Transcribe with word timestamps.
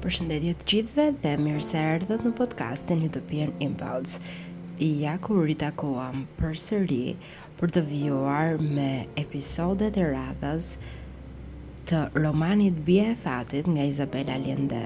Përshëndetje 0.00 0.52
të 0.60 0.66
gjithëve 0.72 1.04
dhe 1.22 1.30
mirë 1.44 1.62
se 1.64 1.80
erdhët 1.86 2.22
në 2.24 2.30
podcastin 2.38 3.02
Utopian 3.04 3.50
Impulse. 3.64 4.22
Ja 4.80 5.18
ku 5.20 5.34
ritakoam 5.44 6.22
përsëri 6.38 7.18
për 7.58 7.74
të 7.74 7.82
vijuar 7.90 8.56
me 8.76 8.86
episodet 9.20 9.98
e 10.00 10.06
radhës 10.14 10.70
të 11.90 12.00
romanit 12.24 12.78
bje 12.88 13.10
e 13.10 13.18
Fatit 13.24 13.68
nga 13.74 13.84
Isabella 13.90 14.38
Allende. 14.40 14.80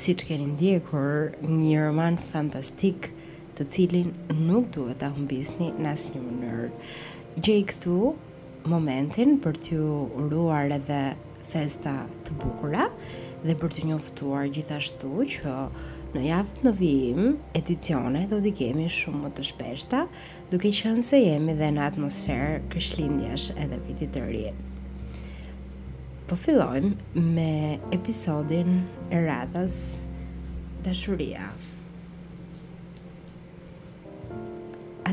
Si 0.00 0.14
që 0.14 0.30
keni 0.30 0.46
ndjekur, 0.52 1.34
një 1.56 1.82
roman 1.88 2.20
fantastik 2.28 3.10
të 3.58 3.66
cilin 3.68 4.14
nuk 4.46 4.70
duhet 4.78 5.02
të 5.02 5.10
humbisni 5.18 5.72
në 5.82 5.90
asë 5.96 6.14
një 6.20 6.24
mënyrë. 6.28 6.70
Gjej 7.42 7.60
këtu 7.74 7.98
momentin 8.76 9.40
për 9.42 9.58
t'ju 9.66 10.00
uruar 10.22 10.70
edhe 10.78 11.02
festa 11.52 11.98
të 12.24 12.38
bukura, 12.40 12.86
dhe 13.44 13.54
për 13.58 13.72
të 13.74 13.84
njoftuar 13.88 14.46
gjithashtu 14.54 15.08
që 15.34 15.54
në 16.14 16.22
javë 16.26 16.66
në 16.66 16.72
vijim 16.78 17.22
edicione 17.58 18.24
do 18.30 18.38
t'i 18.44 18.52
kemi 18.54 18.84
shumë 18.92 19.20
më 19.24 19.30
të 19.38 19.46
shpeshta, 19.48 20.02
duke 20.52 20.70
që 20.78 20.92
se 21.08 21.18
jemi 21.22 21.54
dhe 21.58 21.70
në 21.74 21.82
atmosferë 21.90 22.60
kryshlindjash 22.72 23.48
edhe 23.64 23.80
vitit 23.86 24.12
të 24.14 24.22
rrje. 24.28 24.52
Po 26.30 26.38
fillojmë 26.38 27.24
me 27.38 27.50
episodin 27.96 28.78
e 29.12 29.18
radhas 29.26 29.76
dashuria. 30.86 31.48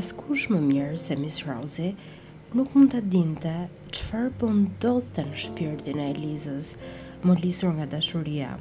Askush 0.00 0.46
më 0.54 0.62
mirë 0.70 1.00
se 1.02 1.18
Miss 1.18 1.42
Rosie 1.48 1.92
nuk 2.56 2.72
mund 2.76 2.94
të 2.94 3.02
dinte 3.12 3.56
qëfar 3.90 4.30
për 4.30 4.38
po 4.44 4.52
ndodhë 4.62 5.14
të 5.18 5.24
në 5.28 5.40
shpirtin 5.44 5.98
e 6.00 6.06
Elizës, 6.14 6.74
më 7.24 7.36
nga 7.76 7.86
dashuria. 8.00 8.56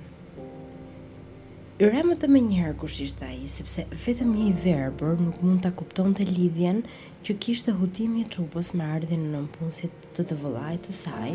Yre 1.79 2.01
më 2.03 2.15
të 2.19 2.27
më 2.29 2.39
njëherë 2.49 2.75
kush 2.79 2.99
a 3.23 3.31
i, 3.31 3.47
sepse 3.47 3.85
vetëm 4.05 4.33
një 4.35 4.45
i 4.49 4.53
verëbër 4.63 5.13
nuk 5.23 5.37
mund 5.43 5.63
të 5.63 5.71
kupton 5.79 6.11
të 6.13 6.25
lidhjen 6.27 6.81
që 7.23 7.37
kishtë 7.39 7.67
të 7.71 7.77
hutim 7.79 8.11
një 8.19 8.25
qupës 8.35 8.73
me 8.75 8.83
ardhin 8.95 9.23
në 9.25 9.31
nëmpunësit 9.37 9.93
të 10.15 10.21
të 10.27 10.35
vëllaj 10.41 10.75
të 10.87 10.91
saj 11.03 11.31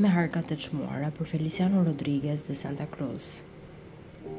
me 0.00 0.08
harkat 0.14 0.46
të 0.52 0.60
qmuara 0.64 1.08
për 1.16 1.28
Feliciano 1.32 1.84
Rodriguez 1.88 2.44
dhe 2.48 2.54
Santa 2.62 2.84
Cruz. 2.92 3.30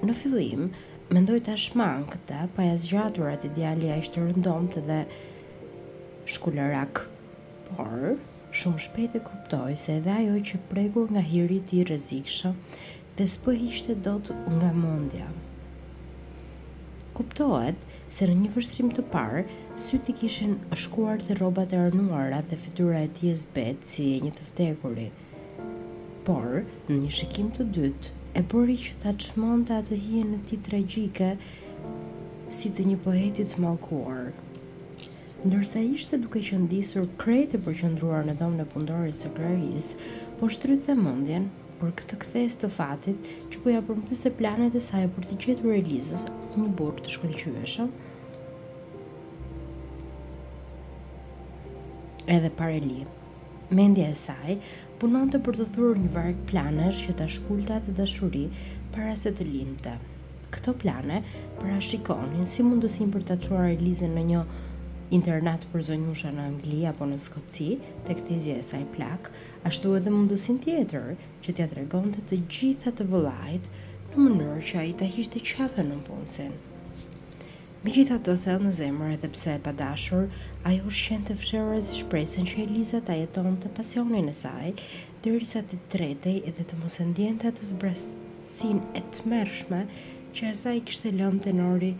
Në 0.06 0.14
fillim, 0.22 0.70
mendoj 1.10 1.40
të 1.48 1.58
shmanë 1.66 2.06
këta, 2.14 2.42
pa 2.56 2.70
jasë 2.70 2.92
gjatur 2.94 3.34
atë 3.34 3.50
idealia 3.50 3.98
ishtë 4.06 4.28
rëndomët 4.30 4.78
dhe 4.90 5.00
shkullerak, 6.34 7.08
por, 7.74 8.14
shumë 8.60 8.82
shpejt 8.84 9.14
e 9.18 9.22
kuptoi 9.24 9.76
se 9.82 9.94
edhe 10.00 10.12
ajo 10.14 10.40
që 10.50 10.58
pregur 10.72 11.06
nga 11.16 11.22
hiri 11.28 11.58
i 11.62 11.66
tij 11.70 11.84
rrezikshëm, 11.88 12.56
të 13.16 13.28
spo 13.34 13.54
hiqte 13.56 13.96
dot 14.08 14.32
nga 14.56 14.72
mendja. 14.80 15.30
Kuptohet 17.16 17.86
se 18.18 18.28
në 18.28 18.36
një 18.42 18.52
vështrim 18.56 18.92
të 18.96 19.06
parë, 19.14 19.46
syt 19.86 20.12
i 20.12 20.16
kishin 20.20 20.58
shkuar 20.84 21.24
të 21.24 21.38
rrobat 21.40 21.76
e 21.76 21.80
arnuara 21.86 22.42
dhe 22.52 22.60
fytyra 22.66 23.02
e 23.08 23.12
tij 23.20 23.32
e 23.32 23.38
zbet 23.46 23.88
si 23.94 24.06
e 24.18 24.22
një 24.26 24.34
të 24.40 24.48
vdekurit. 24.52 25.28
Por, 26.28 26.64
në 26.92 27.00
një 27.06 27.12
shikim 27.20 27.50
të 27.56 27.70
dytë, 27.78 28.16
e 28.40 28.44
bëri 28.52 28.78
që 28.88 29.00
ta 29.04 29.16
çmonte 29.26 29.80
atë 29.80 29.98
hijen 30.08 30.36
e 30.38 30.42
tij 30.50 30.60
tragjike 30.68 31.32
si 32.60 32.68
të 32.76 32.90
një 32.90 33.00
poetit 33.08 33.54
të 33.56 33.64
mallkuar 33.64 34.28
ndërsa 35.42 35.82
ishte 35.82 36.18
duke 36.22 36.38
që 36.46 36.58
ndisur 36.68 37.08
krejt 37.22 37.56
e 37.58 37.60
përqëndruar 37.66 38.28
në 38.28 38.34
domë 38.38 38.60
në 38.60 38.66
pëndorës 38.76 39.22
së 39.24 39.30
kërëris, 39.40 39.88
po 40.38 40.46
shtrytë 40.54 40.84
dhe 40.92 40.96
mundjen 41.00 41.48
për 41.80 41.96
këtë 41.98 42.20
kthes 42.24 42.58
të 42.62 42.70
fatit 42.76 43.30
që 43.50 43.64
po 43.64 43.72
ja 43.74 43.80
përmpyse 43.88 44.32
planet 44.38 44.78
e 44.78 44.84
saj 44.90 45.02
për 45.18 45.26
të 45.32 45.40
e 45.56 45.58
realizës 45.66 46.28
një 46.60 46.68
burë 46.82 47.00
të 47.08 47.16
shkëllqyëshëm, 47.16 47.90
edhe 52.38 52.54
pare 52.62 52.80
li. 52.86 53.00
Mendja 53.74 54.12
e 54.14 54.20
saj 54.28 54.60
punon 55.02 55.30
të 55.34 55.40
për 55.46 55.58
të 55.64 55.72
thurë 55.76 55.98
një 56.06 56.14
varg 56.16 56.46
planesh 56.54 57.02
që 57.08 57.16
të 57.18 57.30
shkullta 57.38 57.82
të 57.86 57.98
dashuri 58.04 58.46
para 58.94 59.16
se 59.18 59.32
të 59.34 59.50
linte. 59.50 59.98
Këto 60.54 60.74
plane 60.78 61.24
a 61.66 61.80
shikonin 61.88 62.46
si 62.52 62.62
mundësin 62.68 63.10
për 63.16 63.26
të 63.32 63.40
quar 63.48 63.72
e 63.74 63.78
lizën 63.82 64.14
në 64.20 64.26
një 64.34 64.44
internat 65.16 65.66
për 65.74 65.82
zonjusha 65.90 66.30
në 66.32 66.44
Angli 66.50 66.78
apo 66.88 67.04
në 67.10 67.16
Skoci, 67.20 67.66
tek 68.08 68.22
izje 68.32 68.54
e 68.58 68.64
saj 68.68 68.86
plak, 68.96 69.26
ashtu 69.68 69.92
edhe 69.98 70.14
mundusin 70.14 70.60
tjetër 70.64 71.14
që 71.44 71.56
t'ja 71.58 71.66
tregonte 71.72 72.22
të, 72.22 72.38
të 72.38 72.42
gjitha 72.56 72.94
të 72.96 73.08
vëllait 73.12 73.68
në 74.12 74.18
mënyrë 74.24 74.62
që 74.72 74.80
ai 74.86 74.94
ta 75.02 75.08
hiqte 75.14 75.42
qafën 75.52 75.90
në 75.92 75.98
punësin. 76.08 76.54
Mi 77.84 77.92
gjitha 77.96 78.20
të 78.24 78.36
thellë 78.44 78.68
në 78.68 78.72
zemër 78.78 79.14
edhe 79.18 79.28
pse 79.36 79.56
e 79.58 79.62
padashur, 79.68 80.28
ajo 80.70 80.92
shqen 81.00 81.26
të 81.28 81.36
fshërë 81.42 81.76
e 81.82 81.84
shpresën 82.00 82.48
që 82.52 82.60
Eliza 82.66 83.02
ta 83.08 83.16
jeton 83.20 83.58
të 83.64 83.72
pasionin 83.80 84.30
e 84.32 84.36
saj, 84.40 84.72
dërisa 85.26 85.64
të 85.72 85.80
tretej 85.96 86.38
edhe 86.52 86.64
të 86.72 86.78
mos 86.86 87.00
e 87.04 87.08
të 87.18 87.50
atës 87.52 87.74
brestin 87.84 88.80
e 88.96 89.04
të 89.12 89.28
mërshme 89.34 89.82
që 90.38 90.52
e 90.52 90.54
saj 90.64 90.78
kështë 90.88 91.10
e 91.12 91.16
lëmë 91.24 91.44
të 91.48 91.58
nori 91.60 91.92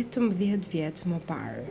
18 0.00 0.32
vjetë 0.74 1.12
më 1.14 1.20
parë 1.34 1.68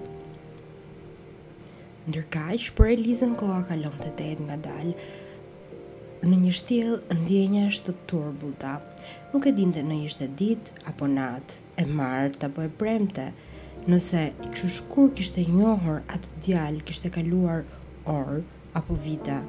që 2.13 2.71
për 2.77 2.85
Elizën 2.93 3.31
koha 3.39 3.63
kalon 3.65 3.95
të 3.97 4.09
tejt 4.19 4.39
nga 4.45 4.55
dalë, 4.61 4.91
në 6.29 6.35
një 6.41 6.51
shtjell 6.53 6.91
ndjenja 7.15 7.63
është 7.71 7.85
të 7.85 7.93
turbulta. 8.11 8.75
Nuk 9.33 9.45
e 9.45 9.51
dinte 9.57 9.81
në 9.81 9.97
ishte 10.05 10.27
dit, 10.37 10.69
apo 10.85 11.07
nat, 11.09 11.55
e 11.81 11.85
martë, 11.85 12.45
apo 12.51 12.61
e 12.61 12.69
premte, 12.69 13.25
nëse 13.89 14.21
që 14.53 14.69
shkur 14.77 15.09
kishte 15.17 15.41
njohër 15.49 16.03
atë 16.13 16.35
djalë 16.45 16.85
kishte 16.85 17.09
kaluar 17.15 17.65
orë, 18.05 18.37
apo 18.77 18.93
vita, 18.93 19.39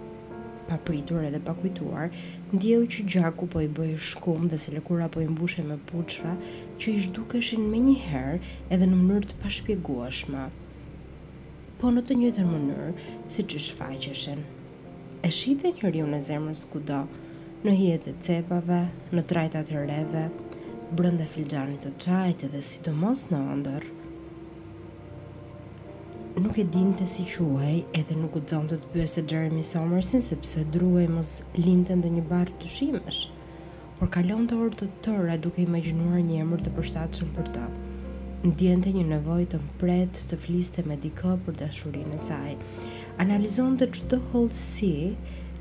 pritur 0.89 1.28
edhe 1.28 1.39
kujtuar, 1.61 2.09
ndjehu 2.56 2.87
që 2.89 3.05
gjaku 3.05 3.47
po 3.53 3.61
i 3.61 3.69
bëjë 3.69 4.00
shkum 4.00 4.49
dhe 4.49 4.56
se 4.59 4.72
lëkura 4.72 5.11
po 5.12 5.21
i 5.21 5.28
mbushe 5.28 5.62
me 5.62 5.77
puqra, 5.93 6.39
që 6.81 6.97
ishtë 7.00 7.16
dukeshin 7.21 7.69
me 7.71 7.84
një 7.84 7.99
herë 8.09 8.39
edhe 8.72 8.87
në 8.89 8.95
mënyrë 9.05 9.33
të 9.33 9.45
pashpjeguashma 9.45 10.49
po 11.81 11.91
në 11.93 12.03
të 12.09 12.15
njëjtën 12.19 12.47
mënyrë 12.49 12.93
si 13.35 13.43
që 13.53 13.59
shfaqeshen. 13.67 14.39
E 15.27 15.31
shite 15.39 15.73
njëri 15.77 16.03
unë 16.07 16.17
e 16.17 16.25
zemrës 16.29 16.63
kudo, 16.73 17.03
në 17.67 17.75
hijet 17.81 18.07
e 18.13 18.15
cepave, 18.27 18.79
në 19.13 19.25
trajta 19.33 19.61
të 19.69 19.85
reve, 19.91 20.23
brënda 20.97 21.27
filgjarnit 21.29 21.83
të 21.85 21.93
qajtë 22.07 22.51
dhe 22.55 22.63
si 22.71 22.81
të 22.87 22.97
mos 23.01 23.27
në 23.33 23.43
ndër. 23.61 23.87
Nuk 26.45 26.59
e 26.61 26.65
din 26.73 26.93
të 26.97 27.07
si 27.13 27.25
quaj 27.29 27.77
edhe 27.97 28.17
nuk 28.21 28.37
u 28.37 28.43
zonë 28.51 28.69
të 28.73 28.81
të 28.83 28.93
përës 28.93 29.17
e 29.21 29.25
Jeremy 29.33 29.65
Somersin 29.65 30.21
sepse 30.25 30.65
druaj 30.73 31.07
mos 31.13 31.33
linten 31.61 32.05
dhe 32.05 32.13
një 32.19 32.25
barë 32.31 32.57
të 32.61 32.73
shimesh, 32.79 33.25
por 33.99 34.13
kalon 34.17 34.49
të 34.49 34.61
orë 34.63 34.81
të 34.83 34.91
tëra 35.09 35.39
duke 35.41 35.65
imaginuar 35.65 36.25
një 36.29 36.41
emër 36.45 36.65
të 36.67 36.77
përshtatë 36.79 37.23
shumë 37.23 37.37
për 37.41 37.53
ta 37.59 37.67
ndjente 38.47 38.93
një 38.95 39.05
nevojë 39.15 39.47
të 39.53 39.59
mpret 39.62 40.19
të 40.31 40.37
fliste 40.39 40.83
me 40.87 40.97
dikë 41.03 41.34
për 41.47 41.57
dashurinë 41.61 42.19
e 42.19 42.23
saj. 42.23 42.53
Analizonte 43.25 43.89
çdo 43.99 44.19
hollsi 44.31 44.93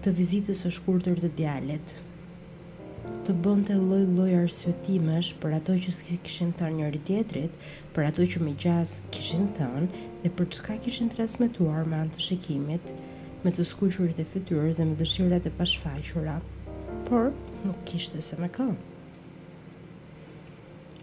të 0.05 0.13
vizitës 0.19 0.61
së 0.65 0.71
shkurtër 0.77 1.21
të 1.23 1.31
djalet. 1.39 1.95
Të 3.25 3.35
të 3.67 3.75
lloj 3.81 4.03
lojë 4.17 4.39
arsyetimesh 4.43 5.31
për 5.41 5.55
ato 5.59 5.73
që 5.85 5.93
kishin 6.25 6.51
thënë 6.59 6.77
njëri 6.81 7.01
tjetrit, 7.07 7.53
për 7.95 8.03
ato 8.09 8.27
që 8.33 8.41
më 8.45 8.53
gjas 8.63 8.91
kishin 9.13 9.47
thënë 9.57 9.87
dhe 10.23 10.29
për 10.37 10.49
çka 10.57 10.75
kishin 10.85 11.09
transmetuar 11.13 11.89
me 11.89 12.01
anë 12.03 12.17
të 12.17 12.25
shikimit, 12.27 12.93
me 13.45 13.51
të 13.53 13.65
skuqurit 13.71 14.19
e 14.19 14.27
fytyrës 14.33 14.79
dhe 14.81 14.89
me 14.91 14.99
dëshirat 15.01 15.49
e 15.49 15.53
pashfaqura. 15.61 16.37
Por 17.09 17.31
nuk 17.65 17.81
kishte 17.89 18.21
se 18.29 18.37
më 18.41 18.51
kë 18.57 18.69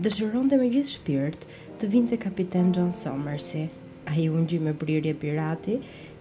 dëshiron 0.02 0.48
të 0.50 0.56
me 0.58 0.66
gjithë 0.72 0.90
shpirt 0.90 1.44
të 1.78 1.88
vinte 1.92 2.16
të 2.16 2.22
kapiten 2.24 2.70
John 2.74 2.88
Somersi. 2.94 3.60
A 4.10 4.16
i 4.18 4.24
unë 4.34 4.48
gjimë 4.50 4.72
brirje 4.80 5.12
pirati, 5.22 5.76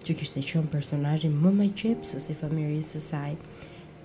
që 0.06 0.14
kishte 0.20 0.42
qënë 0.52 0.70
personajë 0.70 1.30
më 1.32 1.50
me 1.56 1.66
qepë 1.80 2.10
si 2.24 2.36
familjës 2.38 2.92
së 2.94 3.00
saj, 3.08 3.32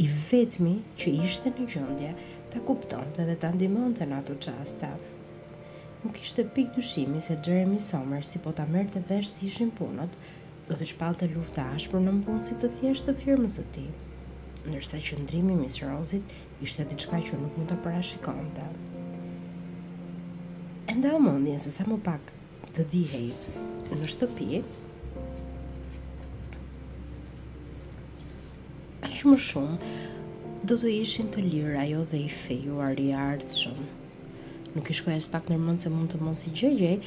i 0.03 0.07
vetmi 0.09 0.74
që 1.03 1.13
ishte 1.27 1.53
në 1.59 1.68
gjëndje 1.75 2.09
të 2.56 2.63
kupton 2.65 3.13
të 3.13 3.27
dhe 3.29 3.38
të 3.44 3.53
ndimon 3.59 3.94
të 4.00 4.09
në 4.09 4.19
ato 4.24 4.39
qasta. 4.47 4.89
Nuk 6.01 6.18
ishte 6.25 6.47
pik 6.57 6.73
dushimi 6.73 7.21
se 7.21 7.38
Jeremy 7.45 7.77
Somersi 7.85 8.41
po 8.47 8.56
të 8.57 8.65
merë 8.73 8.95
të 8.97 9.06
vesh 9.12 9.30
si 9.35 9.45
ishin 9.51 9.69
punët, 9.80 10.18
do 10.69 10.73
të 10.80 10.89
shpalë 10.95 11.30
të 11.53 11.68
ashpër 11.69 12.01
në 12.07 12.18
mpunë 12.23 12.44
si 12.50 12.57
të 12.57 12.73
thjesht 12.80 13.09
të 13.12 13.18
firmës 13.23 13.62
e 13.62 13.68
ti 13.77 13.85
nërsa 14.73 14.97
që 15.09 15.19
ndrimi 15.21 15.53
Miss 15.62 15.77
rose 15.85 16.19
ishte 16.65 16.83
diçka 16.91 17.21
që 17.30 17.39
nuk 17.45 17.56
mund 17.62 17.71
të 17.71 17.77
parashikonte. 17.85 18.68
E 20.89 20.94
nda 20.95 21.12
o 21.18 21.19
mundje 21.19 21.57
se 21.60 21.68
sa 21.72 21.84
më 21.84 21.98
pak 22.00 22.30
të 22.75 22.84
dihej 22.92 23.25
në 24.00 24.06
shtëpi, 24.07 24.62
a 29.04 29.10
që 29.12 29.28
më 29.28 29.36
shumë 29.50 29.92
do 30.72 30.78
të 30.80 30.94
ishin 31.01 31.28
të 31.36 31.44
lirë 31.44 31.75
ajo 31.81 32.06
dhe 32.12 32.22
i 32.30 32.30
fejuar 32.31 33.01
i 33.04 33.10
shumë. 33.12 33.88
Nuk 34.78 34.88
i 34.88 34.95
shkoj 34.95 35.18
as 35.19 35.28
pak 35.28 35.51
nërmën 35.51 35.81
se 35.84 35.92
mund 35.92 36.13
të 36.16 36.24
mos 36.24 36.45
i 36.48 36.54
gjëgjej, 36.56 37.01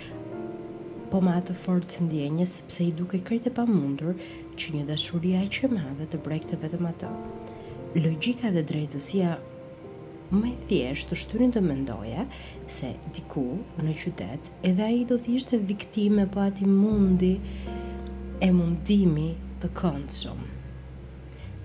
po 1.11 1.23
ma 1.25 1.41
të 1.41 1.57
forë 1.65 1.89
të 1.89 2.05
ndjenje 2.11 2.47
sepse 2.53 2.85
i 2.85 2.93
duke 3.01 3.23
krejt 3.25 3.49
e 3.49 3.55
pa 3.57 3.65
mundur 3.65 4.13
që 4.61 4.77
një 4.77 4.85
dashuria 4.93 5.41
i 5.45 5.49
që 5.57 5.73
madhe 5.73 6.05
të 6.13 6.21
brekte 6.29 6.61
vetëm 6.61 6.85
ato. 6.93 7.15
Logika 7.97 8.53
dhe 8.55 8.63
drejtësia 8.71 9.39
më 10.35 10.49
i 10.49 10.55
thjesht 10.65 11.11
të 11.11 11.17
shtyrin 11.23 11.51
të 11.55 11.61
mendoje 11.65 12.23
se 12.71 12.91
diku 13.17 13.43
në 13.83 13.95
qytet 14.03 14.51
edhe 14.69 14.85
ai 14.87 15.01
do 15.11 15.17
të 15.23 15.33
ishte 15.39 15.59
viktimë 15.71 16.27
po 16.35 16.45
aty 16.45 16.69
mundi 16.75 17.31
e 18.47 18.51
mundimi 18.55 19.31
të 19.61 19.71
këndshëm. 19.81 20.45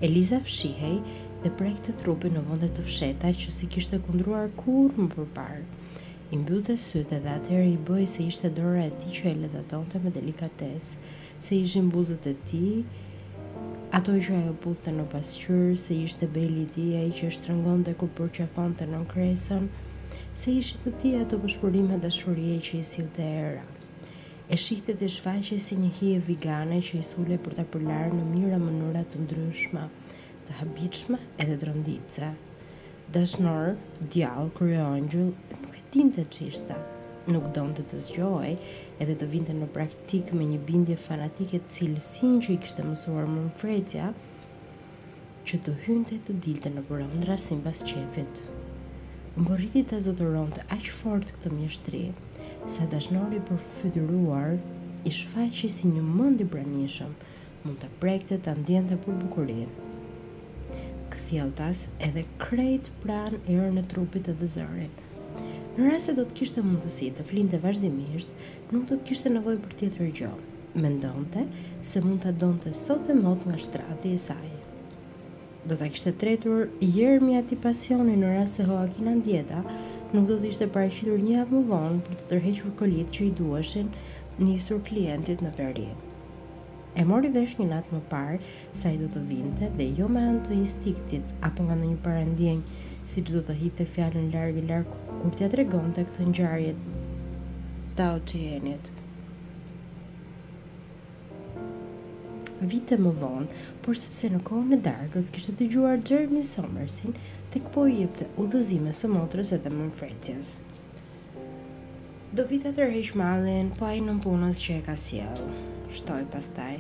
Eliza 0.08 0.40
fshihej 0.48 0.98
dhe 1.44 1.52
prej 1.60 1.76
të 1.86 1.94
trupin 2.02 2.34
në 2.40 2.44
vëndet 2.48 2.74
të 2.80 2.88
fsheta 2.90 3.30
që 3.44 3.54
si 3.60 3.70
kishte 3.76 4.02
kundruar 4.08 4.50
kur 4.64 4.98
më 4.98 5.08
përpar. 5.14 5.62
I 6.34 6.40
mbyllë 6.42 6.66
të 6.72 6.78
syte 6.82 7.20
dhe 7.22 7.34
atëherë 7.38 7.70
i 7.76 7.82
bëi 7.88 8.08
se 8.14 8.26
ishte 8.32 8.50
dora 8.58 8.88
e 8.88 8.92
ti 9.02 9.14
që 9.20 9.28
e 9.32 9.36
ledhaton 9.44 10.04
me 10.04 10.12
delikatesë, 10.18 11.04
se 11.38 11.60
ishin 11.62 11.92
buzët 11.94 12.26
e 12.26 12.34
ti, 12.50 12.70
Ato 13.96 14.12
i 14.12 14.20
shua 14.20 14.52
puthe 14.60 14.92
në 14.92 15.06
pasqyrë, 15.14 15.76
se 15.80 15.96
ishte 16.04 16.28
beli 16.36 16.66
ti 16.68 16.84
e 17.00 17.06
i 17.08 17.12
që 17.16 17.30
është 17.32 17.48
rëngon 17.48 17.84
dhe 17.88 17.94
ku 18.02 18.08
që 18.36 18.48
në 18.90 18.98
kresën, 19.12 19.70
se 20.36 20.52
ishte 20.60 20.78
të 20.84 20.92
ti 21.00 21.14
ato 21.16 21.38
të 21.38 21.42
përshpurim 21.46 21.92
e 21.96 22.00
që 22.68 22.74
i 22.80 22.84
silë 22.92 23.12
të 23.16 23.24
era. 23.46 23.64
E 24.52 24.56
shikët 24.64 24.90
e 24.90 24.96
të 25.04 25.08
shfaqe 25.16 25.58
si 25.68 25.76
një 25.80 25.92
hije 26.02 26.20
vigane 26.28 26.80
që 26.88 27.00
i 27.00 27.08
sule 27.14 27.38
për 27.48 27.54
të 27.56 27.64
përlarë 27.78 28.12
në 28.20 28.26
mjëra 28.34 28.60
mënurat 28.68 29.08
të 29.16 29.22
ndryshma, 29.24 29.86
të 30.46 30.52
habitshma 30.60 31.22
edhe 31.40 31.56
të 31.56 31.70
rënditëse. 31.72 32.34
Dashnorë, 33.16 33.74
djalë, 34.12 34.52
kërë 34.58 34.86
e 34.98 35.02
nuk 35.06 35.80
e 35.80 35.86
tinte 35.96 36.28
që 36.32 36.52
ishte 36.52 36.82
nuk 37.34 37.46
do 37.58 37.64
në 37.68 37.76
të 37.78 37.84
të 37.90 37.98
zgjoj 38.04 38.50
edhe 39.04 39.16
të 39.20 39.28
vinte 39.32 39.54
në 39.58 39.68
praktik 39.76 40.30
me 40.38 40.46
një 40.50 40.58
bindje 40.68 40.98
fanatike 41.04 41.60
cilësin 41.76 42.36
që 42.48 42.52
i 42.56 42.58
kishte 42.64 42.82
të 42.84 42.90
mësuar 42.92 43.30
më 43.32 43.46
në 43.48 43.54
frecja 43.62 44.10
që 45.50 45.60
të 45.68 45.76
hynte 45.86 46.20
të 46.28 46.36
dilte 46.46 46.72
në 46.74 46.84
përëndra 46.90 47.38
si 47.46 47.58
mbas 47.62 47.82
qefit 47.92 48.42
më 49.38 49.58
të 49.92 50.02
zotëron 50.08 50.52
të 50.58 50.68
aqë 50.76 50.94
fort 51.00 51.34
këtë 51.38 51.54
mjeshtri 51.56 52.04
sa 52.76 52.86
dashnori 52.94 53.42
për 53.50 53.60
fëtyruar 53.80 54.54
i 55.10 55.16
shfaqë 55.20 55.72
si 55.78 55.92
një 55.96 56.06
mëndi 56.12 56.46
i 56.50 56.52
branishëm 56.56 57.18
mund 57.66 57.82
të 57.82 57.90
prekte 58.04 58.38
të 58.46 58.54
ndjen 58.62 58.88
të 58.94 59.00
për 59.08 59.20
bukurin 59.24 59.74
këthjeltas 61.16 61.88
edhe 62.10 62.28
krejt 62.46 62.94
pran 63.04 63.42
e 63.50 63.58
rënë 63.60 63.84
e 63.84 63.88
trupit 63.96 64.28
të 64.30 64.38
dhe 64.44 64.52
zërin 64.58 64.94
Nëra 65.76 65.98
se 66.00 66.14
do 66.16 66.24
të 66.24 66.36
kishte 66.40 66.62
mundësi 66.64 67.10
të 67.18 67.24
flinte 67.28 67.58
vazhdimisht, 67.60 68.30
nuk 68.72 68.86
do 68.88 68.96
të 68.96 69.08
kishte 69.10 69.32
nevojë 69.36 69.58
për 69.64 69.74
tjetër 69.82 70.12
gjë. 70.20 70.28
Mendonte 70.80 71.42
se 71.90 72.00
mund 72.06 72.24
ta 72.24 72.32
donte 72.44 72.72
sot 72.78 73.10
e 73.12 73.16
mot 73.18 73.44
nga 73.50 73.58
shtrati 73.60 74.14
i 74.16 74.20
saj. 74.28 74.54
Do 75.68 75.76
ta 75.76 75.90
kishte 75.92 76.14
tretur 76.24 76.70
Jeremy 76.94 77.36
ati 77.42 77.60
pasionin 77.66 78.24
në 78.24 78.30
rast 78.38 78.56
se 78.56 78.64
Joaquina 78.70 79.18
ndjeta, 79.20 79.66
nuk 80.14 80.30
do 80.32 80.38
të 80.40 80.54
ishte 80.54 80.70
paraqitur 80.78 81.20
një 81.28 81.36
javë 81.42 81.58
më 81.58 81.66
vonë 81.74 82.00
për 82.08 82.22
të 82.22 82.30
tërhequr 82.32 82.72
kolit 82.84 83.12
që 83.18 83.24
i 83.28 83.32
duheshin 83.42 83.92
nisur 84.48 84.80
klientit 84.92 85.44
në 85.44 85.54
veri. 85.60 85.90
E 86.96 87.04
mori 87.04 87.28
vesh 87.36 87.60
një 87.60 87.68
natë 87.76 87.92
më 87.98 88.06
parë 88.16 88.40
sa 88.72 88.96
i 88.96 89.02
do 89.04 89.12
të 89.12 89.28
vinte 89.28 89.74
dhe 89.76 89.92
jo 90.00 90.08
me 90.16 90.24
antë 90.30 90.54
të 90.54 90.60
instiktit 90.64 91.36
apo 91.52 91.68
nga 91.68 91.76
ndonjë 91.82 92.00
parandjenjë 92.08 92.76
si 93.08 93.22
që 93.22 93.36
do 93.38 93.42
të 93.46 93.56
hithë 93.62 93.84
e 93.86 93.90
fjallën 93.94 94.30
largë 94.34 94.62
i 94.62 94.68
largë 94.70 95.00
kur 95.22 95.34
tja 95.38 95.46
të 95.50 95.58
regon 95.62 95.92
të 95.94 96.06
këtë 96.10 96.26
njëjarjet 96.30 96.86
ta 98.00 98.08
o 98.18 98.22
që 98.30 98.38
jenit. 98.42 98.88
Vite 102.72 102.96
më 103.00 103.12
vonë, 103.22 103.60
por 103.86 104.00
sepse 104.00 104.28
në 104.34 104.42
kohën 104.48 104.74
e 104.76 104.80
darkës, 104.88 105.30
kështë 105.36 105.54
të 105.60 105.68
gjuar 105.76 106.02
Jeremy 106.10 106.42
Somersin 106.48 107.14
të 107.54 107.62
këpoj 107.68 107.86
jep 107.94 108.18
të 108.24 108.28
udhëzime 108.46 108.96
së 109.02 109.12
motrës 109.14 109.54
edhe 109.60 109.70
më 109.76 109.86
në 109.90 110.36
Do 112.36 112.44
vitat 112.50 112.76
të 112.76 113.16
malin, 113.22 113.70
po 113.80 113.86
a 113.86 113.94
i 113.94 114.02
në 114.02 114.18
punës 114.26 114.66
që 114.66 114.80
e 114.80 114.82
ka 114.90 114.96
sjellë, 115.00 115.52
shtoj 115.96 116.24
pas 116.34 116.50
taj, 116.58 116.80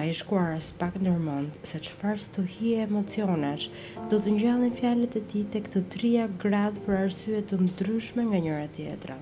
pa 0.00 0.04
i 0.08 0.12
shkuar 0.16 0.54
as 0.56 0.68
pak 0.80 0.94
ndërmend 0.96 1.58
se 1.68 1.76
çfarë 1.84 2.24
të 2.34 2.42
hi 2.50 2.68
emocionesh 2.82 3.64
do 4.12 4.16
të 4.24 4.30
ngjallin 4.34 4.70
fjalët 4.78 5.16
e 5.18 5.20
tij 5.32 5.42
tek 5.52 5.66
të 5.74 5.80
trija 5.92 6.22
grad 6.44 6.78
për 6.86 6.94
arsye 7.02 7.42
të 7.50 7.58
ndryshme 7.60 8.22
nga 8.30 8.38
njëra 8.46 8.70
tjetra. 8.76 9.18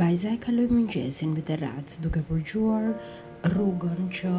Vajza 0.00 0.34
e 0.36 0.40
kaloi 0.44 0.66
mëngjesin 0.74 1.32
me 1.36 1.44
terrac 1.50 1.96
duke 2.04 2.20
përgjuar 2.30 2.90
rrugën 3.54 4.04
që 4.18 4.32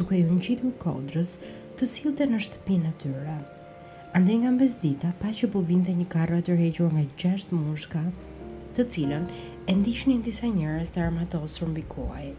duke 0.00 0.16
i 0.16 0.22
në 0.32 0.72
kodrës 0.84 1.32
të 1.76 1.88
sillte 1.92 2.28
në 2.32 2.40
shtëpinë 2.46 2.92
atyra 2.94 3.36
Ande 4.16 4.38
nga 4.40 4.54
mbes 4.56 4.78
dita 4.86 5.12
pa 5.20 5.28
që 5.38 5.50
po 5.52 5.60
vinte 5.72 5.92
një 6.00 6.06
karro 6.16 6.38
e 6.40 6.46
tërhequr 6.48 6.88
nga 6.96 7.04
gjashtë 7.20 7.52
mushka, 7.60 8.04
të 8.74 8.88
cilën 8.94 9.28
e 9.68 9.76
ndiqnin 9.76 10.24
disa 10.24 10.46
njerëz 10.48 10.88
të 10.96 11.04
armatosur 11.04 11.68
mbi 11.68 11.84
kuaj 11.96 12.32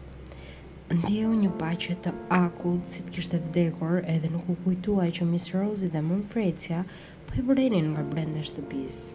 ndjeu 0.92 1.30
një 1.32 1.48
paqe 1.56 1.94
të 2.04 2.10
akullt 2.38 2.84
si 2.92 3.02
të 3.06 3.12
kishte 3.14 3.38
vdekur 3.40 3.94
edhe 4.14 4.28
nuk 4.32 4.50
u 4.52 4.56
kujtuaj 4.64 5.06
që 5.18 5.24
Miss 5.30 5.48
Rosie 5.54 5.88
dhe 5.94 6.02
frecja 6.32 6.80
po 7.26 7.36
e 7.40 7.44
vrenin 7.50 7.88
nga 7.92 8.02
brenda 8.10 8.42
shtëpisë. 8.48 9.14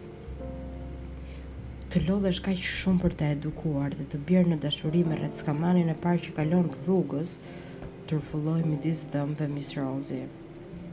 Të 1.90 2.02
lodhesh 2.08 2.42
kaq 2.46 2.58
shumë 2.70 3.02
për 3.04 3.14
të 3.20 3.30
edukuar 3.36 3.94
dhe 3.94 4.04
të 4.10 4.18
bjerë 4.26 4.50
në 4.52 4.58
dashuri 4.66 5.04
me 5.06 5.16
rreth 5.20 5.38
skamanin 5.44 5.92
e 5.94 5.96
parë 6.02 6.22
që 6.26 6.36
kalon 6.40 6.66
rrugës, 6.82 7.38
turfulloi 8.10 8.66
midis 8.66 9.04
dhëmbëve 9.12 9.48
Miss 9.54 9.72
Rosie. 9.78 10.26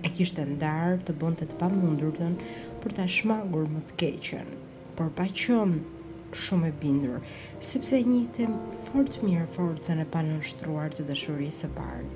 E 0.06 0.14
kishte 0.14 0.46
ndarë 0.54 1.02
të 1.10 1.18
bënte 1.24 1.50
të 1.50 1.58
pamundurën 1.58 2.38
për 2.84 2.96
ta 3.02 3.10
shmangur 3.18 3.66
më 3.70 3.82
të 3.90 3.98
keqen, 4.04 4.54
por 4.98 5.10
pa 5.18 5.26
qëmë 5.26 5.97
shumë 6.36 6.70
e 6.70 6.72
bindur, 6.82 7.20
sepse 7.64 8.00
një 8.04 8.22
të 8.36 8.48
fort 8.88 9.20
mirë 9.24 9.46
forcën 9.54 9.94
e 9.96 10.02
në 10.02 10.06
panë 10.16 10.38
nështruar 10.40 10.92
të 10.94 11.06
dëshuri 11.08 11.48
së 11.56 11.70
parë. 11.76 12.08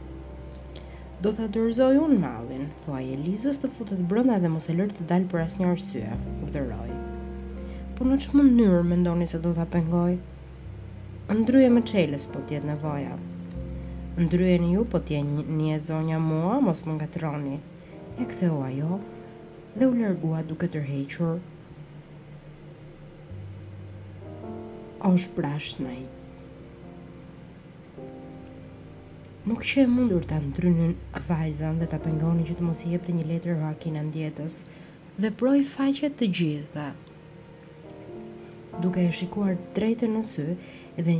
Do 1.21 1.31
të 1.37 1.47
dërzoj 1.53 1.91
unë 2.01 2.17
malin, 2.19 2.67
thua 2.81 2.99
e 3.05 3.15
Lizës 3.21 3.61
të 3.61 3.69
futët 3.75 4.01
brënda 4.09 4.39
dhe 4.41 4.49
mos 4.49 4.67
e 4.69 4.75
lërë 4.77 4.97
të 4.99 5.05
dalë 5.11 5.29
për 5.31 5.43
asë 5.43 5.61
një 5.61 5.67
arsye, 5.71 6.15
u 6.41 6.49
dhëroj. 6.49 6.89
Po 7.99 8.07
në 8.09 8.17
që 8.25 8.33
mund 8.35 8.55
njërë 8.57 8.81
me 8.89 8.97
ndoni 9.03 9.27
se 9.29 9.39
do 9.43 9.51
të 9.53 9.63
apengoj? 9.67 10.15
ndryje 11.31 11.69
me 11.71 11.81
qeles 11.87 12.25
po 12.27 12.41
tjetë 12.43 12.67
në 12.67 12.75
voja. 12.81 13.13
Ndruje 14.19 14.57
një 14.59 14.71
ju 14.73 14.81
po 14.91 14.99
tjetë 14.99 15.45
një 15.55 15.75
e 15.75 15.79
zonja 15.79 16.17
mua, 16.19 16.57
mos 16.59 16.83
më 16.85 16.93
nga 16.97 17.07
troni. 17.15 17.59
E 18.19 18.25
këthe 18.27 18.49
u 18.51 18.59
ajo 18.67 18.97
dhe 19.77 19.87
u 19.87 19.93
lërgua 19.95 20.41
duke 20.49 20.67
tërhequr 20.73 21.37
është 25.09 25.33
prashnej. 25.35 26.01
Nuk 29.49 29.63
që 29.65 29.83
e 29.85 29.89
mundur 29.89 30.25
të 30.29 30.37
ndrynën 30.43 30.91
vajzën 31.27 31.79
dhe 31.81 31.87
të 31.89 31.97
pengoni 32.05 32.43
që 32.49 32.59
të 32.59 32.65
mos 32.67 32.83
i 32.85 32.91
jep 32.93 33.07
të 33.07 33.15
një 33.17 33.25
letër 33.31 33.63
hakin 33.63 33.97
e 33.97 34.03
ndjetës, 34.11 34.57
dhe 35.21 35.31
proj 35.41 35.61
faqet 35.71 36.19
të 36.21 36.27
gjitha. 36.39 36.91
Duke 38.83 39.01
e 39.07 39.11
shikuar 39.17 39.57
drejtë 39.77 40.11
në 40.13 40.21
sy, 40.29 40.45
edhe 41.01 41.17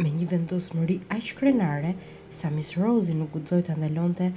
me 0.00 0.08
një 0.10 0.30
vendosë 0.32 0.80
mëri 0.80 0.98
aq 1.18 1.34
krenare, 1.38 1.92
sa 2.34 2.48
Miss 2.50 2.72
Rosie 2.80 3.14
nuk 3.20 3.36
gudzoj 3.36 3.60
të 3.68 3.76
ndalonte 3.84 4.32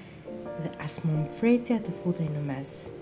dhe 0.59 0.75
as 0.83 0.99
më 1.05 1.15
më 1.15 1.25
frecja 1.39 1.79
të 1.79 1.95
futej 2.03 2.27
në 2.35 2.43
mesë. 2.51 2.96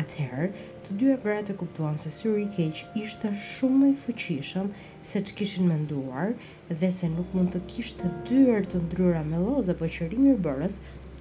Atëherë, 0.00 0.46
të 0.86 0.94
dyja 1.00 1.16
për 1.22 1.40
të 1.44 1.54
kuptuan 1.60 1.98
se 2.00 2.10
syri 2.12 2.46
i 2.46 2.52
keq 2.54 2.78
ishte 2.96 3.28
shumë 3.46 3.78
më 3.80 3.88
i 3.90 3.94
fuqishëm 4.02 4.68
se 5.08 5.20
që 5.20 5.34
kishin 5.40 5.66
me 5.68 5.74
nduar 5.82 6.32
dhe 6.70 6.88
se 6.98 7.08
nuk 7.12 7.32
mund 7.36 7.52
të 7.52 7.60
kishtë 7.72 8.08
të 8.08 8.12
dyër 8.30 8.64
të 8.72 8.78
ndryra 8.86 9.22
me 9.32 9.40
loza 9.42 9.74
për 9.82 9.90
qërim 9.96 10.22
një 10.28 10.34
bërës 10.46 10.78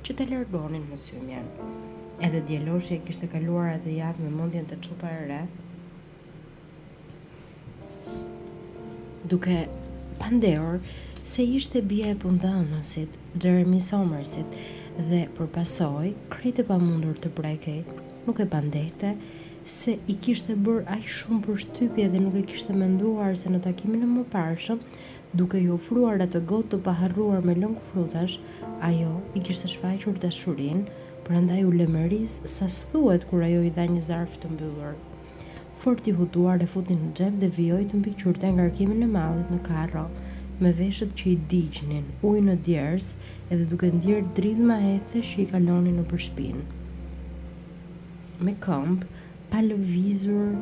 që 0.08 0.16
të 0.22 0.28
lërgonin 0.30 0.86
më 0.94 1.00
syrmjen. 1.04 1.50
Edhe 2.28 2.42
djeloshe 2.48 2.96
e 2.96 3.02
kishtë 3.08 3.26
të 3.26 3.32
kaluar 3.36 3.74
atë 3.74 3.96
javë 3.98 4.24
me 4.24 4.32
mundjen 4.40 4.70
të 4.72 4.78
qupa 4.88 5.12
e 5.18 5.26
re. 5.32 5.42
Duke 9.34 9.58
pandeor 10.24 10.80
se 11.34 11.44
ishte 11.60 11.82
bje 11.92 12.16
e 12.16 12.16
pundhën 12.24 12.72
nësit, 12.72 13.20
Jeremy 13.36 13.82
Somersit, 13.90 14.56
dhe 15.12 15.26
përpasoj, 15.38 16.14
krejtë 16.34 16.66
pa 16.72 16.78
mundur 16.82 17.20
të 17.22 17.32
brekej, 17.40 17.84
nuk 18.28 18.40
e 18.40 18.46
pandete, 18.46 19.16
se 19.66 19.96
i 20.12 20.16
kishte 20.26 20.54
bërë 20.66 20.86
aq 20.96 21.08
shumë 21.18 21.40
për 21.46 21.60
shtypje 21.64 22.08
dhe 22.14 22.20
nuk 22.22 22.36
e 22.38 22.44
kishte 22.52 22.74
menduar 22.78 23.36
se 23.40 23.50
në 23.54 23.62
takimin 23.66 24.06
e 24.06 24.10
më 24.12 24.24
parëshëm, 24.34 24.82
duke 25.42 25.58
i 25.62 25.70
ofruar 25.76 26.22
atë 26.26 26.42
gotë 26.52 26.72
të 26.74 26.80
paharruar 26.88 27.44
me 27.48 27.56
lëngë 27.62 27.84
frutash, 27.88 28.38
ajo 28.90 29.14
i 29.38 29.42
kishte 29.48 29.70
shfaqur 29.74 30.20
shurin, 30.40 30.84
për 31.26 31.38
andaj 31.40 31.62
u 31.66 31.72
lemëris 31.80 32.40
sa 32.56 32.68
së 32.74 32.90
thuet 32.92 33.26
kur 33.30 33.42
ajo 33.46 33.64
i 33.66 33.72
dha 33.78 33.86
një 33.94 34.02
zarf 34.10 34.38
të 34.42 34.52
mbyllur. 34.56 34.94
Fort 35.82 36.08
i 36.08 36.12
hutuar 36.18 36.62
e 36.62 36.68
futin 36.70 37.00
në 37.06 37.14
gjep 37.18 37.40
dhe 37.42 37.50
vjoj 37.56 37.86
të 37.90 37.98
mbikqur 38.02 38.38
të 38.38 38.52
ngarkimin 38.58 39.02
e 39.02 39.08
malit 39.14 39.50
në 39.54 39.62
karro, 39.66 40.08
me 40.62 40.70
veshët 40.78 41.16
që 41.18 41.26
i 41.32 41.36
digjnin, 41.56 42.06
ujnë 42.22 42.48
në 42.52 42.58
djerës 42.68 43.08
edhe 43.50 43.66
duke 43.72 43.90
ndjerë 43.98 44.30
dridhma 44.38 44.78
e 44.92 44.94
the 45.12 45.22
që 45.26 45.48
i 45.50 45.96
në 45.98 46.06
përshpinë 46.14 46.81
me 48.46 48.56
këmb, 48.64 49.02
pa 49.52 49.60
lëvizur 49.62 50.56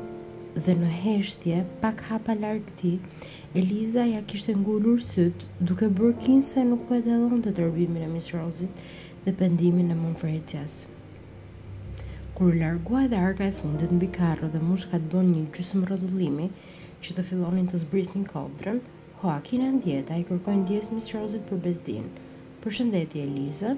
dhe 0.63 0.73
në 0.81 0.87
heshtje, 1.01 1.61
pak 1.83 2.01
hapa 2.09 2.33
larg 2.35 2.65
ti, 2.79 2.97
Eliza 3.59 4.03
ja 4.05 4.19
kishte 4.27 4.53
ngulur 4.55 4.99
syt, 5.01 5.45
duke 5.63 5.87
bërë 5.89 6.35
se 6.45 6.63
nuk 6.67 6.83
po 6.89 6.95
e 6.95 7.01
dallonte 7.05 7.53
dërbimin 7.57 8.03
e 8.05 8.09
Miss 8.11 8.33
Rosit 8.35 8.83
dhe 9.25 9.33
pendimin 9.33 9.91
e 9.91 9.95
Monfrecias. 9.95 10.75
Kur 12.35 12.53
largua 12.55 13.07
dhe 13.11 13.15
arka 13.17 13.45
e 13.47 13.51
fundit 13.61 13.91
mbi 13.91 14.09
karro 14.19 14.49
dhe 14.53 14.59
mushka 14.69 14.99
të 14.99 15.09
bën 15.13 15.31
një 15.33 15.45
gjysmë 15.55 15.87
rrotullimi, 15.87 16.49
që 17.03 17.15
të 17.15 17.25
fillonin 17.29 17.67
të 17.71 17.81
zbrisnin 17.85 18.27
kodrën, 18.27 18.83
Joaquin 19.21 19.63
e 19.67 19.71
ndjeta 19.79 20.19
i 20.21 20.27
kërkojnë 20.29 20.67
djesë 20.69 20.93
Miss 20.95 21.11
Rosit 21.15 21.47
për 21.49 21.63
bezdin. 21.67 22.11
Përshëndetje 22.63 23.23
Eliza, 23.25 23.75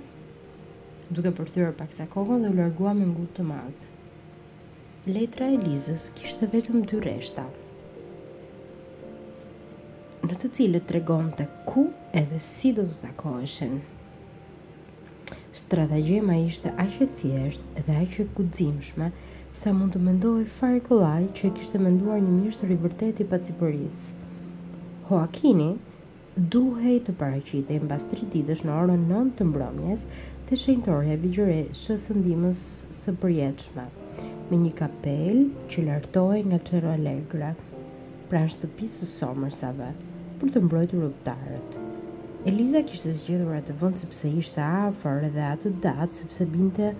duke 1.15 1.32
përthyrë 1.36 1.72
pak 1.75 1.91
sa 1.96 2.06
kokën 2.12 2.46
dhe 2.46 2.50
u 2.53 2.58
largua 2.58 2.91
me 2.96 3.06
ngutë 3.10 3.34
të 3.38 3.44
madhë. 3.48 3.88
Letra 5.15 5.50
e 5.51 5.58
Lizës 5.63 6.06
kishte 6.15 6.48
vetëm 6.53 6.86
dy 6.89 7.00
reshta, 7.06 7.44
në 10.22 10.38
të 10.44 10.51
cilët 10.58 10.86
të 10.88 10.96
regon 10.96 11.27
të 11.38 11.48
ku 11.68 11.84
edhe 12.22 12.38
si 12.48 12.72
do 12.77 12.86
të 12.88 13.00
takoheshen. 13.08 13.75
Strategjema 15.62 16.38
ishte 16.46 16.72
aqë 16.84 17.08
thjeshtë 17.18 17.86
dhe 17.89 17.96
aqë 18.06 18.27
kudzimshme 18.38 19.10
sa 19.62 19.74
mund 19.75 19.98
të 19.98 20.03
mendoj 20.08 20.38
fari 20.53 20.80
kolaj 20.88 21.25
që 21.38 21.50
e 21.50 21.53
kishte 21.58 21.82
menduar 21.84 22.22
një 22.24 22.38
mirë 22.38 22.60
të 22.62 22.70
rivërteti 22.72 23.27
pacipërisë. 23.32 24.30
Hoakini, 25.10 25.10
Hoakini, 25.10 25.70
duhej 26.55 26.95
të 27.05 27.13
paraqitej 27.19 27.79
mbas 27.83 28.05
3 28.09 28.25
ditësh 28.33 28.61
në 28.65 28.75
orën 28.81 29.01
9 29.11 29.33
të 29.39 29.45
mbrëmjes 29.50 30.05
të 30.47 30.57
shenjtorë 30.61 31.09
e 31.11 31.17
vigjore 31.23 31.57
së 31.75 31.97
ndimës 32.19 32.61
së 33.03 33.13
përjetshme 33.19 33.83
me 34.51 34.59
një 34.61 34.71
kapel 34.79 35.41
që 35.71 35.83
lartohej 35.89 36.45
nga 36.53 36.59
çero 36.69 36.93
alegre 36.93 37.51
pranë 38.31 38.53
shtëpisë 38.55 39.00
së 39.01 39.09
Somersave 39.11 39.91
për 40.39 40.53
të 40.55 40.61
mbrojtur 40.63 41.03
udhëtarët. 41.09 41.75
Eliza 42.50 42.81
kishte 42.88 43.11
zgjedhur 43.13 43.57
atë 43.59 43.75
vend 43.81 44.00
sepse 44.01 44.31
ishte 44.43 44.63
afër 44.65 45.27
dhe 45.35 45.45
atë 45.55 45.73
datë 45.83 46.21
sepse 46.23 46.47
binte 46.55 46.93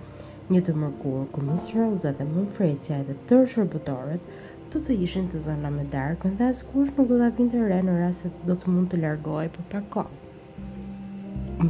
një 0.52 0.60
të 0.68 0.76
mërkurë 0.76 1.24
ku 1.34 1.44
Mrs. 1.48 1.70
Rose 1.78 2.12
dhe 2.20 2.28
Mumfrecia 2.36 3.00
dhe 3.08 3.16
tërë 3.32 3.48
shërbëtorët 3.56 4.30
të 4.72 4.80
të 4.88 4.94
ishin 5.04 5.26
të 5.28 5.40
zona 5.44 5.70
me 5.76 5.82
darkën 5.94 6.36
dhe 6.40 6.46
askush 6.50 6.92
nuk 6.98 7.08
do 7.08 7.16
të 7.20 7.26
avin 7.26 7.50
të 7.54 7.64
re 7.72 7.80
në 7.88 7.96
rraset 7.98 8.46
do 8.50 8.54
të 8.62 8.72
mund 8.72 8.88
të 8.94 9.00
largohi 9.02 9.50
për 9.56 9.66
pak 9.74 9.90
kohë. 9.96 10.20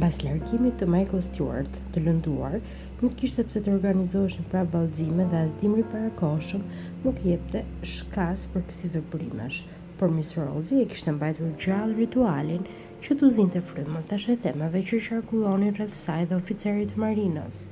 Bas 0.02 0.20
largimit 0.22 0.76
të 0.78 0.86
Michael 0.94 1.24
Stewart, 1.26 1.80
të 1.94 2.04
lënduar, 2.04 2.54
nuk 3.00 3.16
kishte 3.18 3.42
pse 3.48 3.60
të 3.64 3.72
organizoheshin 3.74 4.46
pra 4.54 4.62
ballxime 4.76 5.26
dhe 5.34 5.40
as 5.48 5.52
dimri 5.62 5.82
para 5.94 6.12
kohshëm 6.22 6.62
nuk 7.06 7.18
jepte 7.26 7.64
shkas 7.94 8.46
për 8.54 8.62
kësi 8.70 8.92
veprimesh. 8.96 9.58
Por 9.98 10.14
Miss 10.14 10.30
Rosie 10.38 10.84
e 10.86 10.88
kishte 10.94 11.16
mbajtur 11.18 11.50
gjallë 11.66 11.98
ritualin 12.04 12.66
që 13.02 13.18
të 13.18 13.34
të 13.56 13.64
frymën 13.72 14.06
tash 14.14 14.28
e 14.36 14.38
themave 14.46 14.84
që 14.92 15.02
qarkullonin 15.08 15.74
rreth 15.76 15.98
saj 16.06 16.22
dhe 16.30 16.38
oficerit 16.42 16.96
marinos. 17.04 17.64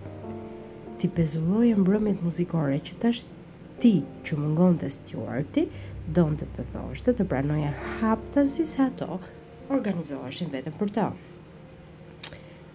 Ti 0.98 1.08
pezulloi 1.18 1.72
mbrëmjet 1.84 2.22
muzikore 2.26 2.78
që 2.88 2.98
tash 3.04 3.24
ti 3.80 3.96
që 4.26 4.36
ngonë 4.50 4.80
të 4.82 4.88
stjuarti, 4.96 5.62
në 6.12 6.24
të 6.40 6.46
të 6.56 6.64
thoshtë 6.72 7.14
të 7.18 7.24
pranoja 7.30 7.72
hapta 7.94 8.42
si 8.50 8.64
sa 8.68 8.86
ato 8.90 9.16
organizoheshin 9.72 10.50
vetëm 10.52 10.74
për 10.82 10.92
të. 10.96 11.04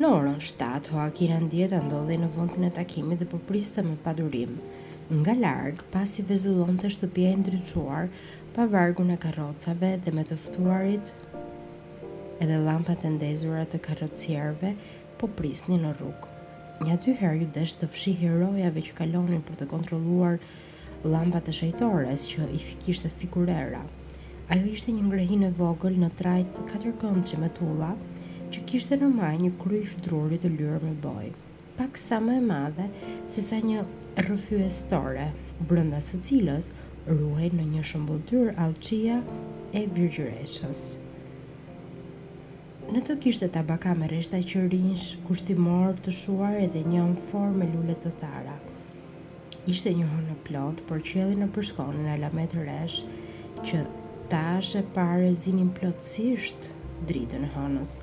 Në 0.02 0.12
orën 0.18 0.42
7, 0.44 0.90
Hoakina 0.94 1.38
ndjeta 1.46 1.80
ndodhi 1.86 2.18
në 2.20 2.30
vëndin 2.36 2.66
e 2.68 2.72
takimit 2.80 3.20
dhe 3.22 3.28
përpriste 3.32 3.84
po 3.86 3.90
me 3.92 3.96
padurim. 4.08 4.58
Nga 5.20 5.34
largë, 5.42 5.86
pasi 5.94 6.26
vezullon 6.30 6.80
të 6.82 6.90
shtëpia 6.96 7.32
e 7.32 7.38
ndryquar, 7.44 8.08
pa 8.56 8.66
vargu 8.74 9.04
në 9.06 9.20
karocave 9.26 9.92
dhe 10.04 10.12
me 10.18 10.24
tëftuarit, 10.32 11.14
edhe 12.44 12.58
lampat 12.68 13.06
e 13.06 13.12
ndezura 13.14 13.66
të 13.70 13.82
karocjerve, 13.88 14.74
po 15.22 15.30
prisni 15.38 15.78
në 15.86 15.94
rrugë. 16.00 16.32
Nja 16.84 16.98
dy 17.06 17.14
herë 17.22 17.44
ju 17.44 17.52
desh 17.60 17.78
të 17.80 17.88
fshi 17.94 18.18
herojave 18.24 18.82
që 18.90 18.98
kalonin 18.98 19.46
për 19.48 19.62
të 19.62 19.70
kontroluar 19.76 20.40
nështë 20.42 20.74
lambat 21.06 21.46
të 21.48 21.54
shejtores 21.60 22.24
që 22.32 22.46
i 22.56 22.62
fikisht 22.62 23.06
të 23.06 23.10
figurera. 23.20 23.82
Ajo 24.54 24.70
ishte 24.76 24.94
një 24.94 25.04
ngrehin 25.08 25.44
e 25.48 25.52
vogël 25.60 25.98
në 26.02 26.10
trajt 26.22 26.62
katër 26.72 26.94
që 27.30 27.40
me 27.44 27.50
tulla, 27.54 27.92
që 28.52 28.62
kishte 28.72 28.98
në 28.98 29.10
maj 29.14 29.36
një 29.42 29.52
kryq 29.62 29.94
druri 30.08 30.38
të 30.42 30.50
lyrë 30.58 30.80
me 30.84 30.94
boj. 31.06 31.28
Pak 31.78 31.98
sa 31.98 32.18
më 32.26 32.38
e 32.38 32.42
madhe, 32.48 32.88
sesa 33.28 33.46
sa 33.60 33.68
një 33.68 33.86
rëfy 34.30 34.60
e 34.66 34.70
store, 34.80 35.28
brënda 35.68 36.00
së 36.02 36.18
cilës 36.26 36.70
ruhej 37.08 37.52
në 37.54 37.66
një 37.76 37.82
shëmbullëtyr 37.92 38.54
alqia 38.66 39.20
e 39.78 39.82
virgjëreshës. 39.98 40.82
Në 42.94 43.02
të 43.02 43.18
kishte 43.26 43.50
tabaka 43.58 43.94
me 44.02 44.08
reshta 44.16 44.38
rinsh, 44.74 45.12
kushtimor 45.28 45.96
të 46.06 46.12
shuar 46.24 46.56
edhe 46.66 46.86
një 46.94 47.06
në 47.14 47.20
formë 47.30 47.66
e 47.66 47.72
lullet 47.76 48.00
të 48.08 48.12
thara 48.24 48.58
ishte 49.66 49.90
një 49.98 50.06
hënë 50.06 50.28
në 50.30 50.34
plotë, 50.46 50.84
por 50.88 51.00
që 51.08 51.22
edhe 51.24 51.38
në 51.42 51.46
përshkonë 51.56 52.04
në 52.06 52.12
alamet 52.20 52.52
të 52.54 52.66
resh, 52.68 53.00
që 53.66 53.80
ta 54.30 54.42
e 54.62 54.82
pare 54.94 55.32
zinin 55.34 55.72
plotësisht 55.78 56.68
dritë 57.10 57.40
në 57.42 57.50
hënës. 57.56 57.96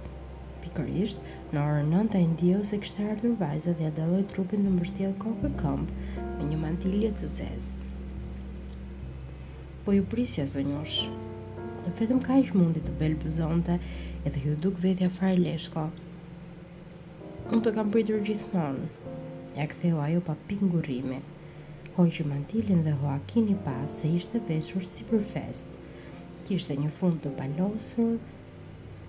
Pikërisht, 0.63 1.23
në 1.55 1.63
orën 1.63 1.93
nën 1.93 2.11
të 2.11 2.23
indio 2.27 2.63
se 2.67 2.79
kështë 2.83 3.07
ardhur 3.13 3.37
vajzë 3.39 3.77
dhe 3.79 3.89
adaloj 3.93 4.23
trupin 4.35 4.63
në 4.67 4.75
mështjel 4.81 5.15
kokë 5.23 5.51
e 5.51 5.57
këmpë 5.63 6.27
me 6.27 6.51
një 6.51 6.59
mantilje 6.65 7.11
të 7.21 7.31
zezë. 7.37 7.91
Po 9.87 9.95
ju 9.97 10.03
prisja 10.11 10.47
zë 10.51 10.67
në 10.67 11.95
vetëm 11.99 12.21
ka 12.23 12.37
ishë 12.39 12.55
mundi 12.55 12.79
të 12.87 12.93
belë 13.01 13.17
pëzonte 13.25 13.75
edhe 14.29 14.43
ju 14.45 14.53
duk 14.67 14.77
vetja 14.79 15.09
fraj 15.11 15.35
leshko. 15.39 15.89
Unë 17.51 17.63
të 17.67 17.73
kam 17.75 17.91
pritur 17.91 18.23
gjithmonë, 18.23 18.87
ja 19.59 19.67
këtheu 19.67 19.99
ajo 20.07 20.23
pa 20.29 20.37
pingurimi 20.47 21.19
hoj 21.97 22.11
mantilin 22.25 22.83
dhe 22.85 22.91
hoa 23.01 23.19
i 23.37 23.55
pas 23.65 23.91
se 24.01 24.09
ishte 24.17 24.39
veshur 24.49 24.85
si 24.93 25.05
për 25.11 25.21
fest. 25.33 25.79
Kishte 26.47 26.77
një 26.79 26.89
fund 26.91 27.19
të 27.23 27.31
balosur 27.37 28.15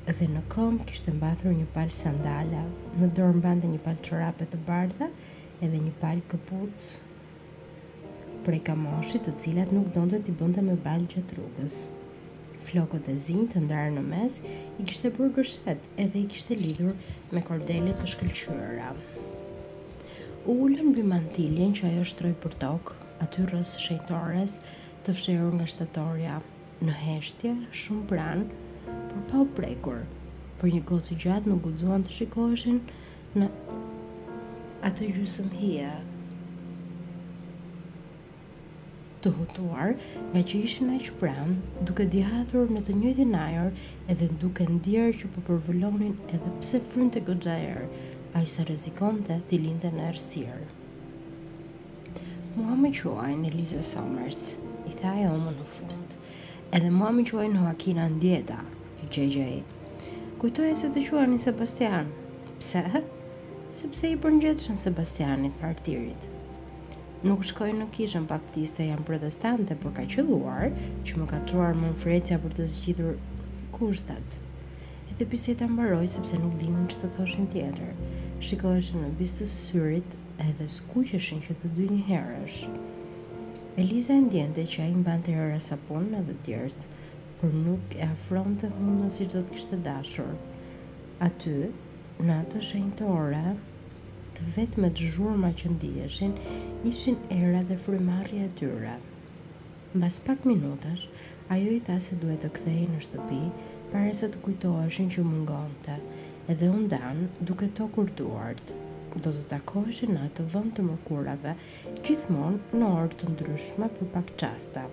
dhe 0.09 0.27
në 0.33 0.41
kom 0.51 0.79
kishte 0.87 1.11
mbathur 1.15 1.53
një 1.55 1.65
pal 1.73 1.87
sandala, 1.89 2.65
në 2.99 3.07
dorë 3.15 3.41
bandë 3.45 3.67
një 3.71 3.79
pal 3.85 3.95
çorape 4.07 4.45
të 4.51 4.57
bardha 4.67 5.07
edhe 5.63 5.77
një 5.79 5.93
pal 6.03 6.19
këpuc 6.31 6.87
prej 8.43 8.59
kamoshit 8.67 9.23
të 9.29 9.37
cilat 9.39 9.71
nuk 9.71 9.93
do 9.95 10.03
të 10.11 10.19
t'i 10.27 10.35
bënda 10.43 10.61
me 10.67 10.75
bal 10.87 11.05
që 11.13 11.23
të 11.23 11.37
rrugës. 11.39 11.79
Flokot 12.67 13.07
e 13.11 13.15
zinë 13.15 13.47
të 13.53 13.63
ndarë 13.65 13.95
në 13.95 14.03
mes 14.11 14.39
i 14.79 14.83
kishte 14.87 15.13
për 15.15 15.31
gërshet 15.39 15.87
edhe 16.05 16.19
i 16.19 16.27
kishte 16.31 16.59
lidhur 16.59 16.91
me 17.31 17.43
kordelit 17.47 18.03
të 18.03 18.11
shkëllqyëra 18.15 18.91
ullën 20.49 20.89
bë 20.91 21.03
mantilin 21.07 21.71
që 21.71 21.85
ajo 21.87 22.03
shtroj 22.09 22.31
për 22.43 22.55
tokë, 22.59 22.95
atyres 23.23 23.69
shëjtores 23.79 24.55
të 25.07 25.13
fshërë 25.15 25.51
nga 25.55 25.67
shtatorja 25.71 26.33
në 26.83 26.95
heshtje, 27.01 27.53
shumë 27.81 28.01
pranë, 28.09 28.97
por 29.13 29.21
pa 29.31 29.39
u 29.39 29.47
prekur. 29.59 30.01
Për 30.59 30.73
një 30.75 30.81
gotë 30.89 31.09
të 31.13 31.17
gjatë 31.23 31.49
nuk 31.53 31.61
gudzuan 31.69 32.03
të 32.03 32.17
shikoheshin 32.17 32.81
në 33.39 33.47
atë 34.89 35.07
gjusëm 35.15 35.53
hia 35.61 35.93
të 39.23 39.31
hutuar 39.37 39.93
nga 40.33 40.41
që 40.51 40.57
ishin 40.67 40.89
e 40.91 40.97
që 41.05 41.45
duke 41.87 42.03
dihatur 42.17 42.67
në 42.75 42.81
të 42.89 42.93
njëti 43.01 43.25
najër 43.31 43.69
edhe 44.11 44.27
duke 44.43 44.67
ndjerë 44.73 45.13
që 45.21 45.27
po 45.31 45.55
edhe 45.55 46.49
pse 46.59 46.81
frynë 46.91 47.11
të 47.15 47.19
gëgjajër, 47.31 47.85
a 48.33 48.41
i 48.41 48.47
se 48.49 48.63
rezikon 48.65 49.19
të 49.27 49.35
të 49.49 49.59
linte 49.61 49.89
në 49.93 50.07
ersirë. 50.09 50.67
Mua 52.55 52.75
me 52.77 52.89
quajnë 52.93 53.49
në 53.53 53.81
Somers, 53.85 54.55
i 54.89 54.93
tha 54.97 55.11
e 55.21 55.27
omë 55.29 55.53
në 55.59 55.65
fund, 55.75 56.15
edhe 56.73 56.89
mua 56.91 57.11
me 57.13 57.25
quajnë 57.25 57.53
në 57.53 57.65
Hakina 57.67 58.07
Ndjeta, 58.09 58.57
i 59.01 59.09
JJ. 59.13 59.61
Kujtoj 60.41 60.69
e 60.71 60.75
se 60.75 60.89
të 60.91 61.03
quani 61.09 61.35
një 61.37 61.43
Sebastian, 61.47 62.09
pse? 62.57 63.03
Sepse 63.73 64.05
i 64.11 64.17
përngjetëshën 64.21 64.77
Sebastianit 64.77 65.53
në 65.61 65.69
artirit. 65.71 66.27
Nuk 67.25 67.45
shkojnë 67.49 67.79
në 67.79 67.87
kishën 67.95 68.25
baptiste 68.29 68.85
janë 68.89 69.05
protestante, 69.07 69.77
por 69.81 69.93
ka 69.95 70.03
qëlluar, 70.13 70.67
që 71.07 71.17
më 71.21 71.29
ka 71.31 71.39
truar 71.49 71.73
më 71.79 71.93
në 71.95 72.01
frecja 72.03 72.37
për 72.43 72.53
të 72.59 72.65
zgjithur 72.73 73.13
kushtat. 73.73 74.37
Edhe 75.07 75.17
të 75.23 75.29
piseta 75.31 75.65
më 75.71 75.77
baroj 75.79 76.05
sepse 76.13 76.37
nuk 76.41 76.53
dinu 76.61 76.83
në 76.83 76.91
që 76.93 77.01
të 77.01 77.09
thoshin 77.15 77.47
tjetër 77.55 77.95
shikohet 78.43 78.83
që 78.89 78.97
në 78.99 79.09
të 79.35 79.45
syrit 79.49 80.15
edhe 80.45 80.65
skuqeshin 80.71 81.39
që 81.45 81.53
të 81.61 81.69
dy 81.77 81.83
një 81.91 81.99
herësh. 82.09 82.57
Eliza 83.79 84.17
e 84.19 84.23
ndjente 84.25 84.65
që 84.71 84.81
a 84.83 84.87
i 84.91 84.95
mban 84.99 85.21
të 85.23 85.35
herë 85.37 85.59
sapon 85.63 86.09
në 86.11 86.19
dhe 86.27 86.35
tjerës, 86.47 86.79
për 87.39 87.55
nuk 87.67 87.95
e 87.99 88.01
afron 88.05 88.57
të 88.59 88.71
hundën 88.75 89.13
si 89.15 89.25
që 89.25 89.37
do 89.37 89.43
të 89.45 89.55
kishtë 89.55 89.79
dashur. 89.85 90.33
Aty, 91.27 91.53
në 92.27 92.41
atë 92.41 92.61
shenjtore, 92.67 92.99
të 92.99 93.13
ora, 93.21 93.55
të 94.35 94.49
vetë 94.57 94.83
me 94.83 94.91
të 94.97 95.07
zhurma 95.13 95.53
që 95.61 95.71
ndijeshin, 95.77 96.35
ishin 96.91 97.17
era 97.37 97.63
dhe 97.69 97.79
frimarri 97.85 98.43
e 98.43 98.49
tyra. 98.59 98.97
Mbas 99.95 100.19
pak 100.27 100.43
minutash, 100.49 101.07
ajo 101.53 101.71
i 101.71 101.79
tha 101.87 101.95
se 102.03 102.19
duhet 102.21 102.43
të 102.43 102.51
kthej 102.57 102.85
në 102.91 103.01
shtëpi, 103.07 103.43
pare 103.95 104.11
se 104.19 104.27
të 104.33 104.43
kujtoheshin 104.45 105.11
që 105.15 105.25
mungon 105.31 105.71
të, 105.87 105.99
edhe 106.51 106.67
unë 106.67 106.89
danë 106.91 107.27
duke 107.47 107.69
të 107.77 107.85
kurduart. 107.95 108.73
Do 109.23 109.29
të 109.31 109.43
takoheshe 109.53 110.09
në 110.09 110.25
atë 110.27 110.43
vënd 110.51 110.73
të 110.75 110.83
mërkurave, 110.87 111.53
gjithmonë 112.03 112.79
në 112.81 112.89
orë 112.97 113.15
të 113.21 113.29
ndryshme 113.35 113.87
për 113.97 114.09
pak 114.15 114.33
qasta. 114.41 114.83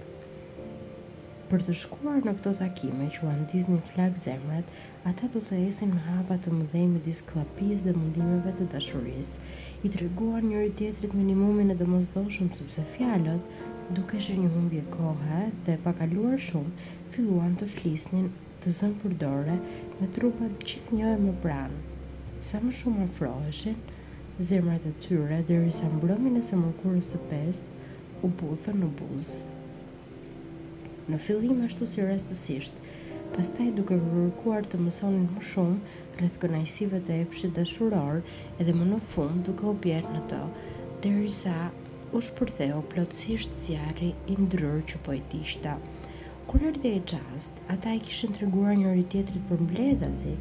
Për 1.51 1.65
të 1.67 1.73
shkuar 1.81 2.21
në 2.23 2.37
këto 2.39 2.53
takime 2.61 3.09
që 3.15 3.25
uan 3.27 3.41
Disney 3.51 3.81
flag 3.83 4.15
zemrat, 4.21 4.69
ata 5.11 5.27
do 5.35 5.41
të 5.43 5.57
esin 5.67 5.91
në 5.97 6.03
hapa 6.05 6.37
të 6.45 6.53
mëdhej 6.61 6.85
me 6.93 7.03
klapis 7.33 7.81
dhe 7.87 7.95
mundimeve 7.99 8.53
të 8.61 8.69
dashuris, 8.77 9.33
i 9.83 9.89
të 9.91 10.05
reguar 10.05 10.47
njëri 10.47 10.71
tjetrit 10.79 11.17
minimumin 11.19 11.73
e 11.75 11.79
dëmëzdoshëm 11.83 12.53
sëpse 12.61 12.85
fjalët, 12.93 13.51
duke 13.99 14.23
shë 14.23 14.37
një 14.45 14.53
humbje 14.55 14.85
kohë 15.01 15.41
dhe 15.67 15.81
pakaluar 15.89 16.39
shumë, 16.39 16.91
filluan 17.11 17.59
të 17.59 17.67
flisnin 17.75 18.31
të 18.61 18.71
zënë 18.77 18.97
përdore 19.03 19.53
me 19.99 20.07
trupat 20.17 20.65
një 20.97 21.11
e 21.11 21.19
më 21.21 21.33
pranë. 21.45 21.79
Sa 22.49 22.59
më 22.65 22.73
shumë 22.79 23.07
froheshin, 23.15 23.77
zemrat 24.49 24.85
e 24.91 24.93
tyre 25.07 25.39
deri 25.51 25.71
sa 25.77 25.89
mbrëmin 25.95 26.37
e 26.41 26.43
samurkurës 26.49 27.09
së 27.15 27.21
pest 27.31 27.73
u 28.23 28.29
buthën 28.41 28.77
në 28.83 28.89
buzë. 29.01 29.39
Në 31.11 31.21
fillim 31.27 31.63
ashtu 31.67 31.89
si 31.93 32.05
rastësisht, 32.05 32.83
pastaj 33.37 33.71
duke 33.79 33.97
kërkuar 34.05 34.69
të 34.71 34.83
mësonin 34.85 35.25
më 35.37 35.47
shumë 35.53 35.97
rreth 36.21 36.37
kënaqësive 36.45 37.01
të 37.09 37.19
epshit 37.25 37.57
dashuror, 37.61 38.21
edhe 38.61 38.77
më 38.83 38.91
në 38.93 39.01
fund 39.09 39.41
duke 39.49 39.73
u 39.73 39.73
bjerë 39.87 40.15
në 40.19 40.27
to, 40.35 40.45
derisa 41.05 41.57
u 42.15 42.21
shpërtheu 42.29 42.85
plotësisht 42.93 43.57
zjarë 43.65 44.13
i 44.37 44.41
ndryrë 44.45 44.85
që 44.93 45.03
po 45.09 45.17
i 45.23 45.25
Kur 46.51 46.63
erdhi 46.67 46.89
e 46.89 46.99
gjast, 47.11 47.53
ata 47.71 47.93
i 47.95 48.01
kishin 48.03 48.33
treguar 48.35 48.73
një 48.79 48.95
ri 48.97 49.21
për 49.51 49.61
mbledhazi 49.67 50.33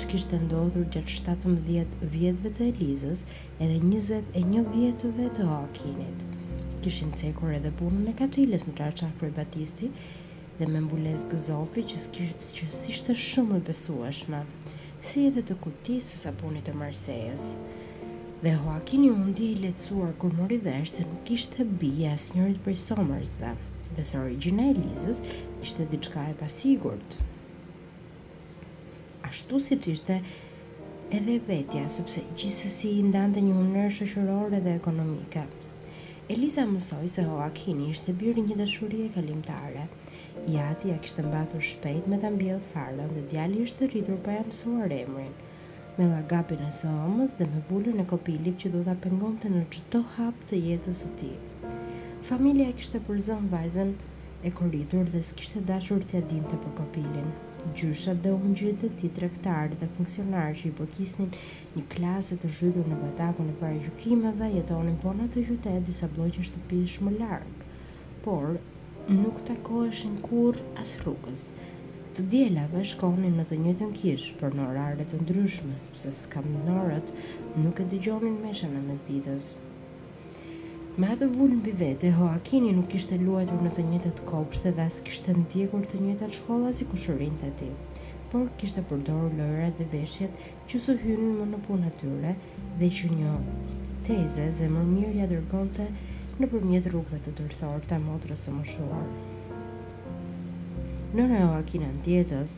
që 0.00 0.06
kishte 0.12 0.38
ndodhur 0.44 0.86
gjatë 0.94 1.16
17 1.16 2.06
vjetëve 2.14 2.52
të 2.60 2.68
Elizës 2.68 3.24
edhe 3.66 3.74
21 3.82 4.64
vjetëve 4.70 5.26
të 5.38 5.48
Hokinit. 5.50 6.24
Kishin 6.86 7.12
cekur 7.22 7.52
edhe 7.58 7.74
punën 7.82 8.08
e 8.08 8.16
Katilës 8.22 8.64
me 8.68 8.72
Tarçak 8.80 9.12
për 9.20 9.34
Batisti 9.40 9.92
dhe 10.62 10.70
me 10.72 10.80
mbulesë 10.86 11.28
Gëzofi 11.34 11.84
që 11.90 12.04
që 12.40 12.72
ishte 12.94 13.18
shumë 13.28 13.60
e 13.60 13.64
besueshme, 13.68 14.40
si 15.10 15.26
edhe 15.28 15.44
të 15.50 15.58
kutisë 15.66 16.22
së 16.24 16.32
punit 16.40 16.64
të 16.70 16.78
Marsejës. 16.80 17.50
Dhe 18.46 18.56
Hokini 18.64 19.12
u 19.12 19.20
ndi 19.30 19.52
i 19.52 19.60
lehtësuar 19.66 20.16
kur 20.24 20.32
mori 20.40 20.62
vesh 20.70 20.94
se 20.96 21.08
nuk 21.12 21.26
kishte 21.28 21.68
bija 21.84 22.16
asnjërit 22.16 22.64
për 22.68 22.84
Somersve, 22.88 23.52
dhe 23.98 24.04
se 24.10 24.18
origjina 24.22 24.62
e 24.70 24.74
Lizës 24.78 25.20
ishte 25.64 25.84
diçka 25.92 26.22
e 26.30 26.34
pasigurt. 26.42 27.16
Ashtu 29.26 29.58
si 29.64 29.76
që 29.76 29.94
ishte 29.98 30.18
edhe 31.18 31.34
vetja, 31.48 31.82
sëpse 31.96 32.22
gjithësësi 32.34 32.92
i 33.00 33.06
ndante 33.08 33.42
një 33.44 33.56
unërë 33.62 33.90
shëshërore 33.98 34.62
dhe 34.66 34.76
ekonomike. 34.80 35.42
Eliza 36.32 36.66
mësoj 36.68 37.04
se 37.14 37.24
Hoakini 37.24 37.88
ishte 37.94 38.14
birë 38.22 38.44
një 38.50 38.58
dëshurie 38.62 39.08
kalimtare. 39.18 39.88
ati 40.70 40.88
ja 40.90 40.96
kishtë 41.04 41.22
mbatur 41.26 41.60
shpejt 41.70 42.06
me 42.10 42.16
të 42.22 42.30
mbjell 42.36 42.60
farën 42.72 43.10
dhe 43.16 43.22
djali 43.32 43.62
ishte 43.64 43.86
rritur 43.90 44.18
pa 44.24 44.32
jam 44.38 44.50
suar 44.60 44.92
emrin. 45.02 45.34
Me 45.98 46.04
lagapin 46.12 46.62
e 46.68 46.70
somës 46.80 47.34
dhe 47.38 47.46
me 47.54 47.60
vullën 47.70 47.98
e 48.00 48.06
kopilit 48.12 48.60
që 48.62 48.68
do 48.76 48.80
të 48.84 48.94
të 49.04 49.48
në 49.56 49.62
gjithë 49.74 50.02
hap 50.16 50.46
të 50.50 50.62
jetës 50.68 51.04
të 51.04 51.10
ti. 51.18 51.32
Familja 52.26 52.72
kishte 52.74 52.98
përzën 53.06 53.44
vajzën 53.50 53.90
e 54.44 54.50
koritur 54.60 55.04
dhe 55.10 55.20
s'kishte 55.22 55.60
dashur 55.68 56.00
t'ja 56.10 56.18
dinte 56.30 56.56
për 56.64 56.72
kopilin. 56.80 57.28
Gjyshat 57.78 58.18
dhe 58.24 58.32
ungjit 58.34 58.82
e 58.82 58.88
ti 58.98 59.10
trektarë 59.18 59.78
dhe 59.78 59.86
funksionarë 59.96 60.56
që 60.60 60.66
i 60.68 60.72
përkisnin 60.80 61.30
një 61.76 61.84
klasë 61.94 62.38
të 62.42 62.50
zhytur 62.56 62.90
në 62.90 62.98
batakun 63.04 63.52
e 63.52 63.54
pare 63.60 63.78
gjukimeve, 63.86 64.48
jetonin 64.56 64.98
po 65.04 65.12
në 65.20 65.28
të 65.36 65.44
gjytet 65.50 65.86
disa 65.92 66.10
bloqë 66.16 66.44
shtëpish 66.50 66.98
më 67.06 67.14
largë, 67.20 67.70
por 68.26 68.50
nuk 69.22 69.40
takoheshin 69.52 70.18
kur 70.28 70.58
as 70.84 70.96
rrugës. 71.04 71.46
Të 72.18 72.26
djelave 72.34 72.82
shkonin 72.92 73.38
në 73.38 73.46
të 73.52 73.60
të 73.78 73.86
nkishë 73.94 74.36
për 74.42 74.58
në 74.58 74.68
orare 74.72 75.06
të 75.12 75.22
ndryshme, 75.22 75.78
sepse 75.86 76.10
s'kam 76.18 76.50
nërët 76.66 77.14
nuk 77.62 77.78
e 77.78 77.88
dëgjonin 77.94 78.38
meshën 78.44 78.74
në 78.76 78.84
mesditës. 78.90 79.10
ditës. 79.14 79.50
Me 80.98 81.06
atë 81.14 81.28
vullën 81.30 81.60
për 81.62 81.74
vete, 81.78 82.08
Hoakini 82.16 82.72
nuk 82.74 82.94
ishte 82.98 83.14
luajtë 83.20 83.54
në 83.62 83.70
të 83.76 83.82
njëtët 83.88 84.20
kopshte 84.26 84.72
dhe 84.74 84.86
asë 84.90 85.04
kishte 85.06 85.34
në 85.36 85.44
tjekur 85.52 85.84
të 85.92 86.00
njëtët 86.02 86.32
shkolla 86.40 86.72
si 86.74 86.88
kushërin 86.90 87.36
të 87.38 87.50
ti. 87.60 87.68
Por 88.32 88.48
kishte 88.58 88.82
përdoru 88.90 89.28
lojrat 89.38 89.78
dhe 89.78 89.86
veshjet 89.92 90.40
që 90.72 90.80
së 90.86 90.96
hynën 91.04 91.36
më 91.38 91.46
në 91.52 91.60
punë 91.68 91.86
atyre 91.92 92.32
dhe 92.80 92.88
që 92.98 93.10
një 93.14 93.34
teze 94.08 94.48
zë 94.58 94.66
mërmirja 94.80 95.28
dërgonte 95.36 95.86
në 96.40 96.50
përmjet 96.56 96.90
rrugve 96.90 97.20
të 97.28 97.36
tërthorë 97.44 97.86
të 97.94 98.00
motrës 98.08 98.48
e 98.50 98.56
më 98.58 98.66
shuar. 98.72 99.06
Në 101.14 101.28
Hoakina 101.36 101.92
në 101.94 102.02
tjetës, 102.08 102.56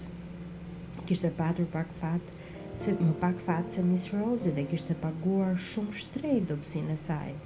kishte 1.12 1.34
patur 1.42 1.68
pak 1.76 1.92
fatë 2.00 2.40
se 2.86 2.96
më 3.02 3.12
pak 3.20 3.46
fatë 3.50 3.76
se 3.78 3.86
Miss 3.92 4.08
Rose 4.16 4.56
dhe 4.56 4.64
kishte 4.72 4.96
paguar 5.04 5.52
shumë 5.70 6.00
shtrejt 6.00 6.48
dopsin 6.54 6.88
e 6.96 7.00
sajë 7.04 7.40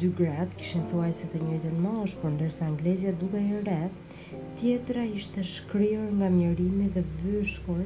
dy 0.00 0.08
grat 0.18 0.54
kishen 0.58 0.82
thuaj 0.88 1.10
se 1.16 1.26
të 1.28 1.40
njëjtën 1.42 1.74
mosh, 1.84 2.14
por 2.20 2.30
ndërsa 2.32 2.64
anglezja 2.70 3.10
duke 3.22 3.40
i 3.44 3.58
rre, 3.60 3.90
tjetra 4.58 5.02
ishte 5.20 5.42
shkryrë 5.54 6.06
nga 6.16 6.30
mjerimi 6.36 6.86
dhe 6.94 7.02
vyshkur 7.24 7.82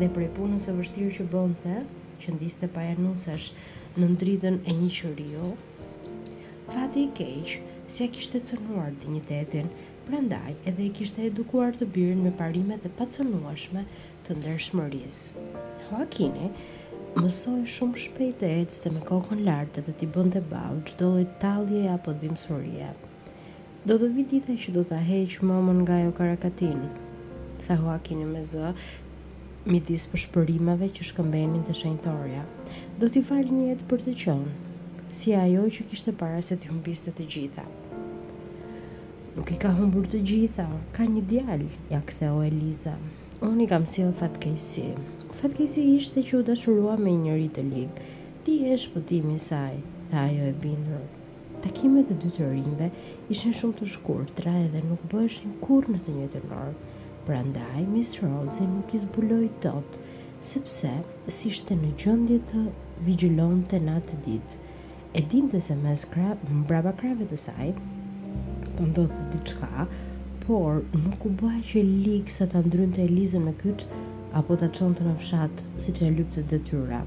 dhe 0.00 0.08
prej 0.16 0.30
punës 0.38 0.64
e 0.72 0.76
vështirë 0.78 1.10
që 1.18 1.26
bënte, 1.34 1.74
që 2.22 2.34
ndiste 2.38 2.70
pa 2.72 2.86
e 2.88 2.94
nusesh 3.04 3.50
në 3.98 4.08
ndritën 4.14 4.56
e 4.64 4.72
një 4.80 4.88
qërio, 4.98 5.46
fati 6.72 7.04
i 7.06 7.12
keqë, 7.20 7.60
si 7.92 8.04
e 8.06 8.10
kishte 8.16 8.40
cënuar 8.48 8.94
dignitetin, 9.02 9.68
prandaj 10.08 10.54
edhe 10.72 10.86
e 10.88 10.92
kishte 11.00 11.26
edukuar 11.28 11.76
të 11.76 11.90
birin 11.94 12.24
me 12.24 12.32
parimet 12.40 12.86
e 12.88 12.94
pacënuashme 13.02 13.84
të 14.24 14.38
ndërshmërisë. 14.38 15.44
Joakini, 15.90 16.48
mësoj 17.12 17.56
shumë 17.68 17.98
shpejt 18.02 18.42
e 18.48 18.52
të 18.64 18.90
me 18.92 19.00
kokën 19.04 19.42
lartë 19.44 19.82
dhe 19.84 19.92
t'i 20.00 20.06
bënd 20.14 20.36
e 20.38 20.40
balë 20.48 20.78
që 20.88 20.94
dollojt 21.00 21.34
talje 21.42 21.82
apo 21.94 22.14
dhimësoria. 22.22 22.92
Do 23.84 23.98
të 24.00 24.08
vidita 24.14 24.54
që 24.62 24.72
do 24.78 24.84
t'a 24.88 25.00
heqë 25.04 25.44
mamën 25.44 25.82
nga 25.84 25.98
jo 26.06 26.14
karakatin, 26.16 26.80
tha 27.66 27.76
Joakini 27.82 28.24
me 28.30 28.40
zë, 28.50 28.72
midis 29.68 30.06
për 30.12 30.22
shpërimave 30.24 30.88
që 30.96 31.08
shkëmbenin 31.10 31.66
të 31.68 31.76
shenjtorja. 31.82 32.46
Do 33.02 33.10
t'i 33.12 33.20
falë 33.28 33.52
një 33.58 33.66
jetë 33.74 33.88
për 33.92 34.04
të 34.08 34.14
qënë, 34.24 34.56
si 35.20 35.34
ajo 35.42 35.66
që 35.76 35.86
kishte 35.92 36.14
para 36.22 36.40
se 36.48 36.56
t'i 36.56 36.70
humbiste 36.72 37.12
të 37.20 37.26
gjitha. 37.36 37.66
Nuk 39.36 39.52
i 39.52 39.60
ka 39.60 39.74
humbur 39.76 40.08
të 40.08 40.24
gjitha, 40.32 40.64
ka 40.96 41.04
një 41.12 41.26
djalë, 41.34 41.74
ja 41.92 42.00
ktheu 42.08 42.40
Eliza. 42.48 42.96
Eliza. 42.96 43.21
Unë 43.42 43.64
i 43.64 43.64
kam 43.66 43.82
sjell 43.90 44.12
fatkesi 44.14 44.84
Fatkesi 45.34 45.82
ishte 45.96 46.22
që 46.22 46.36
u 46.36 46.42
dashurua 46.46 46.92
me 47.00 47.10
njëri 47.18 47.48
të 47.56 47.62
lik 47.72 47.96
Ti 48.46 48.52
e 48.70 48.76
shpëtimi 48.78 49.34
saj 49.44 49.80
Tha 50.12 50.20
jo 50.30 50.44
e 50.46 50.52
bindur. 50.62 51.00
Takimet 51.64 52.12
e 52.14 52.18
dy 52.22 52.30
të 52.36 52.50
rinjve 52.52 52.86
ishen 53.34 53.56
shumë 53.60 53.74
të 53.80 53.88
shkurë 53.96 54.52
edhe 54.60 54.84
nuk 54.86 55.02
bëshin 55.14 55.56
kur 55.64 55.88
në 55.90 55.98
të 56.04 56.14
një 56.20 56.28
të 56.36 56.40
nërë 56.52 57.74
Miss 57.96 58.14
Rose 58.22 58.62
nuk 58.76 58.94
i 58.94 58.98
zbuloj 59.02 59.50
të 59.66 59.74
Sepse, 60.52 60.94
si 61.26 61.50
shte 61.58 61.74
në 61.82 61.90
gjëndje 62.04 62.38
të 62.52 62.64
vigjilon 63.08 63.64
të 63.72 63.82
natë 63.90 64.22
dit 64.28 64.54
E 65.14 65.20
dinte 65.34 65.58
se 65.60 65.74
mes 65.82 66.06
krabë, 66.14 66.54
mbrapa 66.62 66.94
krave 67.02 67.26
të 67.34 67.38
saj 67.48 67.72
Po 68.76 68.86
ndodhë 68.92 69.30
të 69.34 69.44
por 70.46 70.80
nuk 71.06 71.22
u 71.28 71.30
bëhe 71.38 71.60
që 71.62 71.80
likë 71.86 72.32
sa 72.34 72.48
ta 72.50 72.58
ndrynë 72.64 72.96
të 72.96 73.02
Elizën 73.06 73.42
me 73.46 73.52
kytë, 73.60 73.86
apo 74.40 74.56
ta 74.58 74.66
çonte 74.74 75.04
në 75.06 75.12
fshatë, 75.20 75.66
si 75.82 75.92
që 75.94 76.08
e 76.08 76.12
lypte 76.16 76.42
detyra. 76.50 77.02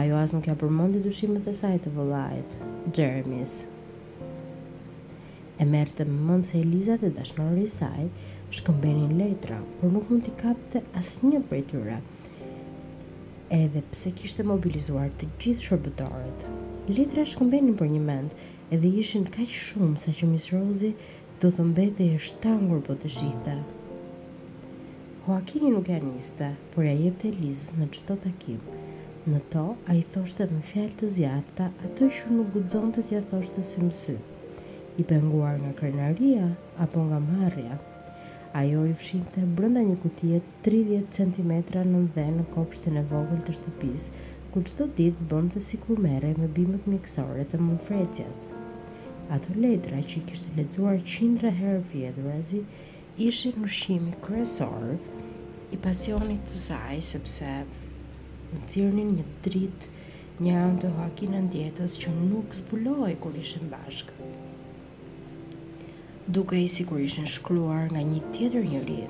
Ajo 0.00 0.16
as 0.16 0.32
nuk 0.32 0.46
ja 0.48 0.54
përmondi 0.58 1.02
dushimet 1.04 1.46
e 1.50 1.52
saj 1.58 1.82
të 1.84 1.92
vëllajt, 1.96 2.56
Jeremy's. 2.96 3.52
E 5.60 5.66
merë 5.70 5.96
të 5.98 6.06
mëndë 6.08 6.48
se 6.48 6.60
Eliza 6.64 6.96
dhe 7.02 7.12
dashnore 7.14 7.60
i 7.60 7.68
saj 7.68 8.08
shkëmbenin 8.58 9.12
letra, 9.20 9.60
por 9.80 9.92
nuk 9.94 10.08
mund 10.10 10.24
t'i 10.26 10.32
kapte 10.40 10.80
asnjë 10.98 11.34
një 11.36 11.42
për 11.52 11.64
tyre. 11.72 12.00
Edhe 13.54 13.82
pse 13.92 14.10
kishte 14.18 14.46
mobilizuar 14.48 15.12
të 15.20 15.28
gjithë 15.42 15.66
shërbëtorët. 15.68 16.48
Letra 16.96 17.26
shkëmbenin 17.28 17.76
për 17.78 17.92
një 17.92 18.00
mend, 18.08 18.32
edhe 18.72 18.88
ishin 19.00 19.28
kaq 19.36 19.52
shumë 19.54 20.00
sa 20.02 20.14
që 20.16 20.30
Miss 20.32 20.48
Rosie 20.52 20.94
do 21.42 21.50
të 21.54 21.64
mbete 21.66 22.04
e 22.14 22.18
shtangur 22.28 22.78
po 22.86 22.94
të 23.02 23.08
shihte. 23.14 23.54
Joakini 25.26 25.70
nuk 25.74 25.88
e 25.90 25.96
njiste, 26.04 26.50
por 26.74 26.86
ja 26.86 26.92
jep 26.94 27.16
të 27.20 27.30
Elizës 27.32 27.74
në 27.78 27.88
qëto 27.96 28.14
takim. 28.26 28.60
Në 29.26 29.40
to, 29.54 29.64
a 29.88 29.96
i 29.98 30.02
thoshte 30.10 30.46
me 30.50 30.60
fjalë 30.70 30.98
të 31.00 31.08
zjarta, 31.16 31.70
ato 31.88 32.10
shu 32.16 32.32
nuk 32.36 32.52
gudzon 32.56 32.92
të 32.92 33.06
tja 33.08 33.22
thoshte 33.30 33.64
së 33.70 33.82
mësy. 33.86 34.16
I 35.00 35.06
penguar 35.10 35.56
nga 35.62 35.72
krenaria, 35.78 36.48
apo 36.86 37.02
nga 37.08 37.18
marja. 37.24 37.78
Ajo 38.60 38.84
i 38.86 38.92
fshim 38.94 39.24
të 39.34 39.42
brënda 39.58 39.80
një 39.88 39.96
kutije 40.04 40.42
30 40.66 41.08
cm 41.16 41.58
në 41.96 42.06
dhe 42.14 42.26
në 42.36 42.44
kopshtin 42.54 43.00
e 43.00 43.04
vogël 43.12 43.40
të 43.48 43.56
shtëpis, 43.58 44.10
ku 44.54 44.62
qëto 44.68 44.86
ditë 45.00 45.26
bëndë 45.32 45.56
të 45.56 45.64
si 45.72 45.80
mere 46.06 46.34
me 46.38 46.46
bimët 46.58 46.86
mjekësore 46.86 47.48
të 47.50 47.58
mënfrecjasë. 47.64 48.63
Ato 49.34 49.50
letra 49.58 49.98
që 50.10 50.20
kishte 50.28 50.52
lexuar 50.54 51.00
qindra 51.12 51.50
herë 51.56 51.78
vjedhurazi 51.92 52.60
ishin 53.28 53.56
ushqimi 53.68 54.12
kryesor 54.26 54.84
i 55.74 55.78
pasionit 55.86 56.44
të 56.50 56.58
saj 56.64 57.00
sepse 57.08 57.48
në 58.52 58.60
cirnin 58.74 59.10
një 59.16 59.24
dritë 59.48 60.04
një 60.46 60.54
anë 60.60 60.78
të 60.84 60.92
hakin 61.00 61.34
në 61.36 61.40
ndjetës 61.48 61.98
që 62.04 62.14
nuk 62.20 62.54
zbuloj 62.60 63.10
kur 63.26 63.40
ishën 63.42 63.66
bashkë. 63.74 64.30
Duke 66.38 66.62
i 66.62 66.70
sigur 66.78 67.02
ishën 67.08 67.26
shkruar 67.36 67.90
nga 67.90 68.06
një 68.12 68.22
tjetër 68.36 68.70
njëri, 68.74 69.00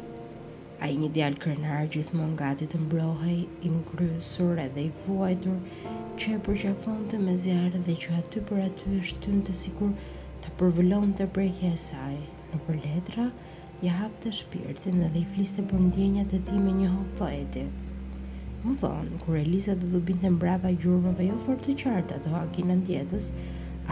A 0.84 0.88
i 0.92 0.96
një 1.00 1.06
djalë 1.16 1.38
kërnar 1.42 1.86
gjithmonë 1.94 2.34
gati 2.38 2.66
të 2.68 2.76
mbrohej, 2.80 3.36
i 3.64 3.68
mkryësur 3.74 4.58
edhe 4.64 4.82
i 4.88 4.90
vojtur, 5.04 5.54
që 6.20 6.34
e 6.34 6.40
përgjafon 6.48 6.98
të 7.12 7.20
me 7.22 7.36
zjarë 7.42 7.78
dhe 7.86 7.94
që 8.02 8.16
aty 8.18 8.42
për 8.50 8.60
aty 8.66 8.90
është 8.98 9.22
tynë 9.26 9.40
të 9.46 9.54
sikur 9.60 9.94
të 10.44 10.52
përvëllon 10.62 11.14
të 11.20 11.28
prejkja 11.38 11.70
e 11.72 11.78
saj. 11.84 12.18
Në 12.50 12.60
për 12.66 12.78
letra, 12.82 13.24
ja 13.86 13.94
hapë 14.02 14.20
të 14.26 14.34
shpirtin 14.42 15.00
dhe 15.14 15.22
i 15.22 15.24
fliste 15.30 15.64
për 15.72 15.82
ndjenjat 15.86 16.36
e 16.36 16.42
ti 16.50 16.58
me 16.66 16.74
një 16.82 16.90
hovë 16.98 17.16
poeti. 17.22 17.62
Më 18.66 18.76
vonë, 18.84 19.22
kur 19.24 19.40
Eliza 19.44 19.78
do 19.80 19.94
të 19.94 20.02
binte 20.10 20.34
mbrapa 20.36 20.74
gjurmëve 20.84 21.30
jo 21.30 21.38
fort 21.46 21.64
të 21.70 21.78
qarta 21.86 22.20
të 22.26 22.36
hakinë 22.36 22.76
në 22.76 22.86
djetës, 22.90 23.32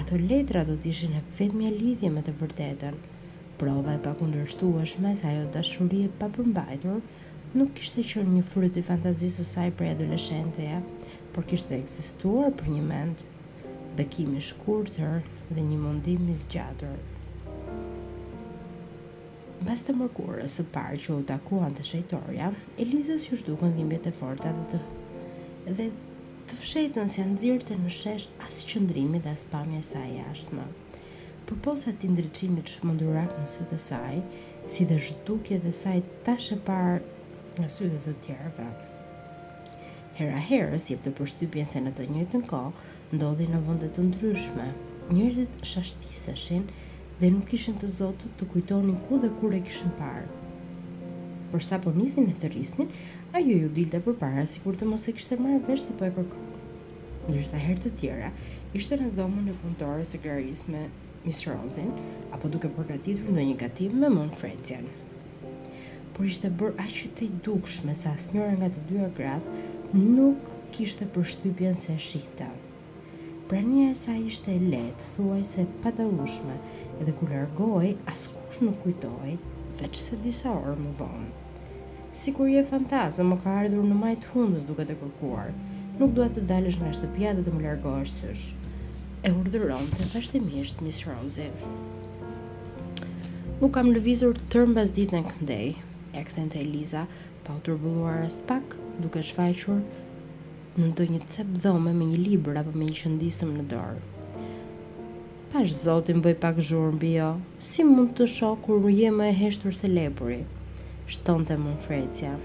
ato 0.04 0.20
letra 0.28 0.66
do 0.68 0.76
të 0.84 0.92
ishin 0.92 1.16
e 1.16 1.24
vetëmja 1.40 1.72
lidhje 1.80 2.12
me 2.18 2.26
të 2.28 2.36
vërtetën. 2.44 3.00
Prova 3.58 3.92
e 3.94 4.00
pakundërshtueshme 4.02 5.14
se 5.16 5.26
ajo 5.28 5.44
dashurie 5.52 6.08
pa 6.18 6.28
përmbajtur 6.32 7.00
nuk 7.60 7.72
kishte 7.76 8.02
qenë 8.12 8.36
një 8.36 8.42
fryt 8.48 8.78
i 8.80 8.84
fantazisë 8.86 9.42
së 9.42 9.44
saj 9.54 9.70
prej 9.80 9.90
adoleshenteja, 9.96 10.78
por 11.34 11.44
kishte 11.50 11.76
ekzistuar 11.76 12.52
për 12.60 12.70
një 12.76 12.84
mend, 12.88 13.26
bekim 13.98 14.32
i 14.36 14.40
shkurtër 14.48 15.20
dhe 15.50 15.64
një 15.68 15.78
mundim 15.82 16.30
i 16.32 16.36
zgjatur. 16.42 16.94
Pas 19.68 19.84
të 19.86 19.94
mërkurës 20.00 20.58
së 20.58 20.64
parë 20.78 21.02
që 21.04 21.18
u 21.18 21.26
takuan 21.32 21.76
të 21.76 21.84
shejtorja, 21.90 22.48
Elizës 22.86 23.28
ju 23.28 23.38
në 23.60 23.72
dhimbjet 23.76 24.08
e 24.10 24.14
forta 24.22 24.54
dhe 24.58 24.64
të 24.72 24.82
dhe 25.80 25.84
të 26.50 26.56
fshetën 26.62 27.06
se 27.06 27.20
si 27.22 27.26
nëzirëte 27.32 27.76
në 27.84 27.92
shesh 28.00 28.32
as 28.48 28.64
qëndrimi 28.72 29.20
dhe 29.22 29.34
as 29.38 29.44
pamje 29.54 29.82
sa 29.92 30.00
e 30.08 30.16
jashtë 30.16 30.56
më 30.58 30.64
për 31.52 31.58
posa 31.64 31.90
të 32.00 32.08
ndryqimit 32.08 32.70
shmëndurak 32.70 33.32
në 33.36 33.46
sytë 33.50 33.76
saj, 33.82 34.18
si 34.72 34.86
dhe 34.88 34.96
zhduke 35.04 35.58
dhe 35.60 35.72
saj 35.74 35.98
tash 36.24 36.52
e 36.54 36.58
parë 36.66 36.94
në 37.60 37.66
sytë 37.74 37.98
të 38.06 38.12
tjerëve. 38.24 38.68
Hera 40.16 40.38
herës, 40.48 40.86
jep 40.90 41.02
të 41.04 41.12
përshtypjen 41.18 41.68
se 41.68 41.82
në 41.84 41.92
të 41.98 42.06
njëtën 42.14 42.46
ko, 42.48 42.60
ndodhi 43.12 43.50
në 43.50 43.60
vëndet 43.66 43.92
të 43.98 44.06
ndryshme. 44.06 44.70
Njërzit 45.12 45.60
shashtiseshin 45.66 46.64
dhe 47.20 47.32
nuk 47.34 47.52
ishin 47.58 47.76
të 47.82 47.90
zotë 47.98 48.32
të 48.38 48.48
kujtonin 48.54 49.02
ku 49.08 49.20
dhe 49.20 49.32
kur 49.40 49.52
e 49.52 49.60
kishin 49.66 49.92
parë. 50.00 50.24
Por 51.52 51.60
sa 51.60 51.76
po 51.84 51.92
nisin 51.92 52.32
e 52.32 52.38
thërisnin, 52.40 52.88
ajo 53.36 53.58
ju 53.60 53.68
dilte 53.76 54.00
për 54.06 54.16
para 54.22 54.46
si 54.48 54.64
kur 54.64 54.78
të 54.80 54.88
mos 54.88 55.04
e 55.08 55.12
kishte 55.18 55.36
marrë 55.36 55.66
vesh 55.68 55.84
të 55.90 56.00
po 56.00 56.08
e 56.08 56.14
kërkë. 56.16 56.48
Ndërsa 57.28 57.60
herë 57.66 57.82
të 57.84 57.94
tjera, 58.00 58.32
ishte 58.74 58.96
në 59.02 59.12
dhomën 59.18 59.50
e 59.52 59.58
punëtore 59.60 60.06
së 60.08 60.22
gërarisë 60.24 60.80
Mr. 61.26 61.54
Rosen, 61.54 61.92
apo 62.34 62.50
duke 62.50 62.66
përgatitur 62.76 63.28
në 63.30 63.42
një 63.50 63.58
gatim 63.60 63.92
me 64.02 64.08
mën 64.10 64.30
frecjen. 64.38 64.88
Por 66.16 66.26
ishte 66.28 66.50
bërë 66.62 66.80
ashtë 66.84 67.10
të 67.18 67.24
i 67.28 67.36
dukshme 67.48 67.94
sa 67.94 68.16
së 68.18 68.34
njërë 68.38 68.56
nga 68.62 68.70
të 68.74 68.82
dyja 68.88 69.10
gratë, 69.18 69.52
nuk 70.16 70.50
kishte 70.74 71.06
për 71.14 71.28
shtypjen 71.34 71.78
se 71.78 71.94
shikta. 72.08 72.48
Prania 73.52 73.84
një 73.84 73.92
e 73.92 74.00
sa 74.00 74.16
ishte 74.18 74.50
e 74.56 74.64
letë, 74.64 75.06
thuaj 75.12 75.46
se 75.52 75.68
pata 75.84 76.08
ushme, 76.26 76.56
edhe 77.04 77.14
ku 77.20 77.30
lërgoj, 77.30 77.94
askush 78.10 78.42
kush 78.48 78.64
nuk 78.66 78.82
kujtoj, 78.82 79.36
veç 79.78 80.02
se 80.02 80.18
disa 80.26 80.50
orë 80.58 80.74
më 80.82 80.96
vonë. 81.04 81.30
Si 82.20 82.34
kur 82.36 82.50
je 82.50 82.66
fantazë, 82.72 83.24
më 83.30 83.38
ka 83.44 83.54
ardhur 83.62 83.86
në 83.86 84.02
majtë 84.02 84.34
hundës 84.34 84.66
duke 84.72 84.84
të 84.90 84.98
kërkuar, 85.04 85.54
nuk 86.02 86.16
duhet 86.18 86.34
të 86.40 86.46
dalësh 86.50 86.82
nga 86.82 86.96
shtëpia 86.98 87.36
dhe 87.38 87.46
të 87.46 87.54
më 87.56 87.64
lërgoj 87.68 88.00
sëshë 88.16 88.60
e 89.26 89.30
urdhëron 89.38 89.84
të 89.94 90.06
vazhdimisht 90.16 90.80
Miss 90.82 91.04
Rose. 91.06 91.44
Nuk 93.62 93.70
kam 93.76 93.92
lëvizur 93.94 94.38
tërë 94.50 94.70
mbas 94.72 94.90
ditën 94.96 95.22
këndej, 95.28 95.68
e 96.16 96.22
këthen 96.26 96.48
të 96.50 96.62
Eliza, 96.64 97.04
pa 97.46 97.54
u 97.54 97.60
turbulluar 97.66 98.24
as 98.26 98.40
pak, 98.48 98.74
duke 99.04 99.22
shfaqur 99.22 99.78
në 100.82 100.88
të 100.98 101.06
një 101.12 101.20
cep 101.30 101.52
dhome 101.62 101.92
me 101.94 102.08
një 102.10 102.18
libër 102.24 102.58
apo 102.64 102.72
me 102.74 102.88
një 102.88 102.96
qëndisëm 103.02 103.52
në 103.60 103.66
dorë. 103.70 104.08
Pash 105.52 105.74
zotin 105.84 106.22
bëj 106.24 106.34
pak 106.42 106.58
zhurë 106.66 106.94
mbi 106.96 107.14
jo, 107.20 107.28
si 107.60 107.86
mund 107.86 108.16
të 108.18 108.26
shoh 108.38 108.56
kur 108.64 108.88
je 108.90 109.10
më 109.14 109.28
e 109.30 109.36
heshtur 109.42 109.76
se 109.76 109.86
lepuri, 109.92 110.40
shton 111.06 111.44
të 111.46 111.58
mund 111.62 111.84
frecja. 111.86 112.36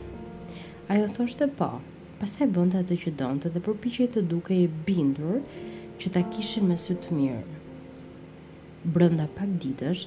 Ajo 0.93 1.07
thoshte 1.17 1.49
po, 1.59 1.79
Pastaj 2.17 2.47
e 2.47 2.49
bënda 2.49 2.79
atë 2.81 2.95
që 3.01 3.11
donte 3.13 3.49
dhe 3.53 3.61
përpiqej 3.61 4.05
të 4.15 4.21
duke 4.25 4.55
e 4.57 4.63
bindur, 4.87 5.35
që 5.97 6.11
ta 6.13 6.21
kishin 6.33 6.67
me 6.69 6.75
sy 6.77 6.93
të 7.01 7.15
mirë. 7.17 7.59
Brënda 8.95 9.23
pak 9.37 9.53
ditësh, 9.63 10.03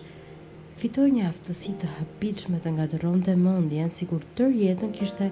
fitoj 0.80 1.06
një 1.14 1.24
aftësi 1.28 1.72
të 1.82 1.88
hapiqme 1.96 2.60
të 2.62 2.72
nga 2.76 2.84
të 2.92 3.00
sikur 3.00 3.24
tërë 3.26 3.40
mëndjen 3.46 3.90
si 3.94 4.06
kur 4.10 4.52
jetën 4.62 4.92
kishte 4.98 5.30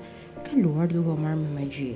kaluar 0.48 0.90
duke 0.94 1.12
o 1.14 1.16
marrë 1.26 1.40
me 1.44 1.50
magji. 1.60 1.92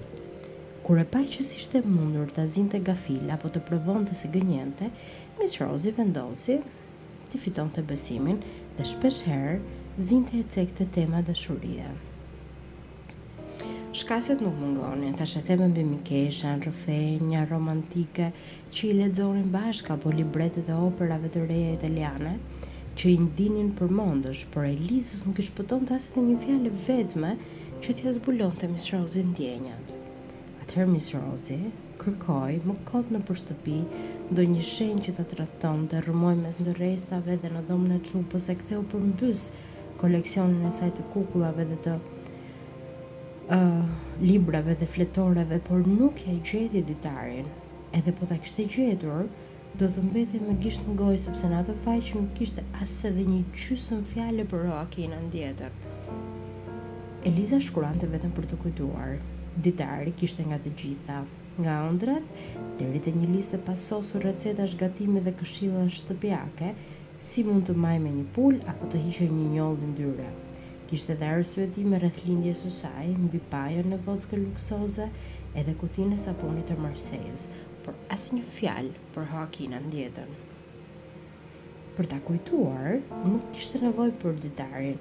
Kur 0.86 0.98
e 0.98 1.04
pa 1.04 1.24
që 1.34 1.42
si 1.50 1.80
mundur 1.98 2.30
të 2.30 2.46
zinte 2.54 2.78
gafil 2.90 3.28
apo 3.34 3.50
të 3.54 3.64
provonte 3.66 4.12
të 4.12 4.18
se 4.22 4.32
gënjente, 4.38 4.90
Miss 5.40 5.58
Rosie 5.60 5.94
vendosi 5.98 6.60
të 7.32 7.42
fiton 7.42 7.70
të 7.74 7.86
besimin 7.90 8.38
dhe 8.78 8.84
shpesh 8.94 9.22
herë 9.30 9.58
zinte 9.98 10.38
e 10.38 10.46
cek 10.54 10.74
të 10.78 10.90
tema 10.98 11.22
dashurie. 11.22 11.90
Shkaset 13.92 14.40
nuk 14.40 14.54
më 14.56 14.68
ngoni, 14.74 15.08
të 15.20 15.24
shetemi 15.28 15.66
bim 15.76 15.90
i 15.94 15.98
kesha, 16.08 16.54
në 16.56 17.26
një 17.32 17.40
romantike, 17.50 18.28
që 18.72 18.80
i 18.88 18.92
ledzorin 18.96 19.50
bashka, 19.52 19.98
po 20.00 20.08
libretet 20.16 20.70
e 20.72 20.76
operave 20.86 21.28
të 21.34 21.42
reja 21.50 21.74
italiane, 21.74 22.32
që 22.96 23.10
i 23.10 23.18
ndinin 23.26 23.68
për 23.80 23.92
mondësh, 23.98 24.46
por 24.54 24.64
e 24.64 24.72
nuk 25.26 25.42
i 25.42 25.44
shpëton 25.50 25.84
të 25.90 25.98
aset 25.98 26.16
e 26.16 26.24
një 26.30 26.36
fjallë 26.44 26.72
vetme, 26.86 27.34
që 27.84 27.96
t'ja 27.98 28.14
zbulon 28.16 28.56
të 28.62 28.70
Miss 28.72 28.88
Rosie 28.96 29.26
në 29.28 29.36
djenjat. 29.42 29.92
Atëherë 30.64 30.90
Miss 30.94 31.12
Rosie, 31.18 31.60
kërkoj, 32.00 32.56
më 32.70 32.78
kodë 32.88 33.12
në 33.18 33.22
përstëpi, 33.28 33.76
do 34.32 34.48
një 34.54 34.64
shenjë 34.72 35.04
që 35.10 35.16
të 35.34 35.44
të 35.44 35.74
të 35.92 36.02
rëmoj 36.08 36.34
mes 36.40 36.56
në 36.64 36.76
dhe 36.80 37.52
në 37.52 37.64
dhomë 37.68 37.92
në 37.92 38.00
qupës 38.08 38.48
e 38.48 38.56
ktheu 38.62 38.82
për 38.94 39.04
mbys 39.12 39.46
koleksionin 40.00 40.64
e 40.64 40.72
saj 40.80 40.90
të 40.98 41.10
kukullave 41.12 41.68
dhe 41.74 41.78
të 41.88 41.98
uh, 43.50 43.84
librave 44.20 44.72
dhe 44.74 44.86
fletoreve, 44.86 45.58
por 45.58 45.86
nuk 45.86 46.18
e 46.28 46.38
gjeti 46.42 46.82
ditarin. 46.82 47.46
Edhe 47.92 48.12
po 48.12 48.24
ta 48.26 48.38
kishte 48.40 48.64
gjetur, 48.68 49.26
do 49.78 49.88
të 49.88 50.02
mbethe 50.06 50.40
me 50.44 50.54
gisht 50.60 50.86
në 50.88 50.94
gojë, 51.00 51.18
sepse 51.24 51.48
në 51.48 51.58
ato 51.62 51.74
faqe 51.84 52.18
nuk 52.20 52.32
kishte 52.38 52.64
asë 52.80 53.10
edhe 53.10 53.24
një 53.28 53.42
qysën 53.56 54.02
fjale 54.12 54.44
për 54.48 54.66
kina 54.94 55.18
në 55.20 55.30
djetër. 55.34 55.78
Eliza 57.28 57.60
shkurante 57.62 58.08
vetëm 58.10 58.32
për 58.36 58.46
të 58.50 58.58
kujtuar. 58.64 59.16
Ditari 59.64 60.14
kishte 60.16 60.44
nga 60.48 60.56
të 60.64 60.72
gjitha, 60.80 61.18
nga 61.60 61.74
ëndrat 61.90 62.30
deri 62.80 63.02
te 63.04 63.12
një 63.12 63.28
listë 63.34 63.58
pasosur 63.66 64.24
recetash 64.24 64.78
gatimi 64.80 65.20
dhe 65.20 65.34
këshilla 65.42 65.84
shtëpiake, 65.98 66.72
si 67.18 67.44
mund 67.46 67.68
të 67.68 67.76
maj 67.76 67.98
me 68.00 68.14
një 68.14 68.24
pul 68.34 68.56
apo 68.72 68.88
të 68.94 69.02
hishe 69.04 69.28
një 69.30 69.50
njollë 69.58 69.90
dyre 70.00 70.30
Kishte 70.92 71.14
dhe 71.16 71.24
arsueti 71.24 71.80
me 71.90 71.96
rrëth 71.96 72.18
së 72.62 72.70
saj, 72.78 73.04
mbi 73.20 73.38
pajën 73.52 73.86
në 73.90 73.98
vodskë 74.04 74.36
luksoze 74.40 75.06
edhe 75.56 75.72
kutin 75.80 76.12
e 76.12 76.18
saponit 76.20 76.66
të 76.68 76.76
Marsejës, 76.84 77.46
por 77.86 77.94
as 78.16 78.26
një 78.36 78.42
fjalë 78.56 78.90
për 79.14 79.24
Joakina 79.30 79.78
në 79.80 79.88
djetën. 79.94 80.28
Për 81.96 82.10
ta 82.12 82.18
kujtuar, 82.26 82.98
nuk 83.24 83.48
kishte 83.54 83.80
nevoj 83.86 84.10
për 84.20 84.36
ditarin. 84.44 85.00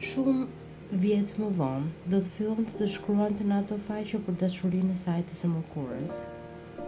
Shumë 0.00 0.96
vjetë 1.04 1.44
më 1.44 1.50
vonë, 1.60 1.92
do 2.08 2.16
të 2.24 2.32
fillon 2.38 2.64
të 2.70 2.80
të 2.80 2.88
shkruan 2.96 3.36
të 3.36 3.50
në 3.50 3.58
ato 3.60 3.80
faqë 3.90 4.22
për 4.30 4.54
shurin 4.56 4.88
e 4.88 5.00
sajtës 5.04 5.44
e 5.44 5.52
mërkurës. 5.54 6.16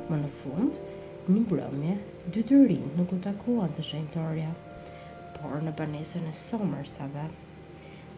Më 0.09 0.23
në 0.25 0.33
fund, 0.41 0.81
një 1.29 1.45
blëmje, 1.53 1.99
dy 2.33 2.47
të 2.49 2.63
rinë 2.73 2.95
nuk 2.97 3.13
u 3.13 3.21
takuan 3.29 3.77
të 3.77 3.85
shenjtorja, 3.93 4.55
por 5.37 5.59
në 5.69 5.77
banesën 5.83 6.25
e 6.33 6.39
somërsave, 6.47 7.11
saveh. 7.29 7.43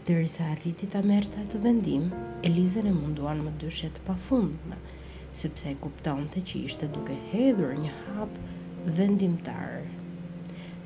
Dërisa 0.08 0.46
arriti 0.54 0.86
ta 0.88 1.02
merrte 1.04 1.36
atë 1.42 1.58
vendim, 1.66 2.04
Elizën 2.48 2.86
e 2.88 2.92
munduan 2.96 3.42
më 3.44 3.50
dyshjet 3.60 3.98
pa 4.06 4.14
fundme, 4.16 4.76
sepse 5.36 5.66
e 5.68 5.74
kuptonte 5.84 6.40
që 6.48 6.62
ishte 6.68 6.86
duke 6.94 7.12
hedhur 7.34 7.74
një 7.76 7.90
hap 8.06 8.38
vendimtar. 9.00 9.82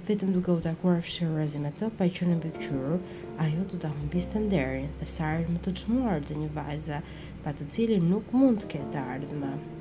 Vetëm 0.08 0.32
duke 0.34 0.56
u 0.56 0.62
takuar 0.64 0.98
fshirëzi 1.06 1.62
me 1.62 1.70
të, 1.78 1.92
pa 2.00 2.08
që 2.16 2.28
në 2.32 2.38
bëkqyru, 2.48 2.98
ajo 3.46 3.68
të 3.70 3.80
të 3.84 3.92
humbis 3.94 4.26
të 4.32 4.42
nderin, 4.48 4.90
dhe 4.98 5.08
sarin 5.14 5.54
më 5.54 5.62
të 5.68 5.76
qmuar 5.84 6.26
të 6.26 6.40
një 6.42 6.50
vajza, 6.58 6.98
pa 7.46 7.54
të 7.54 7.68
cilin 7.76 8.10
nuk 8.10 8.34
mund 8.40 8.64
të 8.66 8.72
ketë 8.74 9.04
ardhme. 9.04 9.52
ardhme. 9.52 9.71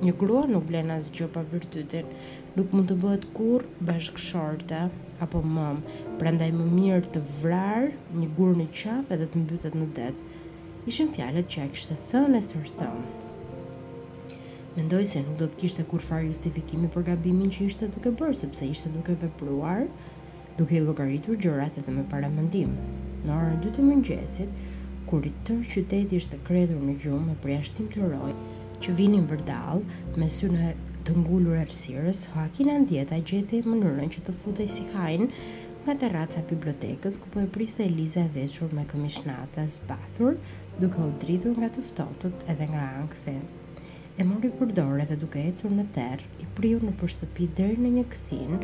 Një 0.00 0.14
grua 0.16 0.46
nuk 0.48 0.62
vlen 0.70 0.88
gjopë 0.88 1.30
për 1.34 1.48
virtytin. 1.52 2.06
Nuk 2.56 2.70
mund 2.72 2.88
të 2.88 2.94
bëhet 3.02 3.24
kurrë 3.36 3.84
bashkëshorte 3.84 4.78
apo 5.26 5.42
mam, 5.44 5.82
prandaj 6.22 6.46
më 6.56 6.68
mirë 6.76 7.10
të 7.16 7.20
vrar 7.42 7.90
një 8.16 8.28
gur 8.38 8.54
në 8.56 8.66
qafë 8.78 9.12
edhe 9.16 9.26
të 9.34 9.42
mbytet 9.42 9.76
në 9.76 9.88
det. 9.98 10.22
Ishin 10.88 11.12
fjalët 11.16 11.50
që 11.52 11.64
ai 11.66 11.74
kishte 11.74 11.98
thënë 12.04 12.38
e 12.40 12.46
sërthon. 12.48 13.04
Mendoj 14.78 15.02
se 15.12 15.20
nuk 15.26 15.36
do 15.42 15.50
të 15.52 15.60
kishte 15.66 15.84
kur 15.92 16.00
farë 16.08 16.30
justifikimi 16.30 16.88
për 16.96 17.06
gabimin 17.10 17.52
që 17.52 17.66
ishte 17.68 17.90
duke 17.98 18.14
bërë, 18.22 18.38
sepse 18.40 18.64
ishte 18.72 18.88
duke 18.96 19.18
vepruar, 19.26 19.84
duke 20.56 20.78
i 20.78 20.80
logaritur 20.86 21.36
gjërat 21.42 21.76
edhe 21.82 21.92
me 21.98 22.06
paramendim. 22.14 22.72
Në 23.26 23.36
orën 23.36 23.60
2 23.68 23.74
të 23.76 23.84
mëngjesit, 23.90 24.60
kur 25.10 25.28
i 25.28 25.34
tërë 25.44 25.74
qyteti 25.74 26.22
ishte 26.24 26.40
kredhur 26.48 26.80
në 26.88 26.96
gjumë 27.04 27.26
me 27.32 27.36
përjashtim 27.44 27.90
të 27.96 28.08
rojë, 28.14 28.38
që 28.80 28.94
vinin 28.96 29.26
vërdal 29.28 29.82
me 30.18 30.28
syrën 30.32 30.56
në 30.56 30.68
të 31.08 31.14
ngullur 31.18 31.56
e 31.58 31.64
rësirës, 31.68 32.22
hoakin 32.34 32.70
ndjeta 32.86 33.18
gjeti 33.30 33.60
e 33.60 34.06
që 34.14 34.20
të 34.24 34.32
futaj 34.36 34.66
si 34.72 34.84
hajnë 34.94 35.26
nga 35.84 35.94
terraca 36.02 36.40
e 36.40 36.46
bibliotekës 36.50 37.16
ku 37.20 37.28
po 37.32 37.40
e 37.44 37.48
priste 37.52 37.84
Eliza 37.88 38.24
e 38.24 38.30
veshur 38.34 38.72
me 38.76 38.84
këmishnatës 38.90 39.80
bathur 39.88 40.36
duke 40.80 41.00
u 41.00 41.08
dridhur 41.22 41.56
nga 41.60 41.70
tëftotët 41.76 42.44
edhe 42.54 42.68
nga 42.72 42.84
ankthi. 43.02 43.36
E 44.20 44.26
mori 44.28 44.50
përdore 44.60 45.06
dhe 45.08 45.16
duke 45.16 45.44
ecur 45.48 45.72
në 45.72 45.86
terë, 45.96 46.28
i 46.42 46.46
priu 46.56 46.80
në 46.84 46.92
përstëpi 47.00 47.48
dërë 47.60 47.80
në 47.84 47.92
një 47.98 48.04
kthin 48.12 48.60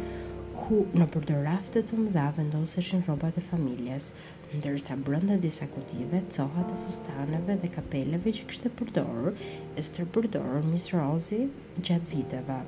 ku 0.57 0.83
në 0.97 1.09
përdoraftet 1.15 1.89
të 1.93 2.01
më 2.03 2.27
vendoseshin 2.41 3.01
ndonëse 3.01 3.07
robat 3.09 3.41
e 3.41 3.45
familjes, 3.49 4.11
ndërsa 4.55 4.95
brënda 5.03 5.35
disa 5.43 5.67
kutive, 5.73 6.21
coha 6.35 6.63
të 6.69 6.77
fustaneve 6.85 7.57
dhe 7.63 7.71
kapeleve 7.77 8.31
që 8.39 8.47
kështë 8.51 8.71
përdorë, 8.79 9.33
e 9.77 9.83
së 9.83 9.97
të 9.99 10.05
përdorë 10.17 10.61
Miss 10.69 10.93
Rosie 10.95 11.49
gjatë 11.81 12.11
viteve. 12.13 12.61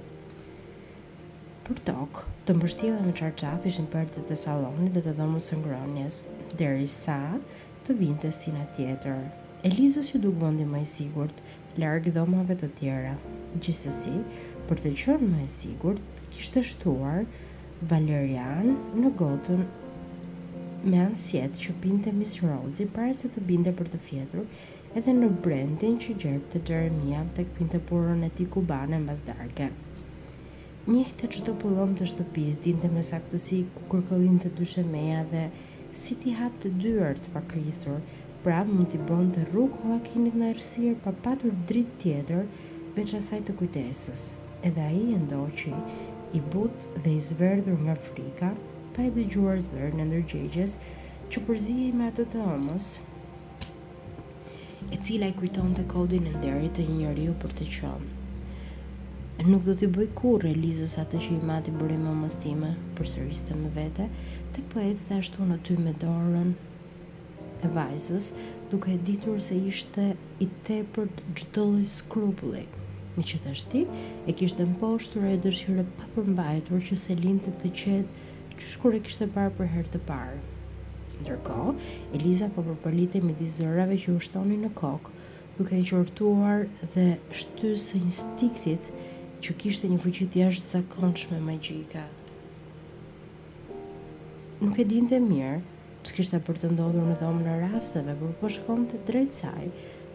Për 1.69 1.81
tokë, 1.87 2.25
të 2.49 2.57
mbështila 2.59 2.99
me 3.07 3.15
qarqaf 3.21 3.67
ishën 3.71 3.87
përte 3.93 4.25
të 4.27 4.39
salonit 4.43 4.95
dhe 4.97 5.05
të 5.07 5.15
dhomës 5.21 5.51
së 5.53 5.61
ngronjes, 5.63 6.23
dhe 6.59 6.73
risa 6.75 7.19
të 7.87 7.99
vinte 8.01 8.27
të 8.27 8.35
sina 8.39 8.65
tjetër. 8.75 9.21
Elizës 9.71 10.11
ju 10.15 10.21
dukë 10.23 10.43
vëndi 10.45 10.67
më 10.71 10.83
i 10.83 10.91
sigurt, 10.97 11.43
largë 11.83 12.15
dhomave 12.17 12.57
të 12.59 12.73
tjera. 12.81 13.15
Gjësësi, 13.63 14.15
për 14.69 14.83
të 14.83 14.95
qërë 15.03 15.29
më 15.35 15.45
sigurt, 15.55 16.25
kishtë 16.35 16.65
shtuar 16.73 17.23
Valerian 17.91 18.75
në 18.99 19.11
gotën 19.21 19.63
me 20.87 21.01
ansjet 21.03 21.57
që 21.59 21.73
pinte 21.83 22.11
Miss 22.15 22.39
Rosie 22.45 22.87
pare 22.95 23.11
se 23.19 23.27
të 23.35 23.41
binte 23.49 23.71
për 23.75 23.89
të 23.93 23.99
fjetur 23.99 24.97
edhe 24.99 25.11
në 25.17 25.27
brendin 25.45 25.97
që 25.99 26.15
gjerb 26.23 26.45
të 26.53 26.61
Jeremia 26.69 27.25
të 27.35 27.43
këpinte 27.49 27.81
porën 27.89 28.23
e 28.27 28.29
ti 28.39 28.47
kubane 28.47 29.01
në 29.03 29.09
bas 29.11 29.23
darke. 29.27 29.73
Njëhë 30.89 31.17
të 31.21 31.31
qëto 31.35 31.57
pëllom 31.61 31.97
të 31.99 32.07
shtëpis, 32.13 32.61
dinte 32.65 32.89
me 32.95 33.03
saktësi 33.05 33.59
ku 33.75 33.89
kërkëllin 33.97 34.39
të 34.45 34.53
dyshe 34.61 34.85
meja 34.93 35.25
dhe 35.33 35.49
si 36.03 36.15
ti 36.23 36.33
hap 36.39 36.55
të 36.63 36.71
dyërt 36.81 37.27
pa 37.35 37.43
krisur, 37.51 37.99
pra 38.47 38.63
mund 38.71 38.95
t'i 38.95 39.01
bon 39.11 39.29
të 39.35 39.49
rrug 39.51 39.83
o 39.85 39.99
akinit 39.99 40.39
në 40.39 40.53
ersir 40.55 40.95
pa 41.05 41.13
patur 41.27 41.59
drit 41.69 41.91
tjetër 42.05 42.47
veç 42.97 43.17
asaj 43.19 43.43
të 43.49 43.59
kujtesës. 43.61 44.31
Edhe 44.65 44.87
a 44.87 44.95
i 44.95 45.05
e 45.17 45.21
ndoqi, 45.27 45.75
i 46.39 46.41
but 46.55 46.89
dhe 47.03 47.13
i 47.13 47.21
zverdhur 47.31 47.77
nga 47.87 47.95
frika, 48.09 48.55
pa 48.99 49.05
i 49.07 49.13
dëgjuar 49.15 49.61
zërë 49.63 49.93
në 49.95 50.05
ndërgjegjes 50.09 50.73
që 51.31 51.41
e 51.41 51.91
me 51.95 52.07
atë 52.11 52.25
të 52.33 52.41
ëmës, 52.55 52.87
e 54.95 54.99
cila 55.07 55.29
i 55.31 55.35
kujton 55.39 55.75
të 55.77 55.85
kodin 55.93 56.25
e 56.27 56.33
nderit 56.35 56.73
të 56.79 56.87
një 56.95 57.13
rio 57.19 57.35
për 57.43 57.53
të 57.61 57.67
qënë. 57.77 58.09
Nuk 59.47 59.63
do 59.69 59.77
t'i 59.79 59.87
bëj 59.95 60.09
kur 60.19 60.45
e 60.45 60.55
lizës 60.57 60.97
atë 60.99 61.21
që 61.25 61.37
i 61.37 61.45
mati 61.47 61.71
bëri 61.79 61.95
më 62.03 62.15
mëstime 62.25 62.73
për 62.99 63.11
sërris 63.13 63.45
më 63.61 63.71
vete, 63.77 64.09
tek 64.57 64.67
po 64.73 64.83
e 64.83 64.91
cëta 64.99 65.21
ashtu 65.23 65.47
në 65.47 65.61
ty 65.67 65.77
me 65.85 65.93
dorën 66.03 66.51
e 67.63 67.71
vajzës, 67.79 68.33
duke 68.73 68.91
e 68.91 68.99
ditur 69.09 69.39
se 69.47 69.55
ishte 69.71 70.09
i 70.43 70.49
tepërt 70.67 71.23
gjëtëllë 71.39 71.85
i 71.87 71.93
skrupulli. 71.95 72.65
Mi 73.19 73.25
që 73.29 73.39
të 73.45 73.53
ashti, 73.55 73.85
e 74.31 74.35
kishtë 74.41 74.67
në 74.73 74.77
poshtur 74.83 75.23
e 75.27 75.39
dërshyre 75.47 75.87
pa 76.01 76.11
përmbajtur 76.17 76.83
që 76.91 76.99
se 77.05 77.17
të 77.63 77.73
qetë 77.83 78.28
që 78.59 78.79
kur 78.83 78.95
e 78.95 78.99
kishte 79.03 79.27
parë 79.35 79.53
për 79.55 79.69
herë 79.73 79.91
të 79.95 80.01
parë. 80.09 80.39
Ndërko, 81.23 81.75
Eliza 82.17 82.49
po 82.55 82.65
me 82.67 82.75
midis 83.29 83.57
zërave 83.61 83.97
që 84.03 84.15
u 84.17 84.21
shtonin 84.25 84.65
në 84.67 84.71
kokë, 84.81 85.11
duke 85.59 85.77
e 85.79 85.85
qortuar 85.91 86.67
dhe 86.95 87.05
shtysë 87.31 88.01
instiktit 88.03 88.91
që 89.43 89.55
kishte 89.63 89.89
një 89.91 89.99
fuqi 90.03 90.27
të 90.33 90.43
jashtëzakonshme 90.43 91.39
magjike. 91.43 92.03
Nuk 94.61 94.79
e 94.79 94.85
dinte 94.91 95.19
mirë 95.23 95.61
që 96.03 96.15
kishte 96.19 96.39
për 96.49 96.59
të 96.63 96.73
ndodhur 96.75 97.07
në 97.13 97.19
dhomën 97.21 97.47
e 97.55 97.59
raftëve, 97.63 98.15
por 98.19 98.35
po 98.43 98.51
shkon 98.51 98.87
të 98.91 99.03
drejt 99.07 99.39
saj, 99.43 99.71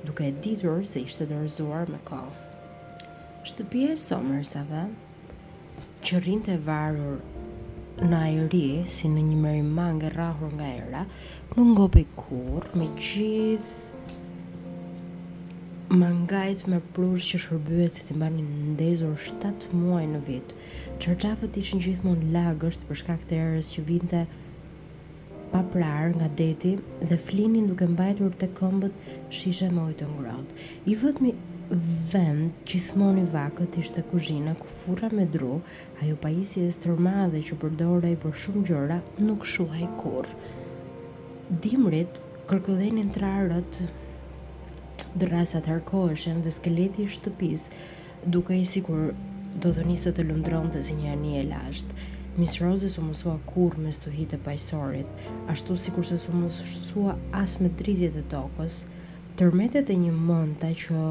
duke 0.07 0.27
e 0.27 0.35
ditur 0.43 0.83
se 0.85 0.99
ishte 1.07 1.27
dërëzuar 1.29 1.91
me 1.91 1.99
kohë. 2.07 2.39
Shtëpia 3.47 3.95
e 3.95 3.99
somërsave, 4.07 4.83
që 6.03 6.19
të 6.45 6.57
varur 6.67 7.21
në 8.01 8.17
ajeri, 8.25 8.61
si 8.89 9.05
në 9.11 9.21
një 9.27 9.35
mëri 9.43 9.61
mangë 9.69 10.09
rrahur 10.15 10.53
nga 10.57 10.69
era, 10.77 11.01
nuk 11.53 11.67
ngopi 11.75 12.01
kur, 12.17 12.65
me 12.77 12.87
gjithë 12.97 13.91
mangajt 15.93 16.63
me 16.73 16.79
prurë 16.95 17.21
që 17.27 17.39
shërbyet 17.43 17.93
se 17.93 18.07
të 18.07 18.15
mbani 18.17 18.41
në 18.47 18.63
ndezur 18.71 19.13
7 19.29 19.69
muaj 19.77 20.07
në 20.15 20.23
vit, 20.29 20.55
qërqafët 21.05 21.59
ishën 21.61 21.83
gjithmon 21.85 22.25
lagësht 22.33 22.87
për 22.89 22.97
shkak 23.03 23.27
të 23.29 23.37
erës 23.43 23.69
që 23.75 23.85
vinte 23.91 24.23
pa 25.53 25.61
prar 25.75 26.15
nga 26.17 26.31
deti 26.41 26.73
dhe 27.03 27.17
flinin 27.27 27.67
duke 27.69 27.85
mbajtur 27.93 28.33
të 28.41 28.49
kombët 28.57 29.01
shishe 29.29 29.69
me 29.69 29.83
ujtë 29.91 30.09
I 30.89 30.95
vëtë 31.03 31.21
vend 32.11 32.51
gjithmonë 32.67 33.21
thmoni 33.23 33.29
vakët 33.31 33.77
ishte 33.79 34.01
kuzhina 34.11 34.51
ku 34.59 34.67
furra 34.67 35.07
me 35.13 35.25
dru, 35.25 35.61
ajo 36.01 36.15
pajisje 36.23 36.61
e 36.67 36.71
stërmadhe 36.75 37.39
që 37.47 37.55
përdorej 37.61 38.15
për 38.23 38.33
shumë 38.43 38.63
gjëra 38.69 38.97
nuk 39.25 39.45
shuhej 39.47 39.87
kurr. 40.01 40.27
Dimrit 41.63 42.19
kërkullenin 42.49 42.99
në 43.07 43.13
trarët 43.17 43.79
dërrasa 45.21 45.61
të 45.61 46.39
dhe 46.47 46.51
skeleti 46.51 47.03
i 47.03 47.07
shtëpis 47.15 47.69
duke 48.27 48.57
i 48.59 48.63
sikur 48.73 49.13
do 49.63 49.71
të 49.71 49.85
niste 49.87 50.11
të 50.17 50.23
lëndron 50.27 50.67
dhe 50.75 50.81
si 50.83 50.95
një 50.99 51.09
anje 51.15 51.43
lasht. 51.47 51.95
Miss 52.37 52.59
Rose 52.61 52.89
su 52.89 53.01
mësua 53.05 53.37
kur 53.45 53.77
me 53.77 53.91
stuhit 53.93 54.33
e 54.33 54.37
pajsorit, 54.45 55.05
ashtu 55.47 55.75
si 55.77 55.91
kurse 55.95 56.17
su 56.17 56.31
mësua 56.35 57.13
as 57.31 57.59
me 57.61 57.69
dritjet 57.69 58.17
e 58.17 58.23
tokës, 58.33 58.83
tërmetet 59.37 59.89
e 59.93 59.97
një 60.01 60.13
mënta 60.15 60.71
që 60.73 61.05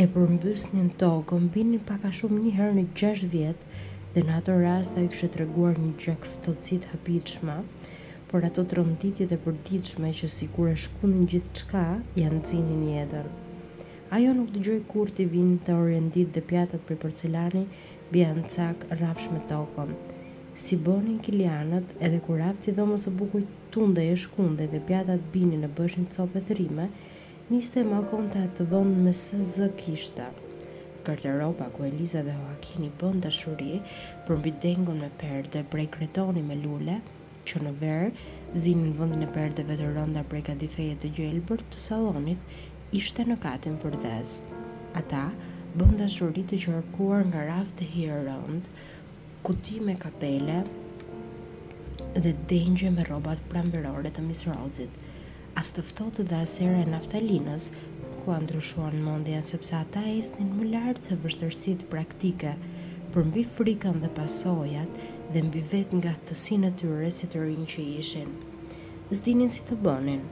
e 0.00 0.06
përmbysnin 0.08 0.86
tokën, 0.96 1.42
binin 1.52 1.88
a 1.92 2.08
shumë 2.18 2.36
një 2.42 2.50
herë 2.58 2.76
në 2.76 2.84
6 2.96 3.24
vjetë 3.32 3.80
dhe 4.14 4.22
në 4.24 4.36
ato 4.38 4.54
rast 4.62 4.94
ai 4.96 5.04
kështë 5.12 5.28
treguar 5.34 5.74
reguar 5.74 5.76
një 5.76 5.98
gjak 6.04 6.22
fëtëtësit 6.30 6.84
por 8.30 8.46
ato 8.48 8.64
të 8.64 8.84
e 9.20 9.36
përditshme 9.44 10.10
që 10.20 10.26
si 10.36 10.48
kur 10.54 10.68
e 10.70 10.76
shkunin 10.84 11.26
gjithë 11.32 11.64
qka, 11.66 11.84
janë 12.16 12.40
cinin 12.48 12.86
jetën. 12.92 13.28
Ajo 14.16 14.30
nuk 14.38 14.48
të 14.54 14.58
gjoj 14.66 14.78
kur 14.92 15.08
të 15.18 15.26
vinë 15.34 15.58
të 15.66 15.70
orientit 15.82 16.28
dhe 16.36 16.46
pjatat 16.50 16.80
për 16.88 16.96
porcelani, 17.02 17.64
bja 18.14 18.30
në 18.38 18.44
cak 18.56 18.78
rafsh 19.02 19.28
me 19.34 19.40
tokën. 19.50 19.92
Si 20.64 20.76
bonin 20.86 21.20
kilianët, 21.26 21.92
edhe 22.00 22.22
kur 22.24 22.40
rafë 22.40 22.72
dhomës 22.78 23.04
së 23.04 23.10
bukuj 23.20 23.44
tunde 23.74 24.00
e 24.00 24.16
shkunde 24.24 24.64
dhe 24.72 24.80
pjatat 24.88 25.20
bini 25.36 25.60
në 25.66 25.74
bëshin 25.76 26.08
copë 26.16 26.38
e 26.40 26.46
thërime, 26.48 26.88
niste 27.50 27.82
më 27.82 27.98
konta 28.06 28.44
të 28.54 28.62
vënd 28.70 28.98
me 29.04 29.10
së 29.10 29.40
zë 29.52 29.64
kishta. 29.78 30.28
ropa 31.40 31.64
ku 31.74 31.82
Eliza 31.84 32.22
dhe 32.22 32.32
Joakini 32.36 32.90
bën 33.00 33.18
dashuri, 33.20 33.80
përmbi 34.26 34.50
dengun 34.62 35.00
me 35.02 35.10
perde 35.18 35.50
dhe 35.58 35.64
prej 35.70 35.88
kretoni 35.90 36.42
me 36.46 36.54
lule, 36.56 37.00
që 37.46 37.58
në 37.62 37.72
verë 37.82 38.10
zinë 38.54 39.16
në 39.18 39.22
e 39.22 39.26
perdeve 39.34 39.76
të 39.80 39.90
rënda 39.96 40.22
prej 40.30 40.42
kadifeje 40.50 40.94
të 41.02 41.08
gjelbër 41.18 41.58
të 41.72 41.78
salonit, 41.88 42.38
ishte 43.00 43.24
në 43.26 43.36
katin 43.42 43.76
për 43.82 43.98
dhez. 44.02 44.36
Ata 45.02 45.24
bën 45.74 45.96
dashuri 45.98 46.44
të 46.46 46.56
qërkuar 46.64 47.24
nga 47.32 47.40
raft 47.50 47.74
të 47.78 47.84
hirë 47.96 48.20
rënd, 48.30 48.70
kuti 49.42 49.80
me 49.80 49.96
kapele 50.06 50.62
dhe 52.14 52.32
dengje 52.54 52.90
me 52.94 53.02
robat 53.10 53.42
pramberore 53.50 54.10
të 54.12 54.22
misrozit 54.30 54.94
as 55.58 55.72
të 55.74 55.82
ftohtë 55.90 56.24
dhe 56.30 56.38
as 56.44 56.52
e 56.64 56.68
naftalinës, 56.92 57.70
ku 58.24 58.34
ndryshuan 58.42 58.96
mendjen 59.06 59.44
sepse 59.50 59.74
ata 59.78 60.02
esnin 60.10 60.50
më 60.56 60.66
lart 60.72 61.08
se 61.08 61.16
vështërsitë 61.22 61.88
praktike, 61.94 62.52
për 63.14 63.24
mbi 63.28 63.42
frikën 63.54 63.98
dhe 64.02 64.10
pasojat 64.18 65.00
dhe 65.34 65.40
mbi 65.48 65.62
vetë 65.72 65.98
nga 66.02 66.12
thësinë 66.28 66.68
e 66.68 66.74
tyre 66.82 67.08
si 67.16 67.28
të 67.32 67.40
rinjë 67.44 67.68
që 67.74 67.86
ishin. 68.02 68.28
Zdinin 69.18 69.50
si 69.52 69.64
të 69.66 69.78
bënin, 69.86 70.22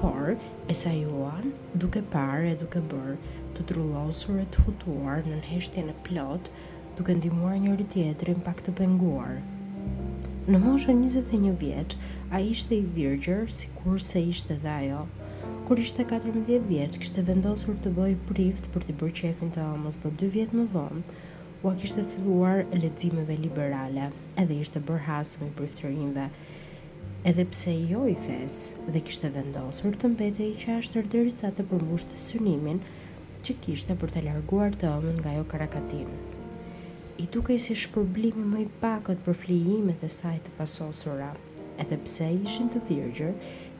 por 0.00 0.36
e 0.70 0.74
sa 0.82 0.92
juan, 0.94 1.50
duke 1.82 2.04
parë 2.14 2.52
e 2.52 2.54
duke 2.62 2.84
bërë, 2.92 3.16
të 3.56 3.66
trullosur 3.72 4.38
e 4.44 4.46
të 4.54 4.66
futuar 4.68 5.22
në 5.26 5.40
nëheshtjen 5.40 5.90
e 5.92 5.98
plot, 6.06 6.52
duke 6.98 7.16
ndimuar 7.18 7.58
njëri 7.64 7.88
tjetrin 7.94 8.44
pak 8.46 8.62
të 8.62 8.76
penguar. 8.82 9.40
Në 10.44 10.58
moshën 10.60 10.98
21 11.00 11.54
vjeç, 11.56 11.94
ai 12.36 12.42
ishte 12.52 12.76
i 12.76 12.82
virgjër, 12.94 13.46
kur 13.78 13.96
se 14.06 14.20
ishte 14.28 14.58
dhe 14.60 14.68
ajo. 14.68 15.06
Kur 15.64 15.80
ishte 15.80 16.04
14 16.10 16.60
vjeç, 16.68 16.98
kishte 17.00 17.22
vendosur 17.24 17.78
të 17.80 17.92
bëj 17.96 18.16
prift 18.28 18.68
për 18.74 18.84
të 18.84 18.96
bërë 19.00 19.14
qefin 19.22 19.54
të 19.54 19.64
homës, 19.64 19.96
për 20.02 20.12
2 20.22 20.28
vjet 20.34 20.52
më 20.60 20.66
vonë, 20.74 21.00
ua 21.64 21.72
kishte 21.80 22.04
filluar 22.10 22.60
leximeve 22.76 23.38
liberale, 23.40 24.10
edhe 24.44 24.60
ishte 24.60 24.84
bërë 24.84 25.04
hasëm 25.08 25.48
i 25.48 25.54
priftërinve, 25.62 26.28
Edhe 27.24 27.44
pse 27.48 27.72
jo 27.90 28.02
i 28.04 28.12
fes, 28.20 28.74
dhe 28.92 29.00
kishte 29.00 29.30
vendosur 29.32 29.96
të 29.96 30.10
mbetej 30.12 30.50
i 30.52 30.60
qashtër 30.66 31.08
derisa 31.14 31.54
të 31.56 31.64
përmbushte 31.72 32.20
synimin 32.20 32.84
që 33.48 33.56
kishte 33.64 33.96
për 34.04 34.12
të 34.18 34.26
larguar 34.28 34.76
të 34.76 34.92
homën 34.92 35.20
nga 35.24 35.32
jo 35.38 35.46
karakatinë 35.54 36.33
i 37.18 37.26
duke 37.30 37.54
si 37.62 37.74
shpërblimi 37.78 38.42
më 38.50 38.60
i 38.64 38.66
pakët 38.82 39.20
për 39.24 39.36
flijimet 39.38 40.00
e 40.02 40.08
saj 40.10 40.38
të 40.46 40.52
pasosura, 40.56 41.28
edhe 41.78 41.98
pse 42.06 42.26
ishin 42.42 42.70
të 42.72 42.80
virgjër 42.88 43.36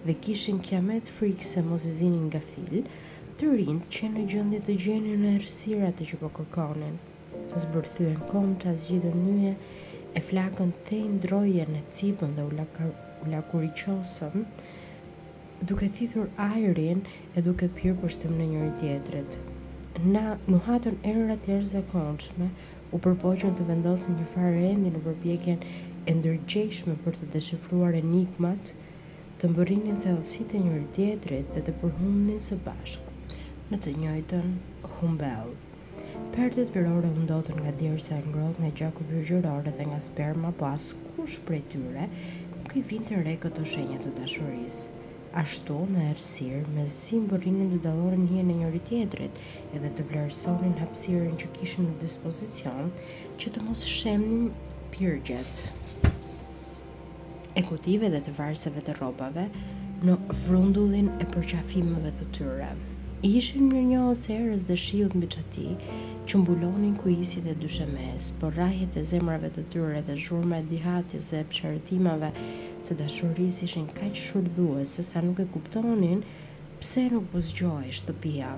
dhe 0.07 0.15
kishin 0.23 0.61
kiamet 0.63 1.11
frikë 1.11 1.47
se 1.49 1.63
mos 1.67 1.87
zinin 1.99 2.29
nga 2.29 2.39
fil, 2.53 2.85
të 3.37 3.49
rindë 3.59 3.89
që 3.97 4.11
në 4.13 4.25
gjëndit 4.31 4.69
të 4.69 4.77
gjeni 4.85 5.17
në 5.19 5.33
ersirat 5.41 5.99
të 5.99 6.07
që 6.13 6.21
po 6.21 6.31
kërkonin. 6.37 6.95
Së 7.55 7.71
bërthyën 7.75 8.21
konë 8.31 8.55
që 8.63 8.75
asë 8.75 9.57
e 10.15 10.21
flakën 10.23 10.71
të 10.87 10.97
i 11.01 11.09
ndroje 11.17 11.65
në 11.73 11.81
cipën 11.91 12.37
dhe 12.37 12.43
u 12.47 13.31
lakur 13.33 13.65
i 13.67 13.73
qosëm, 13.83 14.45
duke 15.67 15.89
thithur 15.91 16.29
ajerin 16.39 17.03
e 17.35 17.43
duke 17.43 17.67
pyrë 17.67 17.99
për 18.05 18.11
shtëm 18.15 18.39
në 18.39 18.47
njëri 18.53 18.71
tjetërit. 18.79 19.41
Na, 20.15 20.25
në 20.51 20.59
hatën 20.67 20.97
erërat 21.11 21.45
e 21.49 21.55
rëzakonshme, 21.59 22.47
u 22.95 23.01
përpoqën 23.03 23.57
të 23.59 23.65
vendosin 23.71 24.15
një 24.21 24.25
farë 24.35 24.67
emi 24.71 24.93
në 24.95 25.01
përpjekjen 25.07 25.65
e 26.07 26.13
ndërgjeshme 26.19 26.95
për 27.05 27.17
të 27.21 27.27
deshifruar 27.35 27.97
enigmat, 27.99 28.71
të 29.41 29.51
mbërrinin 29.51 29.99
thellësitë 30.05 30.59
e 30.59 30.63
njërë 30.69 30.85
tjetrit 30.99 31.51
dhe 31.57 31.65
të 31.67 31.75
përhumnin 31.83 32.39
së 32.47 32.61
bashku 32.69 33.17
në 33.73 33.81
të 33.87 33.95
njëjtën 34.01 34.47
humbel. 34.99 35.51
Pertet 36.37 36.71
virore 36.75 37.11
u 37.11 37.21
ndotën 37.27 37.59
nga 37.65 37.73
djersa 37.83 38.21
e 38.21 38.29
ngrohtë 38.29 38.63
nga 38.63 38.73
gjaku 38.83 39.07
virgjërore 39.11 39.75
dhe 39.79 39.91
nga 39.91 39.99
sperma, 40.09 40.53
po 40.59 40.71
as 40.71 40.87
kush 41.11 41.41
prej 41.47 41.65
tyre 41.75 42.07
nuk 42.55 42.77
i 42.79 42.87
vinte 42.93 43.19
re 43.27 43.35
këto 43.43 43.67
shenjat 43.75 44.07
të 44.07 44.15
dashurisë. 44.23 44.94
Ashtu, 45.35 45.75
me 45.91 46.03
ersirë, 46.15 46.61
me 46.75 46.85
zimë 46.87 47.25
bërinin 47.33 47.71
dhe 47.73 47.79
dalonin 47.85 48.29
një 48.31 48.43
në 48.51 48.55
njëri 48.61 48.81
tjetrit 48.87 49.41
edhe 49.75 49.89
të 49.99 50.05
vlerësonin 50.13 50.77
hapsirën 50.79 51.35
që 51.43 51.49
kishën 51.57 51.83
në 51.89 51.95
dispozicion 52.05 52.93
që 53.43 53.51
të 53.57 53.65
mos 53.67 53.81
shemnin 53.95 54.47
pyrgjet. 54.95 55.65
kutive 57.69 58.09
dhe 58.13 58.21
të 58.27 58.33
varseve 58.37 58.81
të 58.87 58.95
robave 59.01 59.49
në 60.07 60.15
vrundullin 60.45 61.11
e 61.25 61.27
përqafimeve 61.35 62.11
të 62.19 62.27
tyre. 62.39 62.69
Ishin 63.27 63.67
mirë 63.73 63.85
një 63.91 64.01
ose 64.13 64.35
erës 64.37 64.67
dhe 64.69 64.77
shiut 64.85 65.15
mbi 65.19 65.29
qëti 65.35 65.67
që 66.29 66.41
mbulonin 66.43 66.95
kujisit 67.01 67.47
e 67.53 67.57
dyshemes, 67.65 68.31
por 68.41 68.55
rajit 68.61 68.99
e 69.01 69.03
zemrave 69.11 69.51
të 69.57 69.65
tyre 69.75 70.03
dhe 70.05 70.17
zhurme 70.27 70.59
dihatis 70.71 71.31
dhe 71.33 71.41
pësheritimave 71.49 72.31
të 72.85 72.95
dashurisë 73.01 73.65
ishin 73.67 73.87
kaq 73.99 74.17
shulbues 74.21 74.91
se 74.99 75.03
sa 75.11 75.23
nuk 75.25 75.39
e 75.41 75.47
kuptonin 75.57 76.19
pse 76.83 77.07
nuk 77.13 77.31
po 77.33 77.41
zgjohej 77.47 77.95
shtëpia. 78.01 78.51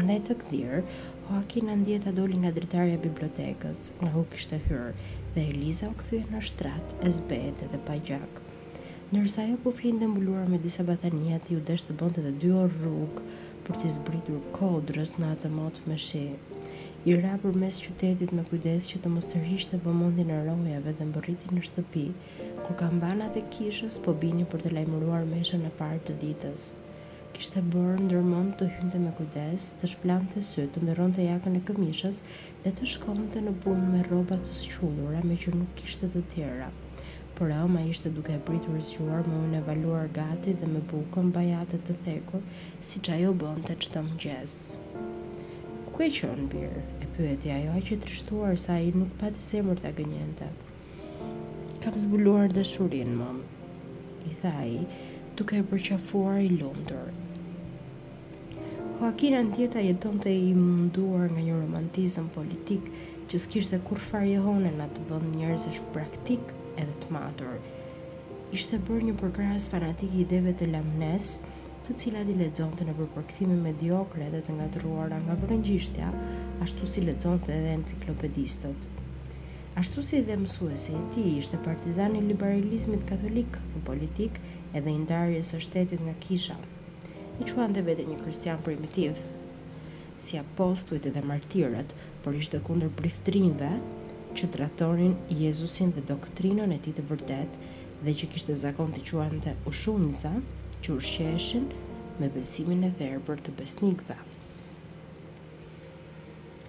Andaj 0.00 0.18
të 0.26 0.36
kthir, 0.42 0.82
Joaquin 1.30 1.70
e 1.72 1.76
ndjeta 1.80 2.10
doli 2.12 2.36
nga 2.42 2.50
dritarja 2.56 2.98
e 2.98 3.02
bibliotekës, 3.06 3.80
nga 4.02 4.10
ku 4.14 4.24
kishte 4.32 4.58
hyrë, 4.66 4.92
dhe 5.36 5.44
Eliza 5.54 5.88
u 5.92 5.94
kthye 6.00 6.20
në 6.32 6.42
shtrat 6.48 6.92
e 7.08 7.12
zbehet 7.18 7.64
edhe 7.66 7.80
pa 7.86 7.96
gjak. 8.08 8.42
Ndërsa 9.12 9.46
ajo 9.46 9.56
po 9.64 9.72
flinte 9.78 10.06
mbuluar 10.12 10.44
me 10.50 10.58
disa 10.66 10.84
batanija, 10.90 11.40
ti 11.46 11.56
u 11.56 11.62
desh 11.70 11.86
të 11.88 11.96
bonte 12.02 12.20
edhe 12.20 12.34
dy 12.44 12.50
orë 12.66 12.76
rrug 12.82 13.22
për 13.64 13.80
të 13.80 13.94
zbritur 13.96 14.44
kodrës 14.60 15.14
në 15.20 15.32
atë 15.36 15.52
mot 15.56 15.80
me 15.88 15.96
shi, 16.06 16.24
i 17.04 17.14
ra 17.20 17.34
për 17.40 17.56
mes 17.60 17.76
qytetit 17.84 18.30
me 18.32 18.42
kujdes 18.48 18.86
që 18.88 18.98
të 19.04 19.10
mos 19.12 19.26
tërhisht 19.28 19.72
të 19.74 19.78
vëmondin 19.84 20.30
e 20.32 20.38
rojave 20.46 20.94
dhe 20.98 21.04
mbërriti 21.10 21.50
në 21.52 21.64
shtëpi, 21.68 22.04
kur 22.64 22.78
kambanat 22.80 23.36
e 23.36 23.42
kishës 23.56 23.98
po 24.06 24.14
bini 24.22 24.46
për 24.48 24.62
të 24.64 24.70
lajmëruar 24.78 25.26
meshe 25.28 25.58
e 25.68 25.72
partë 25.80 26.08
të 26.08 26.16
ditës. 26.22 26.70
Kishte 27.36 27.60
bërë 27.74 27.98
ndërmon 28.06 28.48
të 28.58 28.68
hynte 28.78 29.00
me 29.04 29.10
kujdes, 29.18 29.66
të 29.82 29.90
shplam 29.92 30.24
të 30.32 30.40
sytë, 30.52 30.72
të 30.78 30.84
ndërron 30.86 31.12
të 31.18 31.26
jakën 31.28 31.58
e 31.58 31.62
këmishës 31.68 32.20
dhe 32.64 32.72
të 32.78 32.88
shkonte 32.94 33.34
të 33.34 33.44
në 33.50 33.56
punë 33.66 33.92
me 33.92 34.06
robat 34.08 34.46
të 34.48 34.56
squllura 34.62 35.20
me 35.28 35.36
që 35.44 35.56
nuk 35.58 35.74
kishte 35.82 36.08
të 36.14 36.22
tjera. 36.34 36.70
Por 37.36 37.50
oma 37.60 37.82
ishte 37.92 38.14
duke 38.16 38.32
e 38.32 38.40
pritë 38.48 38.78
zhuar 38.88 39.28
me 39.28 39.34
unë 39.44 39.60
evaluar 39.60 40.08
gati 40.22 40.56
dhe 40.62 40.70
me 40.72 40.80
bukën 40.94 41.34
bajatet 41.36 41.84
të 41.90 41.98
thekur, 42.08 42.40
si 42.80 43.02
që 43.04 43.18
ajo 43.20 43.34
bënte 43.44 43.76
që 43.82 43.92
të 43.98 44.06
ku 45.94 46.02
e 46.02 46.08
qon 46.10 46.48
birë? 46.50 46.80
E 47.06 47.08
pëhetja 47.14 47.54
ajo 47.60 47.70
a 47.78 47.80
që 47.86 47.96
trishtuar 48.02 48.56
sa 48.58 48.80
i 48.82 48.90
nuk 48.90 49.12
pati 49.20 49.38
se 49.42 49.60
ta 49.82 49.92
të 49.92 49.92
gënjente. 50.02 50.48
Kam 51.82 51.98
zbuluar 52.04 52.50
dhe 52.50 52.64
shurin, 52.66 53.12
I 54.30 54.32
tha 54.40 54.54
i, 54.66 54.80
duke 55.38 55.54
e 55.60 55.62
përqafuar 55.62 56.40
i 56.42 56.48
lumtur. 56.50 57.12
Hoakina 58.98 59.38
në 59.46 59.54
tjeta 59.54 59.86
jeton 59.86 60.18
të 60.22 60.34
i 60.34 60.50
munduar 60.58 61.30
nga 61.30 61.42
një 61.46 61.60
romantizm 61.62 62.26
politik 62.36 62.90
që 63.30 63.36
s'kisht 63.44 63.76
e 63.78 63.82
kur 63.86 63.98
farje 64.10 64.42
hone 64.42 64.74
nga 64.74 64.90
të 64.96 65.06
bënd 65.10 65.38
njërës 65.38 65.68
është 65.70 65.92
praktik 65.94 66.50
edhe 66.74 66.94
të 67.04 67.14
matur. 67.14 67.54
Ishte 68.56 68.82
bërë 68.86 69.06
një 69.12 69.18
përkras 69.22 69.70
fanatik 69.70 70.10
i 70.14 70.24
ideve 70.26 70.56
të 70.58 70.72
lamnesë, 70.74 71.54
të 71.84 71.92
cilat 72.00 72.28
i 72.32 72.34
lexonte 72.40 72.84
në 72.88 72.92
përpërkthime 72.96 73.56
mediokre 73.60 74.30
dhe 74.32 74.38
të 74.46 74.54
ngatëruara 74.56 75.18
nga 75.20 75.34
vërëngjishtja, 75.42 76.06
ashtu 76.64 76.86
si 76.88 77.02
lexonte 77.04 77.52
edhe 77.52 77.74
enciklopedistët. 77.76 78.86
Ashtu 79.82 80.04
si 80.06 80.22
dhe 80.24 80.38
mësuesi 80.40 80.94
i 80.96 81.02
tij 81.14 81.28
ishte 81.42 81.58
partizani 81.66 82.22
i 82.22 82.26
liberalizmit 82.30 83.04
katolik 83.10 83.58
në 83.74 83.82
politik 83.90 84.40
edhe 84.72 84.94
i 84.96 85.02
ndarjes 85.02 85.52
së 85.52 85.60
shtetit 85.66 86.00
nga 86.06 86.16
kisha. 86.26 86.56
I 87.42 87.50
quante 87.52 87.84
vetë 87.84 88.08
një 88.08 88.16
kristian 88.22 88.64
primitiv, 88.64 89.20
si 90.24 90.38
apostujt 90.40 91.10
dhe 91.12 91.26
martirët, 91.28 91.92
por 92.24 92.38
ishte 92.40 92.62
kundër 92.64 92.96
priftrinve 92.96 93.72
që 94.32 94.48
trahtonin 94.56 95.18
Jezusin 95.44 95.92
dhe 95.92 96.06
doktrinën 96.14 96.72
e 96.72 96.80
tij 96.86 96.96
të 96.96 97.04
vërtetë 97.12 97.72
dhe 98.06 98.16
që 98.20 98.32
kishte 98.34 98.56
zakon 98.64 98.94
të 98.96 99.04
quante 99.10 99.58
ushunsa, 99.68 100.38
eshen 100.92 101.70
me 102.20 102.28
besimin 102.28 102.84
e 102.84 102.90
verbër 102.98 103.38
të 103.46 103.52
besnikve. 103.58 104.14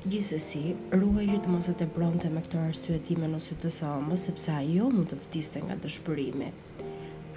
Gjithësësi, 0.05 0.61
ruaj 0.93 1.26
që 1.32 1.39
të 1.43 1.49
mos 1.49 1.68
e 1.70 1.74
të 1.80 1.88
bronte 1.95 2.30
me 2.30 2.41
këtë 2.45 2.59
arsye 2.68 2.99
në 3.18 3.39
sytë 3.43 3.61
të 3.66 3.72
sëmbës, 3.80 4.26
sepse 4.30 4.51
ajo 4.53 4.88
mund 4.93 5.09
të 5.09 5.18
vtiste 5.24 5.59
nga 5.66 5.76
dëshpërimi. 5.84 6.51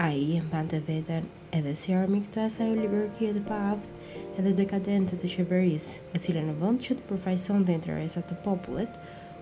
Ai 0.05 0.21
e 0.37 0.41
mbante 0.45 0.81
veten 0.87 1.25
edhe 1.57 1.73
si 1.75 1.93
armik 1.97 2.29
të 2.31 2.45
asaj 2.45 2.69
oligarkie 2.77 3.33
të 3.35 3.43
paaft 3.49 3.91
edhe 4.39 4.53
dekadente 4.61 5.17
të 5.19 5.29
qeverisë, 5.35 5.99
e 6.15 6.19
cila 6.23 6.45
në 6.45 6.55
vend 6.61 6.85
që 6.85 6.95
të 7.01 7.09
përfaqësonte 7.09 7.75
interesat 7.75 8.29
të 8.29 8.39
popullit, 8.45 9.01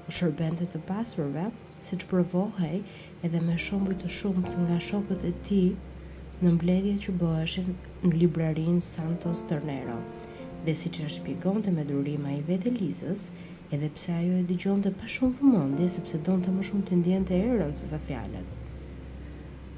u 0.09 0.11
shërbente 0.15 0.67
të 0.71 0.81
pasurve, 0.89 1.51
siç 1.85 2.07
provohej 2.11 2.81
edhe 3.27 3.41
me 3.43 3.59
shumë 3.67 3.99
të 4.05 4.59
nga 4.65 4.81
shokët 4.89 5.27
e 5.29 5.35
tij 5.47 5.69
në 6.45 6.51
mbledhje 6.53 6.95
që 7.05 7.13
bëheshin 7.17 7.69
në 8.03 8.11
librarin 8.21 8.81
Santos 8.85 9.41
Tornero. 9.49 9.95
Dhe 10.67 10.75
si 10.77 10.91
që 10.93 11.07
është 11.09 11.23
pikon 11.25 11.63
të 11.65 11.73
medurima 11.73 12.35
i 12.35 12.43
vete 12.45 12.73
Lizës, 12.77 13.31
edhe 13.73 13.89
pse 13.95 14.13
ajo 14.13 14.35
e 14.43 14.45
dëgjon 14.51 14.83
të 14.85 14.93
pa 15.01 15.09
shumë 15.09 15.39
vëmondi, 15.41 15.87
sepse 15.97 16.21
donë 16.29 16.45
të 16.45 16.53
më 16.59 16.67
shumë 16.69 16.85
të 16.91 16.99
ndjen 17.01 17.25
të 17.29 17.37
erën 17.39 17.73
se 17.81 17.89
sa 17.89 18.01
fjalet. 18.11 18.53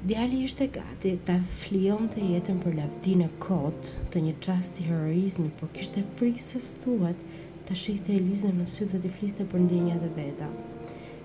Djali 0.09 0.43
ishte 0.47 0.67
gati 0.75 1.13
ta 1.27 1.37
flion 1.51 2.09
të 2.11 2.27
jetën 2.33 2.59
për 2.63 2.75
lavdin 2.81 3.23
e 3.25 3.31
kot 3.45 3.93
të 4.11 4.25
një 4.27 4.35
qast 4.45 4.75
të 4.77 4.89
heroizmi, 4.89 5.53
por 5.59 5.71
kishte 5.75 6.03
frikë 6.19 6.43
se 6.49 6.61
stuat 6.71 7.23
të 7.69 7.77
shikhte 7.83 8.17
Elizën 8.19 8.59
në 8.59 8.67
sy 8.71 8.85
dhe 8.91 8.99
të 9.03 9.11
fliste 9.15 9.47
për 9.51 9.63
ndjenja 9.63 9.95
e 10.03 10.13
veta. 10.23 10.51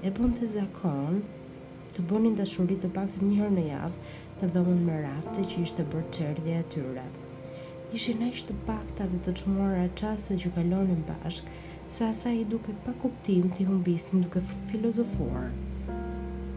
E 0.04 0.10
bon 0.14 0.30
të 0.36 0.50
zakon 0.60 1.22
të 1.94 2.02
bonin 2.10 2.34
dashuri 2.34 2.74
të 2.82 2.88
pak 2.90 3.12
të 3.14 3.22
njëherë 3.22 3.54
në 3.54 3.64
javë, 3.68 3.98
në 4.42 4.48
dhomën 4.54 4.80
me 4.86 4.94
rafte 5.04 5.44
që 5.50 5.60
ishte 5.66 5.84
bërë 5.92 6.08
qërdi 6.16 6.54
e 6.58 6.62
tyre. 6.72 7.02
Ishin 7.94 8.24
aq 8.26 8.40
të 8.48 8.54
pakta 8.66 9.04
dhe 9.10 9.20
të 9.22 9.34
çmuara 9.40 9.84
çaste 10.00 10.34
që 10.44 10.50
kalonin 10.56 11.04
bashk, 11.10 11.52
sa 11.96 12.08
sa 12.20 12.32
i 12.34 12.42
duke 12.54 12.74
pa 12.86 12.94
kuptim 13.04 13.50
ti 13.54 13.66
humbistin 13.68 14.24
duke 14.24 14.42
filozofuar. 14.70 15.52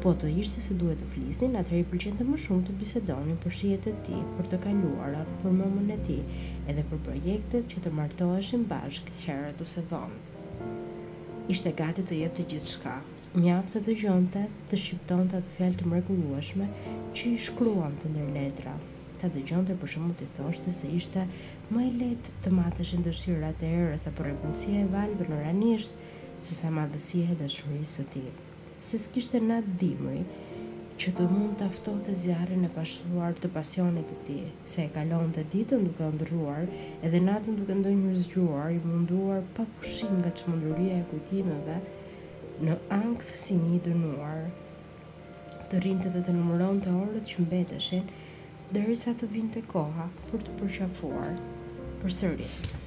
Po 0.01 0.13
të 0.21 0.32
ishte 0.41 0.61
se 0.63 0.78
duhet 0.80 0.99
të 1.03 1.09
flisnin, 1.11 1.57
atër 1.61 1.80
i 1.80 1.86
pëlqente 1.91 2.25
më 2.25 2.38
shumë 2.43 2.67
të 2.69 2.78
bisedonin 2.82 3.38
për 3.43 3.55
shijet 3.59 3.88
e 3.91 3.93
tij, 4.05 4.23
për 4.38 4.49
të 4.51 4.59
kaluara, 4.65 5.23
për 5.41 5.53
mëmën 5.57 5.93
e 5.97 5.99
tij, 6.07 6.23
edhe 6.71 6.86
për 6.91 7.03
projektet 7.09 7.69
që 7.73 7.84
të 7.86 7.93
martoheshin 7.99 8.65
bashk 8.71 9.13
herët 9.25 9.61
ose 9.65 9.86
vonë. 9.91 10.67
Ishte 11.53 11.73
gati 11.82 12.05
të 12.09 12.21
jep 12.23 12.38
të 12.38 12.45
gjithçka, 12.53 12.97
Mjaftë 13.36 13.80
të 13.80 13.80
dëgjonte, 13.91 14.41
të 14.69 14.78
shqiptonte 14.82 15.36
atë 15.36 15.49
fjalë 15.51 15.75
të, 15.80 15.88
mregulluashme 15.91 16.63
mrekullueshme 16.69 17.15
që 17.19 17.32
i 17.32 17.41
shkruan 17.45 17.97
të 17.99 18.11
ndër 18.13 18.30
letra. 18.36 18.75
Ta 19.19 19.28
dëgjonte 19.34 19.75
për 19.82 19.91
shumë 19.93 20.13
të 20.21 20.28
thoshte 20.38 20.71
se 20.78 20.88
ishte 20.99 21.25
më 21.75 21.84
e 21.89 21.91
lehtë 21.97 22.32
të 22.45 22.53
dëshirë 22.78 23.03
dëshirat 23.07 23.63
e 23.69 23.73
erës 23.82 24.07
apo 24.11 24.23
rrepësia 24.30 24.86
e 24.86 24.88
në 25.28 25.39
ranishtë 25.43 25.93
se 26.47 26.53
sa 26.59 26.71
madhësia 26.78 27.34
e 27.34 27.36
dashurisë 27.43 27.95
të 28.05 28.07
tij. 28.15 28.32
Se 28.80 28.97
s'kishte 29.03 29.41
natë 29.49 29.75
dimri 29.84 30.23
që 31.03 31.11
të 31.19 31.28
mund 31.34 31.57
të 31.59 31.65
aftohë 31.67 32.05
të 32.07 32.13
zjarën 32.23 32.63
e 32.63 32.71
pashtuar 32.80 33.36
të 33.43 33.51
pasionit 33.59 34.07
të 34.15 34.21
ti, 34.30 34.39
se 34.71 34.88
e 34.88 34.93
kalon 34.95 35.36
të 35.36 35.43
ditën 35.57 35.84
duke 35.89 36.07
ndërruar 36.15 36.63
edhe 37.11 37.21
natën 37.28 37.59
duke 37.59 37.75
ndoj 37.84 37.95
një 38.01 38.15
zgjuar 38.23 38.71
i 38.71 38.82
munduar 38.88 39.43
pa 39.59 39.67
pushim 39.75 40.15
nga 40.23 40.32
që 40.39 40.51
mundurria 40.53 41.01
e 41.03 41.07
kujtimeve, 41.11 41.80
në 42.66 42.76
ankth 42.89 43.36
si 43.38 43.53
një 43.58 43.78
dënuar. 43.86 44.47
Të 45.70 45.82
rinte 45.84 46.10
dhe 46.10 46.24
të 46.26 46.34
numëron 46.34 46.80
të 46.82 46.93
orët 46.97 47.28
që 47.30 47.43
mbeteshin, 47.45 48.08
dërisa 48.74 49.14
të 49.20 49.28
vinte 49.34 49.62
të 49.62 49.68
koha 49.72 50.08
për 50.32 50.41
të 50.47 50.55
përqafuar 50.62 51.36
për 52.01 52.16
sërit. 52.18 52.78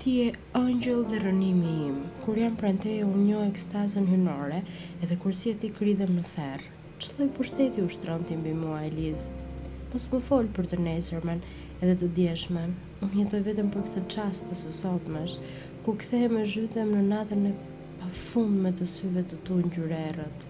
Ti 0.00 0.16
e 0.24 0.28
ëngjël 0.58 1.04
dhe 1.12 1.22
rënimi 1.22 1.74
im, 1.86 2.00
kur 2.24 2.40
jam 2.40 2.56
prante 2.56 2.90
e 2.96 3.04
unë 3.06 3.24
një 3.28 3.46
ekstazën 3.50 4.08
hynore, 4.08 4.62
edhe 5.04 5.18
kur 5.22 5.36
si 5.36 5.52
e 5.52 5.58
ti 5.62 5.70
kridhem 5.76 6.14
në 6.18 6.26
fer 6.34 6.66
Që 7.00 7.14
dhe 7.16 7.26
pushteti 7.36 7.80
u 7.80 7.88
shtronë 7.88 8.26
ti 8.28 8.36
mbi 8.36 8.50
mua, 8.56 8.80
Eliz 8.88 9.28
Mos 9.92 10.06
më 10.12 10.20
folë 10.24 10.50
për 10.56 10.66
të 10.70 10.78
nesërmen 10.84 11.38
edhe 11.82 11.94
të 12.00 12.08
djeshmen. 12.18 12.74
Unë 13.02 13.16
jetoj 13.22 13.40
vetëm 13.46 13.70
për 13.72 13.80
këtë 13.86 14.02
qastë 14.12 14.50
të 14.50 14.58
sësotmesh, 14.60 15.38
kur 15.84 15.96
kthehem 16.00 16.34
e 16.36 16.42
zhytem 16.52 16.90
në 16.92 17.00
natën 17.10 17.44
e 17.48 18.08
fund 18.16 18.58
me 18.64 18.68
të 18.80 18.86
syve 18.94 19.22
të 19.30 19.36
tu 19.48 19.54
ngjyrerët. 19.64 20.42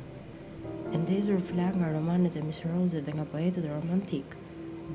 E 0.93 0.99
ndezur 1.03 1.39
flak 1.51 1.77
nga 1.79 1.91
romanet 1.95 2.35
e 2.41 2.43
Miss 2.47 2.65
dhe 3.07 3.13
nga 3.17 3.27
poetët 3.33 3.69
romantik, 3.73 4.35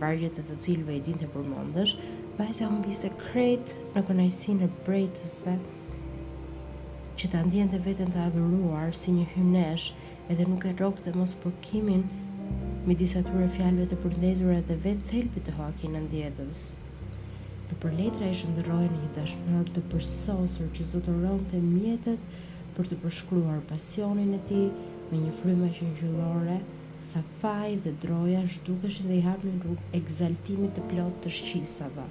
vargjet 0.02 0.36
e 0.42 0.46
të 0.50 0.58
cilëve 0.66 0.94
i 0.98 1.02
dinte 1.08 1.30
përmendesh, 1.36 1.96
bajsa 2.40 2.68
humbiste 2.72 3.14
krejt 3.24 3.78
në 3.96 4.04
kënaqësinë 4.10 4.68
e 4.68 4.70
brejtësve 4.88 5.56
që 7.22 7.32
ta 7.32 7.46
ndjen 7.48 7.72
të 7.72 7.80
veten 7.88 8.12
të 8.12 8.24
adhuruar 8.28 8.92
si 9.02 9.16
një 9.16 9.28
hymnesh, 9.38 9.88
edhe 10.30 10.50
nuk 10.52 10.68
e 10.68 10.76
rokë 10.82 11.06
të 11.06 11.16
mos 11.16 11.38
përkimin 11.46 12.04
me 12.86 13.00
disa 13.04 13.24
ture 13.30 13.48
fjalëve 13.58 13.88
të 13.94 14.04
përndezure 14.04 14.60
dhe 14.72 14.82
vetë 14.88 15.14
thelpit 15.14 15.48
të 15.48 15.56
hoakin 15.62 15.96
në 15.96 16.04
ndjetës. 16.10 16.68
Në 17.70 17.78
për 17.82 17.95
letra 17.99 18.28
e 18.30 18.34
shëndëroj 18.39 18.84
një 18.93 19.07
dëshmër 19.16 19.70
të 19.76 19.82
përsosur 19.91 20.68
që 20.78 20.84
zotëron 20.89 21.39
të 21.51 21.61
mjetet 21.68 22.28
për 22.78 22.89
të 22.91 22.97
përshkruar 23.03 23.63
pasionin 23.72 24.36
e 24.38 24.41
ti 24.49 24.59
me 25.11 25.22
një 25.22 25.32
fryma 25.41 25.70
që 25.80 25.88
një 25.91 26.59
sa 27.05 27.22
faj 27.39 27.72
dhe 27.86 27.91
droja 28.03 28.43
shë 28.53 28.76
dhe 28.84 29.16
i 29.16 29.24
hapë 29.24 29.47
një 29.53 29.57
rrugë 29.63 29.88
egzaltimit 29.99 30.78
të 30.78 30.84
plot 30.91 31.18
të 31.24 31.32
shqisava. 31.39 32.05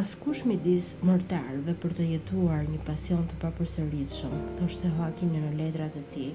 Askush 0.00 0.40
midis 0.48 0.88
dhe 1.04 1.74
për 1.84 1.94
të 2.00 2.08
jetuar 2.14 2.64
një 2.72 2.80
pasion 2.88 3.24
të 3.30 3.38
papërsërit 3.44 4.10
shumë, 4.16 4.40
këthoshtë 4.48 4.84
të 4.84 4.90
hakin 4.96 5.32
në 5.36 5.44
letrat 5.62 5.96
e 5.96 6.02
ti, 6.16 6.28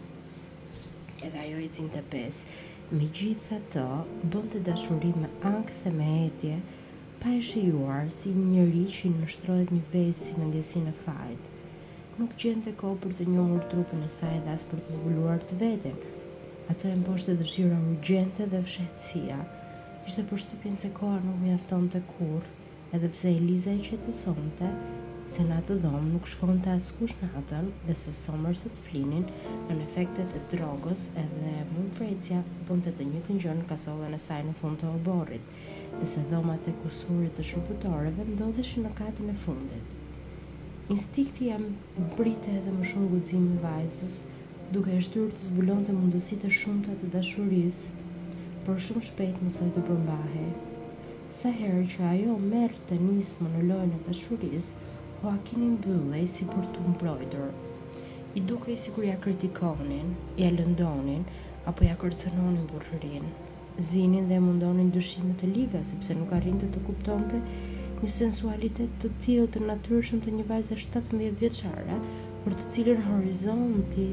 edhe 1.28 1.38
ajo 1.48 1.60
i 1.60 1.68
zinë 1.76 1.94
të 1.98 2.02
pes, 2.16 2.42
me 2.92 3.10
gjitha 3.20 3.60
të 3.76 3.86
bënd 4.24 4.50
të 4.56 4.64
dashurim 4.72 5.22
me 5.26 5.30
ankë 5.54 5.78
dhe 5.84 5.94
me 6.00 6.10
etje, 6.26 6.58
pa 7.26 7.32
e 7.32 7.42
shijuar 7.42 8.06
si 8.14 8.30
një 8.38 8.44
njëri 8.48 8.82
që 8.96 9.10
në 9.12 9.28
shtrojt 9.34 9.72
një 9.76 9.86
vesë 9.94 10.20
si 10.26 10.34
në 10.40 10.50
ndjesin 10.50 10.84
e 10.92 10.92
fajt. 11.00 11.48
Nuk 12.20 12.36
gjente 12.44 12.68
të 12.70 12.74
ko 12.82 12.92
për 13.06 13.16
të 13.20 13.26
njohur 13.32 13.64
trupën 13.72 14.04
e 14.06 14.10
saj 14.16 14.36
dhe 14.44 14.54
asë 14.54 14.68
për 14.74 14.84
të 14.86 14.94
zbuluar 14.98 15.42
të 15.52 15.58
vetën. 15.64 15.96
Ata 16.74 16.92
e 16.92 17.00
mposhte 17.00 17.34
dëshira 17.40 17.80
urgjente 17.88 18.46
dhe 18.52 18.62
fshetësia. 18.68 19.40
Ishte 20.06 20.26
për 20.32 20.44
shtypin 20.44 20.78
se 20.84 20.92
koha 21.02 21.18
nuk 21.26 21.50
afton 21.58 21.90
të 21.96 22.04
kur, 22.14 22.46
edhe 22.94 23.10
pse 23.16 23.34
Eliza 23.40 23.74
e 23.74 23.82
qetësonte, 23.90 24.70
se 25.26 25.42
në 25.46 25.56
atë 25.64 25.76
dhomë 25.82 26.10
nuk 26.12 26.28
shkon 26.30 26.60
të 26.62 26.74
askush 26.78 27.16
në 27.18 27.28
atën 27.40 27.70
dhe 27.88 27.94
se 27.98 28.12
somër 28.14 28.58
se 28.60 28.70
të 28.76 28.84
flinin 28.88 29.24
në 29.72 29.78
efektet 29.88 30.36
e 30.38 30.42
drogës 30.52 31.08
edhe 31.22 31.54
mund 31.72 31.96
frecja 31.98 32.44
bun 32.70 32.84
të 32.86 32.92
të 33.00 33.08
një 33.12 33.22
të 33.26 33.38
njënë 33.40 33.66
kasollën 33.72 34.14
e 34.14 34.20
saj 34.26 34.38
në 34.46 34.54
fund 34.60 34.82
të 34.84 34.92
oborit 34.92 35.56
dhe 35.96 36.10
se 36.12 36.22
dhomat 36.30 36.70
e 36.70 36.76
kusurit 36.84 37.40
të 37.40 37.96
dhe 38.18 38.28
ndodheshin 38.36 38.86
në 38.86 38.92
katën 39.00 39.30
e 39.32 39.36
fundit. 39.46 39.98
Instikti 40.94 41.50
jam 41.50 41.66
brite 42.20 42.52
edhe 42.60 42.72
më 42.76 42.84
shumë 42.92 43.10
gudzim 43.16 43.46
i 43.56 43.62
vajzës 43.64 44.20
duke 44.76 44.94
e 44.94 45.02
shtyrë 45.08 45.34
të 45.34 45.42
zbulon 45.48 45.82
të 45.88 45.98
mundësit 45.98 46.46
e 46.46 46.52
shumë 46.62 46.82
të 46.86 47.00
të 47.02 47.10
dashuris 47.18 47.80
por 48.66 48.78
shumë 48.78 49.08
shpejt 49.10 49.42
mësoj 49.46 49.72
të 49.74 49.86
përmbahe. 49.90 50.46
Sa 51.40 51.50
herë 51.50 51.82
që 51.96 52.04
ajo 52.14 52.38
merë 52.46 52.84
të 52.92 53.00
në 53.00 53.66
lojnë 53.72 53.98
e 53.98 54.04
dashurisë, 54.06 54.85
po 55.26 55.32
a 55.32 55.38
kini 55.46 55.66
mbylle 55.74 56.20
si 56.30 56.44
për 56.46 56.66
të 56.74 56.82
mbrojdër. 56.92 57.46
I 58.38 58.42
duke 58.46 58.70
i 58.70 58.76
si 58.78 58.92
kur 58.94 59.06
ja 59.08 59.16
kritikonin, 59.24 60.12
ja 60.38 60.52
lëndonin, 60.54 61.24
apo 61.72 61.88
ja 61.88 61.96
kërcenonin 61.98 62.68
për 62.70 62.84
rrinë. 62.92 63.30
Zinin 63.88 64.28
dhe 64.30 64.38
mundonin 64.46 64.92
dyshimet 64.94 65.42
e 65.48 65.50
liga, 65.50 65.82
sepse 65.90 66.14
nuk 66.20 66.34
arrinë 66.38 66.60
të 66.62 66.70
të 66.76 66.84
kuptonte 66.86 67.40
një 68.04 68.10
sensualitet 68.18 69.00
të 69.02 69.10
tilë 69.26 69.48
të 69.56 69.64
natyrshëm 69.72 70.22
të 70.28 70.36
një 70.38 70.46
vajze 70.52 70.78
17 70.84 71.18
vjeqara, 71.42 71.98
për 72.46 72.58
të 72.60 72.70
cilën 72.76 73.02
horizonti 73.10 74.06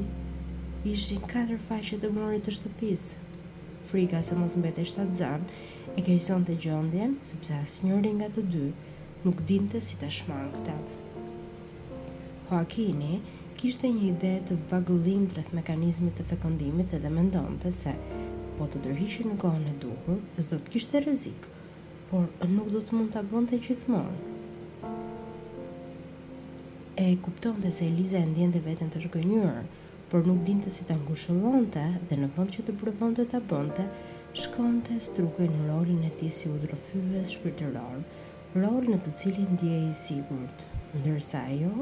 ishin 0.95 1.21
4 1.35 1.59
faqe 1.67 2.01
të 2.01 2.09
mërë 2.17 2.41
të 2.47 2.55
shtëpisë. 2.57 3.29
Frika 3.91 4.23
se 4.25 4.39
mos 4.41 4.57
mbet 4.57 4.81
e 4.81 4.89
zanë, 5.21 5.61
e 5.97 6.07
kejson 6.09 6.49
të 6.49 6.57
gjondjen, 6.65 7.15
sepse 7.29 7.61
as 7.61 7.79
njëri 7.85 8.17
nga 8.17 8.33
të 8.33 8.47
dy 8.55 8.65
nuk 9.27 9.45
dinte 9.53 9.77
si 9.89 10.01
të 10.01 10.09
shmangë 10.11 10.65
Joaquini 12.53 13.15
kishte 13.57 13.89
një 13.91 14.01
ide 14.11 14.31
të 14.47 14.55
vagullim 14.71 15.23
të 15.33 15.41
mekanizmit 15.57 16.19
të 16.19 16.25
fekondimit 16.31 16.91
edhe 16.97 17.09
me 17.13 17.21
ndonë 17.27 17.69
se 17.77 17.93
po 18.59 18.67
të 18.69 18.81
dërhishe 18.83 19.23
në 19.29 19.37
kohën 19.43 19.63
e 19.71 19.73
duhur, 19.85 20.19
do 20.35 20.43
të 20.51 20.59
kishte 20.75 21.01
rëzik, 21.05 21.47
por 22.11 22.27
nuk 22.51 22.69
do 22.75 22.81
të 22.89 22.99
mund 22.99 23.09
të 23.15 23.19
abon 23.23 23.47
të 23.51 23.59
gjithmonë. 23.65 24.93
E 27.05 27.07
kupton 27.25 27.57
të 27.63 27.71
se 27.79 27.87
Eliza 27.89 28.21
e 28.21 28.29
ndjen 28.33 28.53
dhe 28.53 28.61
vetën 28.67 28.93
të 28.93 29.01
shkënjurë, 29.07 29.65
por 30.13 30.29
nuk 30.29 30.45
din 30.51 30.61
të 30.61 30.75
si 30.77 30.85
të 30.91 30.99
ngushëllonte 31.01 31.87
dhe 32.11 32.21
në 32.21 32.29
vënd 32.37 32.53
që 32.59 32.67
të 32.67 32.77
përvënd 32.83 33.23
të 33.23 33.29
të 33.33 33.41
bënte, 33.55 33.87
shkon 34.45 34.77
të 34.85 34.99
struke 35.09 35.49
në 35.55 35.65
rolin 35.71 36.05
e 36.05 36.13
ti 36.21 36.29
si 36.37 36.53
u 36.53 36.61
drofyve 36.67 37.25
shpirtëror, 37.33 37.99
rolin 38.61 38.99
e 38.99 39.01
të 39.07 39.15
cilin 39.23 39.53
ndje 39.57 39.81
i 39.87 39.89
sigurt, 40.05 40.67
ndërsa 40.99 41.47
jo, 41.65 41.73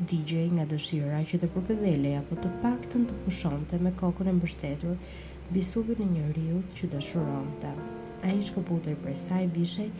DJ 0.00 0.34
nga 0.56 0.64
dëshira 0.68 1.18
që 1.30 1.38
të 1.42 1.48
përpëdhele 1.54 2.12
apo 2.18 2.36
të 2.40 2.48
paktën 2.62 3.02
të 3.08 3.16
pushonte 3.26 3.78
me 3.84 3.90
kokën 4.02 4.30
e 4.30 4.32
mbështetur 4.38 5.18
bisupin 5.52 6.00
e 6.04 6.06
një 6.14 6.22
riut 6.38 6.70
që 6.78 6.88
dëshuronte. 6.94 7.72
A 8.26 8.30
i 8.32 8.40
shkëpute 8.48 8.94
i 8.94 8.98
prej 9.02 9.16
saj 9.24 9.44
bishej 9.56 9.90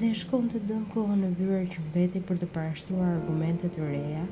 dhe 0.00 0.10
shkon 0.20 0.48
të 0.52 0.62
dëmë 0.70 0.88
kohën 0.94 1.20
në 1.26 1.30
vyrë 1.40 1.60
që 1.74 1.84
mbeti 1.88 2.22
për 2.30 2.40
të 2.42 2.48
parashtuar 2.56 3.10
argumentet 3.12 3.76
të 3.76 3.90
reja 3.92 4.24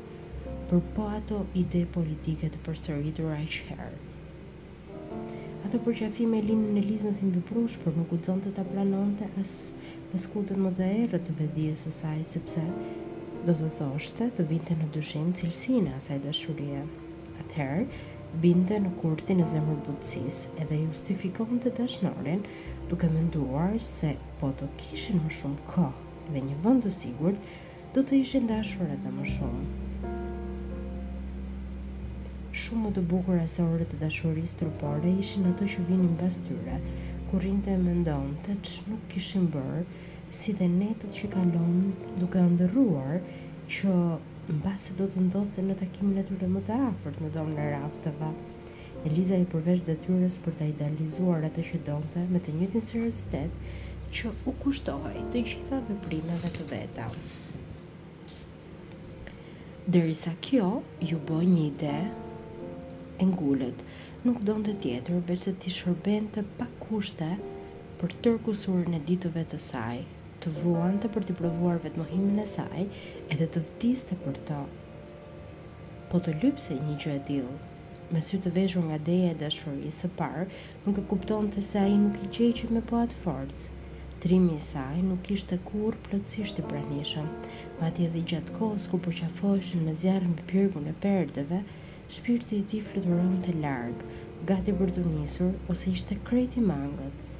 për 0.70 0.80
po 0.96 1.06
ato 1.20 1.42
ide 1.64 1.84
politike 1.98 2.48
të 2.54 2.62
përsëritur 2.68 3.36
a 3.36 3.42
i 3.44 3.50
shherë. 3.58 3.92
Ato 5.68 5.78
përqafime 5.86 6.40
linë 6.48 6.74
në 6.76 6.80
lizën 6.88 7.14
si 7.14 7.28
mbiprush, 7.28 7.76
për 7.84 7.94
nuk 7.98 8.10
u 8.12 8.18
të 8.28 8.54
ta 8.58 8.64
pranonte 8.72 9.28
as 9.40 9.52
në 10.10 10.18
skutën 10.26 10.58
më 10.66 10.72
të 10.80 10.88
erë 11.02 11.20
të 11.28 11.34
vedijës 11.38 11.84
sësaj, 11.86 12.18
sepse 12.34 12.64
do 13.46 13.54
të 13.58 13.66
thoshte 13.74 14.26
të 14.38 14.44
vinte 14.50 14.74
në 14.78 14.84
dyshim 14.94 15.30
cilësinë 15.38 15.90
e 15.90 15.96
asaj 15.98 16.18
dashurie. 16.26 16.82
Atëherë, 17.42 17.86
binte 18.44 18.76
në 18.84 18.92
kurthin 19.00 19.40
e 19.42 19.46
zemrë 19.52 19.74
butësis 19.88 20.38
edhe 20.62 20.76
justifikon 20.84 21.58
të 21.64 21.72
dashnorin 21.80 22.44
duke 22.92 23.08
mënduar 23.14 23.74
se 23.86 24.12
po 24.42 24.52
të 24.60 24.68
kishin 24.84 25.18
më 25.24 25.32
shumë 25.40 25.66
kohë 25.72 26.36
dhe 26.36 26.44
një 26.50 26.60
vend 26.68 26.86
të 26.86 26.92
sigur 27.00 27.34
do 27.96 28.04
të 28.06 28.20
ishin 28.20 28.46
dashur 28.52 28.94
edhe 28.94 29.10
më 29.16 29.26
shumë. 29.32 29.64
Shumë 32.62 32.84
më 32.84 32.94
të 33.00 33.06
bukur 33.14 33.42
e 33.42 33.48
se 33.56 33.64
orët 33.66 33.96
e 33.96 34.00
dashuris 34.04 34.54
trupore 34.62 35.16
ishin 35.24 35.50
ato 35.50 35.66
që 35.74 35.84
vinin 35.90 36.14
bas 36.22 36.38
tyre, 36.46 36.78
kur 37.30 37.42
rinte 37.48 37.74
e 37.74 37.80
mendon 37.88 38.30
të 38.46 38.58
që 38.68 38.90
nuk 38.92 39.06
kishin 39.16 39.50
bërë 39.58 39.86
si 40.32 40.52
dhe 40.56 40.64
netët 40.66 41.12
që 41.14 41.28
kalon 41.34 41.74
duke 42.16 42.40
ndërruar 42.54 43.18
që 43.76 43.96
në 44.52 44.72
se 44.80 44.94
do 44.96 45.04
të 45.12 45.20
ndodhë 45.28 45.56
dhe 45.56 45.64
në 45.68 45.74
takimin 45.80 46.22
e 46.22 46.22
tyre 46.28 46.48
më 46.54 46.62
të 46.68 46.78
afert 46.88 47.18
në 47.20 47.28
dhomë 47.34 47.52
në 47.58 47.66
raftëva. 47.74 48.30
Eliza 49.10 49.36
i 49.36 49.44
përvesh 49.52 49.84
detyres 49.88 50.38
për 50.44 50.54
të 50.60 50.68
idealizuar 50.72 51.44
atë 51.50 51.64
që 51.68 51.80
donte 51.88 52.22
me 52.32 52.40
të 52.42 52.54
njëtin 52.56 52.84
seriositet 52.86 53.58
që 54.16 54.32
u 54.48 54.54
kushtohaj 54.62 55.20
të 55.34 55.42
gjitha 55.50 55.82
veprimeve 55.90 56.50
të 56.56 56.66
veta. 56.72 57.10
Dërisa 59.92 60.32
kjo 60.48 60.70
ju 61.12 61.20
bëj 61.28 61.42
një 61.52 61.60
ide 61.68 61.96
e 63.20 63.28
ngullet, 63.28 63.84
nuk 64.24 64.40
do 64.48 64.56
të 64.64 64.78
tjetër 64.86 65.20
veç 65.28 65.46
se 65.50 65.54
ti 65.60 65.74
shërben 65.76 66.32
të 66.32 66.46
pak 66.60 66.72
kushte 66.88 67.30
për 68.00 68.16
tërkusur 68.24 68.88
në 68.94 69.02
ditëve 69.10 69.44
të 69.52 69.58
saj, 69.68 70.00
të 70.42 70.50
vuante 70.56 71.08
për 71.14 71.26
të 71.26 71.34
provuar 71.38 71.76
vetmohimin 71.82 72.40
e 72.42 72.46
saj, 72.52 72.84
edhe 73.34 73.46
të 73.54 73.60
vdiste 73.66 74.16
për 74.24 74.40
të. 74.48 74.56
Po 76.12 76.18
të 76.26 76.32
lypse 76.42 76.78
një 76.78 76.96
gjë 77.04 77.12
e 77.42 77.42
me 78.16 78.22
sy 78.28 78.40
të 78.44 78.52
veshur 78.56 78.84
nga 78.88 78.98
deja 79.10 79.28
e 79.34 79.36
dashurisë 79.42 79.98
së 79.98 80.08
parë, 80.16 80.48
nuk 80.86 80.98
e 80.98 81.04
kuptonte 81.12 81.62
se 81.70 81.84
ai 81.84 81.94
nuk 82.04 82.18
i 82.24 82.28
qejqi 82.38 82.72
me 82.74 82.82
po 82.90 82.98
atë 83.04 83.20
forcë. 83.22 83.70
Trimi 84.24 84.58
i 84.58 84.64
saj 84.72 84.98
nuk 85.12 85.30
ishte 85.36 85.58
kur 85.70 85.96
plotësisht 86.08 86.58
i 86.58 86.66
pranishëm. 86.72 87.28
t'i 87.94 88.06
edhe 88.08 88.24
gjatë 88.32 88.58
kohës 88.58 88.88
ku 88.90 89.00
përqafoheshin 89.06 89.82
po 89.82 89.86
me 89.90 89.96
zjarën 90.02 90.34
për 90.40 90.48
pyrgun 90.54 90.90
e 90.92 90.96
perdeve, 91.06 91.62
shpirti 92.16 92.58
i 92.58 92.68
tij 92.68 92.86
të 93.46 93.56
larg, 93.62 94.04
gati 94.50 94.72
për 94.80 94.90
të 94.98 95.06
nisur 95.12 95.52
ose 95.70 95.86
ishte 95.98 96.18
kreti 96.30 96.70
mangët. 96.72 97.30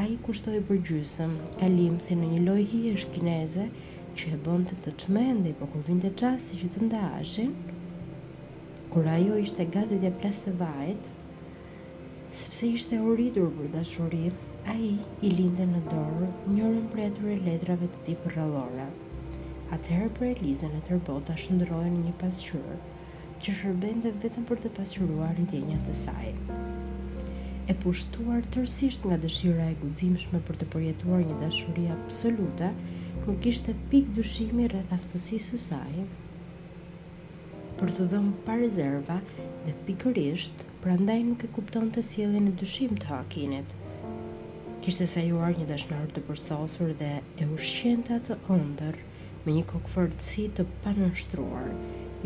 A 0.00 0.02
i 0.08 0.14
kushtoj 0.24 0.54
për 0.68 0.78
gjysëm, 0.88 1.32
ka 1.60 1.66
limë 1.70 1.98
thë 2.04 2.14
në 2.18 2.28
një 2.30 2.38
lojë 2.46 2.62
hi 2.68 2.78
e 2.90 3.64
që 4.20 4.28
e 4.30 4.38
bënd 4.46 4.70
të 4.70 4.76
të 4.86 4.92
të 5.02 5.12
mende, 5.16 5.52
po 5.58 5.66
kur 5.74 5.82
vinte 5.88 6.10
qasti 6.22 6.56
që 6.62 6.68
të 6.76 6.84
ndashin, 6.86 7.50
kur 8.94 9.08
ajo 9.16 9.36
ishte 9.42 9.66
gati 9.74 9.98
dhe 10.06 10.10
të 10.24 10.52
vajtë, 10.62 11.12
sepse 12.40 12.66
ishte 12.76 13.00
oridur 13.12 13.52
për 13.58 13.68
dashuri, 13.76 14.32
a 14.72 14.72
i 14.88 14.94
i 15.28 15.34
linde 15.36 15.66
në 15.74 15.84
dorë 15.92 16.32
njërën 16.56 16.88
për 16.94 17.04
e 17.06 17.10
të 17.20 17.36
letrave 17.50 17.92
të 17.92 18.04
ti 18.08 18.14
për 18.24 18.36
rëllora. 18.38 18.88
A 19.76 19.78
të 19.78 19.96
herë 19.98 20.10
për 20.16 20.26
e 20.26 20.52
e 20.72 20.82
të 20.82 20.96
rëbot 20.96 21.28
të 21.28 21.36
shëndrojnë 21.44 22.04
një 22.08 22.16
pasqyrë, 22.24 22.80
që 23.44 23.58
shërbende 23.60 24.16
vetëm 24.24 24.48
për 24.52 24.64
të 24.66 24.72
pasqyruar 24.80 25.34
në 25.38 25.50
tjenjën 25.52 25.86
të 25.88 25.96
sajë 26.04 26.62
e 27.70 27.74
pushtuar 27.84 28.42
tërsisht 28.54 29.04
nga 29.06 29.16
dëshira 29.22 29.66
e 29.70 29.76
guximshme 29.82 30.40
për 30.46 30.56
të 30.60 30.66
përjetuar 30.72 31.20
një 31.28 31.36
dashuri 31.42 31.84
absolute, 31.94 32.70
nuk 33.26 33.38
kishte 33.44 33.74
pikë 33.92 34.16
dyshimi 34.18 34.66
rreth 34.72 34.90
aftësisë 34.96 35.52
së 35.52 35.62
saj 35.64 36.00
për 37.80 37.92
të 37.98 38.08
dhënë 38.12 38.32
pa 38.46 38.56
rezerva 38.62 39.18
dhe 39.66 39.72
pikërisht 39.86 40.66
prandaj 40.82 41.18
nuk 41.28 41.44
e 41.46 41.50
kuptonte 41.58 42.02
sjelljen 42.08 42.50
e 42.50 42.52
dyshimit 42.64 43.00
të 43.04 43.08
Hakinit. 43.12 43.72
Kishte 44.82 45.06
sajuar 45.12 45.54
një 45.58 45.66
dashnor 45.70 46.06
të 46.16 46.22
përsosur 46.28 46.92
dhe 47.02 47.10
e 47.42 47.46
ushqente 47.56 48.14
atë 48.18 48.38
ëndër 48.56 48.98
me 49.46 49.54
një 49.56 49.64
kokëfortësi 49.74 50.48
të 50.58 50.66
panashtruar. 50.84 51.70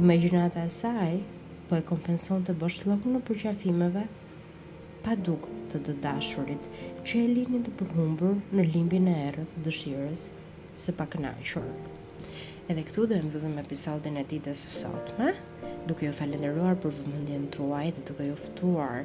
Imagjinata 0.01 0.65
e 0.69 0.73
saj 0.81 1.21
po 1.69 1.81
e 1.83 1.87
kompenson 1.93 2.45
të 2.49 2.57
bosh 2.63 2.83
në 2.89 3.23
përgjafimeve 3.29 4.05
pa 5.07 5.15
duk 5.23 5.45
të 5.71 5.79
të 5.87 5.93
dashurit, 6.03 6.65
që 7.07 7.21
e 7.23 7.27
linit 7.31 7.69
të 7.69 7.73
përhumbur 7.79 8.33
në 8.59 8.65
limbin 8.73 9.05
e 9.07 9.13
erët 9.29 9.53
dëshirës 9.63 10.25
së 10.85 10.95
pak 10.99 11.13
nashur. 11.23 11.63
Edhe 12.67 12.83
këtu 12.89 13.05
do 13.07 13.15
e 13.15 13.21
mbëdhëm 13.29 13.55
episodin 13.63 14.17
e 14.19 14.25
ditës 14.33 14.59
së 14.65 14.73
sotme, 14.81 15.29
duke 15.87 16.09
ju 16.09 16.15
falenderuar 16.17 16.75
për 16.83 16.91
vëmëndjen 16.97 17.45
tuaj 17.55 17.85
dhe 17.95 18.03
duke 18.09 18.27
ju 18.27 18.35
ftuar 18.45 19.05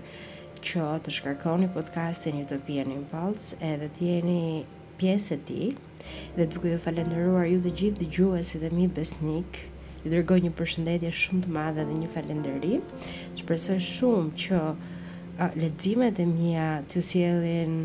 që 0.67 0.85
të 1.05 1.13
shkarkoni 1.19 1.67
podcastin 1.75 2.39
Utopian 2.41 2.89
Impulse 2.95 3.59
edhe 3.69 3.89
të 3.99 4.07
jeni 4.07 4.37
pjesë 5.01 5.35
e 5.37 5.39
tij 5.51 5.69
dhe 6.39 6.47
duke 6.55 6.71
ju 6.73 6.79
falendëruar 6.87 7.45
ju 7.53 7.59
të 7.67 7.75
gjithë 7.83 8.41
si 8.49 8.63
dhe 8.65 8.71
mi 8.79 8.89
besnik, 8.97 9.61
ju 10.01 10.15
dërgoj 10.15 10.39
një 10.47 10.51
përshëndetje 10.57 11.13
shumë 11.25 11.45
të 11.45 11.53
madhe 11.61 11.85
dhe 11.91 11.99
një 12.01 12.09
falënderi. 12.17 12.81
Shpresoj 13.43 13.77
shumë 13.91 14.43
që 14.45 14.63
ledzimet 15.57 16.19
e 16.19 16.25
mija 16.25 16.81
të 16.91 17.01
sielin 17.07 17.77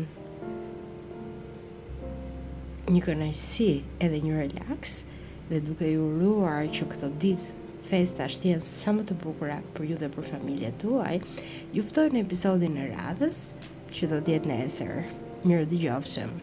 një 2.87 3.01
kënajsi 3.03 3.67
edhe 4.03 4.19
një 4.23 4.35
relax 4.41 5.01
dhe 5.49 5.61
duke 5.63 5.87
ju 5.91 6.07
ruar 6.19 6.67
që 6.71 6.87
këto 6.91 7.09
ditë 7.23 7.65
festa 7.87 8.27
shtjen 8.27 8.61
sa 8.63 8.93
më 8.95 9.05
të 9.09 9.17
bukura 9.23 9.59
për 9.77 9.89
ju 9.91 9.99
dhe 10.01 10.09
për 10.15 10.27
familje 10.31 10.73
tuaj, 10.81 11.17
juftoj 11.77 12.07
në 12.11 12.23
episodin 12.25 12.75
e 12.83 12.89
radhës 12.95 13.37
që 13.95 14.11
do 14.11 14.19
tjetë 14.27 14.51
nesër. 14.51 14.93
Mirë 15.45 15.69
të 15.71 15.83
gjofshëm. 15.85 16.37